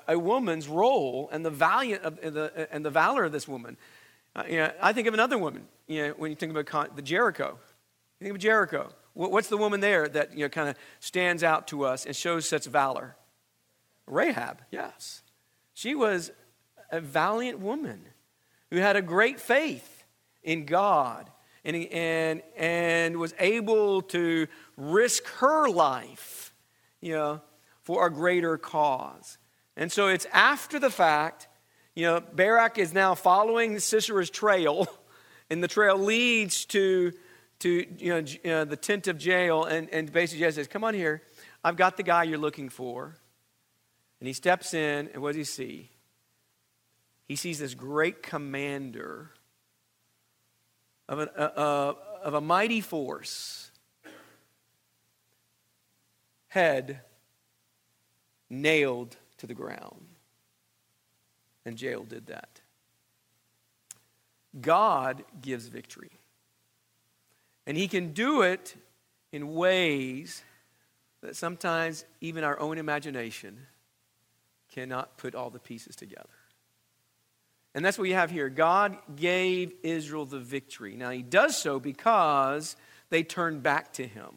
a, 0.08 0.20
woman's 0.20 0.68
role 0.68 1.30
and 1.32 1.46
the 1.46 1.50
valiant 1.50 2.04
of, 2.04 2.20
and, 2.22 2.36
the, 2.36 2.68
and 2.72 2.86
the 2.86 2.90
valor 2.90 3.24
of 3.24 3.32
this 3.32 3.48
woman. 3.48 3.78
Uh, 4.36 4.44
you 4.50 4.58
know, 4.58 4.72
I 4.82 4.92
think 4.92 5.08
of 5.08 5.14
another 5.14 5.38
woman. 5.38 5.66
You 5.88 6.08
know, 6.08 6.14
when 6.18 6.32
you 6.32 6.36
think 6.36 6.56
about 6.56 6.96
the 6.96 7.02
Jericho, 7.02 7.58
you 8.20 8.26
think 8.26 8.36
of 8.36 8.42
Jericho. 8.42 8.90
What's 9.14 9.48
the 9.48 9.58
woman 9.58 9.80
there 9.80 10.08
that 10.10 10.38
you 10.38 10.46
know 10.46 10.50
kind 10.50 10.70
of 10.70 10.76
stands 11.00 11.44
out 11.44 11.68
to 11.70 11.86
us 11.86 12.06
and 12.06 12.16
shows 12.16 12.48
such 12.48 12.66
valor? 12.66 13.16
Rahab. 14.08 14.62
Yes, 14.72 15.22
she 15.74 15.96
was 15.96 16.32
a 16.92 17.00
valiant 17.00 17.60
woman 17.60 18.02
who 18.70 18.78
had 18.78 18.96
a 18.96 19.02
great 19.02 19.40
faith 19.40 20.04
in 20.44 20.66
God 20.66 21.30
and, 21.64 21.76
and, 21.76 22.42
and 22.56 23.18
was 23.18 23.34
able 23.40 24.02
to 24.04 24.48
risk 24.78 25.26
her 25.40 25.68
life, 25.68 26.54
you 27.02 27.14
know, 27.14 27.42
for 27.82 28.06
a 28.06 28.12
greater 28.12 28.58
cause. 28.58 29.38
And 29.76 29.92
so 29.92 30.08
it's 30.08 30.28
after 30.32 30.80
the 30.80 30.90
fact, 30.90 31.48
you 31.96 32.06
know, 32.06 32.22
Barak 32.22 32.78
is 32.78 32.94
now 32.94 33.16
following 33.16 33.76
Sisera's 33.76 34.30
trail, 34.30 34.88
and 35.50 35.64
the 35.64 35.68
trail 35.68 35.98
leads 35.98 36.66
to, 36.66 37.12
to 37.60 37.86
you 37.98 38.26
know, 38.44 38.66
the 38.66 38.78
tent 38.78 39.08
of 39.08 39.22
Jael, 39.22 39.64
and, 39.64 39.90
and 39.90 40.12
basically 40.12 40.42
Jael 40.42 40.52
says, 40.52 40.68
come 40.68 40.84
on 40.84 40.94
here, 40.94 41.22
I've 41.64 41.78
got 41.78 41.98
the 41.98 42.04
guy 42.04 42.24
you're 42.24 42.38
looking 42.38 42.70
for. 42.70 43.16
And 44.20 44.28
he 44.28 44.34
steps 44.34 44.74
in, 44.74 45.10
and 45.14 45.22
what 45.22 45.36
does 45.36 45.38
he 45.38 45.44
see? 45.44 45.90
He 47.28 47.36
sees 47.36 47.60
this 47.60 47.74
great 47.74 48.22
commander 48.22 49.32
of, 51.10 51.20
an, 51.20 51.30
uh, 51.38 51.42
uh, 51.42 51.94
of 52.24 52.34
a 52.34 52.42
mighty 52.42 52.82
force, 52.82 53.72
head 56.48 57.02
nailed 58.50 59.18
to 59.38 59.48
the 59.48 59.54
ground. 59.54 60.06
And 61.66 61.82
Jael 61.82 62.04
did 62.04 62.28
that. 62.28 62.62
God 64.62 65.24
gives 65.42 65.68
victory. 65.68 66.12
And 67.68 67.78
he 67.78 67.88
can 67.88 68.14
do 68.14 68.42
it 68.42 68.76
in 69.32 69.54
ways 69.54 70.44
that 71.22 71.36
sometimes 71.36 72.06
even 72.22 72.44
our 72.44 72.60
own 72.60 72.78
imagination 72.78 73.58
cannot 74.72 75.18
put 75.18 75.36
all 75.36 75.50
the 75.50 75.60
pieces 75.60 75.96
together. 75.96 76.30
And 77.74 77.84
that's 77.84 77.98
what 77.98 78.08
you 78.08 78.14
have 78.14 78.32
here. 78.32 78.48
God 78.48 78.98
gave 79.16 79.74
Israel 79.84 80.26
the 80.26 80.40
victory. 80.40 80.96
Now, 80.96 81.10
he 81.10 81.22
does 81.22 81.58
so 81.58 81.80
because 81.80 82.78
they 83.10 83.24
turned 83.24 83.64
back 83.64 83.94
to 83.94 84.08
him. 84.08 84.30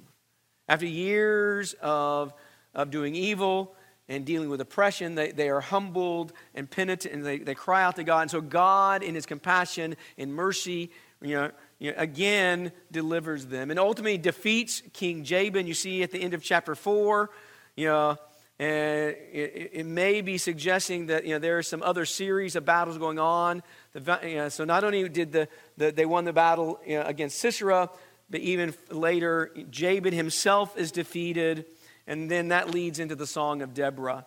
After 0.69 0.87
years 0.87 1.75
of, 1.81 2.35
of 2.75 2.91
doing 2.91 3.15
evil 3.15 3.75
and 4.09 4.25
dealing 4.25 4.49
with 4.49 4.61
oppression, 4.61 5.15
they, 5.15 5.31
they 5.31 5.51
are 5.51 5.61
humbled 5.61 6.33
and 6.55 6.69
penitent 6.69 7.15
and 7.15 7.25
they, 7.25 7.39
they 7.39 7.55
cry 7.55 7.85
out 7.85 7.97
to 7.97 8.05
God. 8.05 8.23
And 8.23 8.31
so, 8.31 8.41
God, 8.41 9.03
in 9.05 9.15
his 9.15 9.25
compassion 9.25 9.97
and 10.17 10.35
mercy, 10.35 10.91
you 11.23 11.35
know, 11.35 11.51
you 11.79 11.93
know, 11.93 11.99
again 11.99 12.73
delivers 12.91 13.47
them 13.47 13.71
and 13.71 13.79
ultimately 13.79 14.19
defeats 14.19 14.83
King 14.93 15.25
Jabin. 15.25 15.67
You 15.67 15.75
see 15.75 16.03
at 16.03 16.11
the 16.11 16.19
end 16.19 16.35
of 16.35 16.43
chapter 16.43 16.75
4, 16.75 17.31
you 17.77 17.87
know, 17.87 18.17
eh, 18.59 18.65
and 18.65 19.17
it, 19.33 19.71
it, 19.73 19.87
may 19.87 20.21
be 20.21 20.37
suggesting 20.39 21.07
that 21.07 21.25
you 21.25 21.35
know, 21.35 21.39
there 21.39 21.59
are 21.59 21.63
some 21.63 21.83
other 21.83 22.05
series 22.05 22.57
of 22.57 22.65
battles 22.65 22.99
going 22.99 23.19
on. 23.19 23.63
The, 23.93 24.21
you 24.25 24.37
know, 24.37 24.49
so 24.49 24.65
not 24.65 24.83
only 24.83 25.09
did 25.09 25.33
the, 25.33 25.49
the, 25.77 25.93
they 25.93 26.07
won 26.07 26.25
the 26.25 26.33
battle 26.33 26.81
you 26.85 26.99
know, 26.99 27.05
against 27.05 27.39
Sisera, 27.39 27.89
but 28.31 28.41
even 28.41 28.75
later, 28.91 29.53
Jabin 29.71 30.13
himself 30.13 30.77
is 30.77 30.93
defeated. 30.93 31.67
And 32.07 32.31
then 32.31 32.49
that 32.49 32.71
leads 32.71 32.99
into 32.99 33.15
the 33.15 33.27
Song 33.27 33.63
of 33.63 33.75
Deborah. 33.75 34.27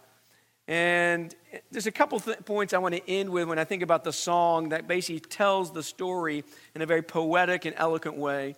And 0.72 1.36
there's 1.70 1.88
a 1.88 1.92
couple 1.92 2.18
th- 2.22 2.46
points 2.46 2.74
I 2.74 2.78
want 2.78 2.96
to 2.96 3.10
end 3.12 3.30
with 3.30 3.50
when 3.50 3.60
I 3.60 3.66
think 3.66 3.84
about 3.84 4.06
the 4.06 4.14
song 4.14 4.70
that 4.70 4.88
basically 4.88 5.20
tells 5.20 5.74
the 5.74 5.84
story 5.84 6.46
in 6.74 6.82
a 6.82 6.86
very 6.86 7.02
poetic 7.02 7.66
and 7.66 7.76
eloquent 7.78 8.16
way. 8.16 8.56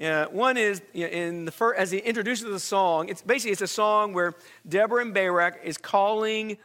Uh, 0.00 0.26
one 0.26 0.56
is 0.56 0.80
you 0.92 1.06
know, 1.06 1.10
in 1.10 1.44
the 1.44 1.50
first, 1.50 1.80
as 1.80 1.90
he 1.90 1.98
introduces 1.98 2.48
the 2.48 2.60
song. 2.60 3.08
It's 3.08 3.20
basically 3.20 3.50
it's 3.50 3.62
a 3.62 3.66
song 3.66 4.12
where 4.12 4.34
Deborah 4.68 5.02
and 5.02 5.12
Barak 5.12 5.58
is 5.64 5.76
calling, 5.76 6.56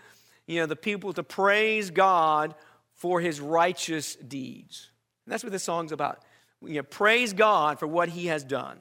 you 0.45 0.59
know, 0.59 0.67
the 0.67 0.75
people 0.75 1.13
to 1.13 1.23
praise 1.23 1.89
God 1.89 2.53
for 2.93 3.19
His 3.21 3.41
righteous 3.41 4.15
deeds. 4.17 4.91
And 5.25 5.33
that's 5.33 5.43
what 5.43 5.51
this 5.51 5.63
song's 5.63 5.91
about. 5.91 6.19
You 6.61 6.75
know, 6.75 6.83
praise 6.83 7.33
God 7.33 7.79
for 7.79 7.87
what 7.87 8.09
He 8.09 8.27
has 8.27 8.43
done, 8.43 8.77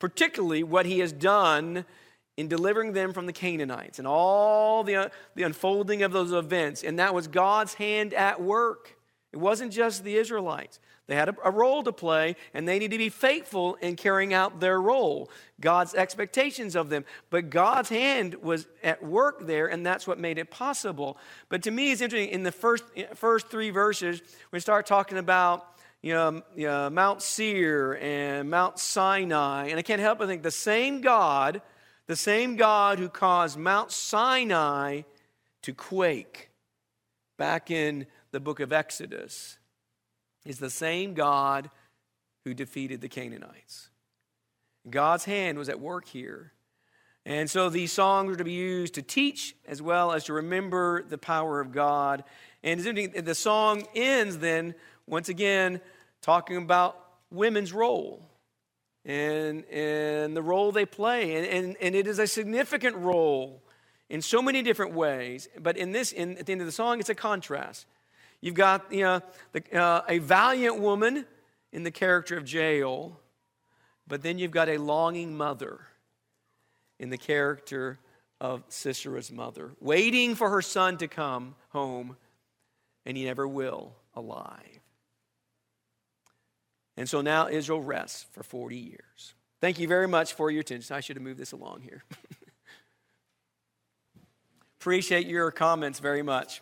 particularly 0.00 0.64
what 0.64 0.86
He 0.86 0.98
has 0.98 1.12
done 1.12 1.84
in 2.36 2.48
delivering 2.48 2.92
them 2.92 3.12
from 3.12 3.26
the 3.26 3.32
Canaanites 3.32 3.98
and 3.98 4.08
all 4.08 4.84
the, 4.84 4.96
uh, 4.96 5.08
the 5.34 5.42
unfolding 5.42 6.02
of 6.02 6.12
those 6.12 6.32
events. 6.32 6.82
And 6.82 6.98
that 6.98 7.14
was 7.14 7.28
God's 7.28 7.74
hand 7.74 8.14
at 8.14 8.40
work. 8.40 8.96
It 9.32 9.38
wasn't 9.38 9.72
just 9.72 10.04
the 10.04 10.16
Israelites. 10.16 10.78
They 11.08 11.16
had 11.16 11.30
a, 11.30 11.36
a, 11.44 11.50
role 11.50 11.82
to 11.82 11.92
play, 11.92 12.36
and 12.54 12.66
they 12.66 12.78
need 12.78 12.92
to 12.92 12.98
be 12.98 13.08
faithful 13.08 13.74
in 13.76 13.96
carrying 13.96 14.32
out 14.32 14.60
their 14.60 14.80
role, 14.80 15.30
God's 15.60 15.94
expectations 15.94 16.76
of 16.76 16.90
them. 16.90 17.04
But 17.28 17.50
God's 17.50 17.88
hand 17.88 18.36
was 18.36 18.66
at 18.82 19.02
work 19.02 19.46
there, 19.46 19.66
and 19.66 19.84
that's 19.84 20.06
what 20.06 20.18
made 20.18 20.38
it 20.38 20.50
possible. 20.50 21.18
But 21.48 21.64
to 21.64 21.70
me, 21.70 21.92
it's 21.92 22.00
interesting 22.00 22.30
in 22.30 22.44
the 22.44 22.52
first, 22.52 22.84
first 23.14 23.48
three 23.48 23.70
verses, 23.70 24.22
we 24.52 24.60
start 24.60 24.86
talking 24.86 25.18
about 25.18 25.66
you 26.02 26.14
know, 26.14 26.42
you 26.56 26.66
know, 26.66 26.90
Mount 26.90 27.22
Seir 27.22 27.96
and 28.00 28.50
Mount 28.50 28.80
Sinai. 28.80 29.68
And 29.68 29.78
I 29.78 29.82
can't 29.82 30.00
help 30.00 30.18
but 30.18 30.26
think 30.26 30.42
the 30.42 30.50
same 30.50 31.00
God, 31.00 31.62
the 32.06 32.16
same 32.16 32.56
God 32.56 32.98
who 32.98 33.08
caused 33.08 33.58
Mount 33.58 33.90
Sinai 33.92 35.02
to 35.62 35.72
quake 35.72 36.50
back 37.38 37.70
in 37.70 38.06
the 38.32 38.40
book 38.40 38.60
of 38.60 38.72
Exodus 38.72 39.58
is 40.44 40.58
the 40.58 40.70
same 40.70 41.14
God 41.14 41.70
who 42.44 42.54
defeated 42.54 43.00
the 43.00 43.08
Canaanites. 43.08 43.90
God's 44.90 45.24
hand 45.24 45.58
was 45.58 45.68
at 45.68 45.80
work 45.80 46.06
here. 46.06 46.52
And 47.24 47.48
so 47.48 47.68
these 47.68 47.92
songs 47.92 48.32
are 48.32 48.38
to 48.38 48.44
be 48.44 48.50
used 48.50 48.94
to 48.94 49.02
teach 49.02 49.54
as 49.68 49.80
well 49.80 50.10
as 50.10 50.24
to 50.24 50.32
remember 50.32 51.04
the 51.04 51.18
power 51.18 51.60
of 51.60 51.70
God. 51.70 52.24
And 52.64 52.80
the 52.80 53.34
song 53.34 53.86
ends 53.94 54.38
then, 54.38 54.74
once 55.06 55.28
again, 55.28 55.80
talking 56.20 56.56
about 56.56 56.98
women's 57.30 57.72
role 57.72 58.28
and, 59.04 59.64
and 59.66 60.36
the 60.36 60.42
role 60.42 60.72
they 60.72 60.86
play. 60.86 61.36
And, 61.36 61.46
and, 61.46 61.76
and 61.80 61.94
it 61.94 62.06
is 62.06 62.18
a 62.18 62.26
significant 62.26 62.96
role 62.96 63.62
in 64.08 64.22
so 64.22 64.42
many 64.42 64.62
different 64.62 64.94
ways. 64.94 65.48
But 65.58 65.76
in 65.76 65.92
this, 65.92 66.12
in, 66.12 66.38
at 66.38 66.46
the 66.46 66.52
end 66.52 66.60
of 66.60 66.66
the 66.66 66.72
song, 66.72 67.00
it's 67.00 67.08
a 67.08 67.14
contrast. 67.14 67.86
You've 68.40 68.54
got 68.54 68.92
you 68.92 69.02
know, 69.02 69.20
the, 69.52 69.78
uh, 69.78 70.02
a 70.08 70.18
valiant 70.18 70.80
woman 70.80 71.26
in 71.72 71.84
the 71.84 71.90
character 71.90 72.36
of 72.36 72.52
Jael, 72.52 73.18
but 74.06 74.22
then 74.22 74.38
you've 74.38 74.50
got 74.50 74.68
a 74.68 74.78
longing 74.78 75.36
mother 75.36 75.80
in 76.98 77.10
the 77.10 77.18
character 77.18 77.98
of 78.40 78.68
Sisera's 78.68 79.30
mother, 79.30 79.70
waiting 79.80 80.34
for 80.34 80.50
her 80.50 80.60
son 80.60 80.98
to 80.98 81.08
come 81.08 81.54
home, 81.70 82.16
and 83.06 83.16
he 83.16 83.24
never 83.24 83.46
will 83.46 83.94
alive. 84.14 84.81
And 86.96 87.08
so 87.08 87.20
now 87.20 87.48
Israel 87.48 87.80
rests 87.80 88.26
for 88.32 88.42
40 88.42 88.76
years. 88.76 89.34
Thank 89.60 89.78
you 89.78 89.88
very 89.88 90.08
much 90.08 90.34
for 90.34 90.50
your 90.50 90.60
attention. 90.60 90.94
I 90.94 91.00
should 91.00 91.16
have 91.16 91.22
moved 91.22 91.38
this 91.38 91.52
along 91.52 91.82
here. 91.82 92.02
Appreciate 94.80 95.26
your 95.26 95.50
comments 95.50 96.00
very 96.00 96.22
much. 96.22 96.60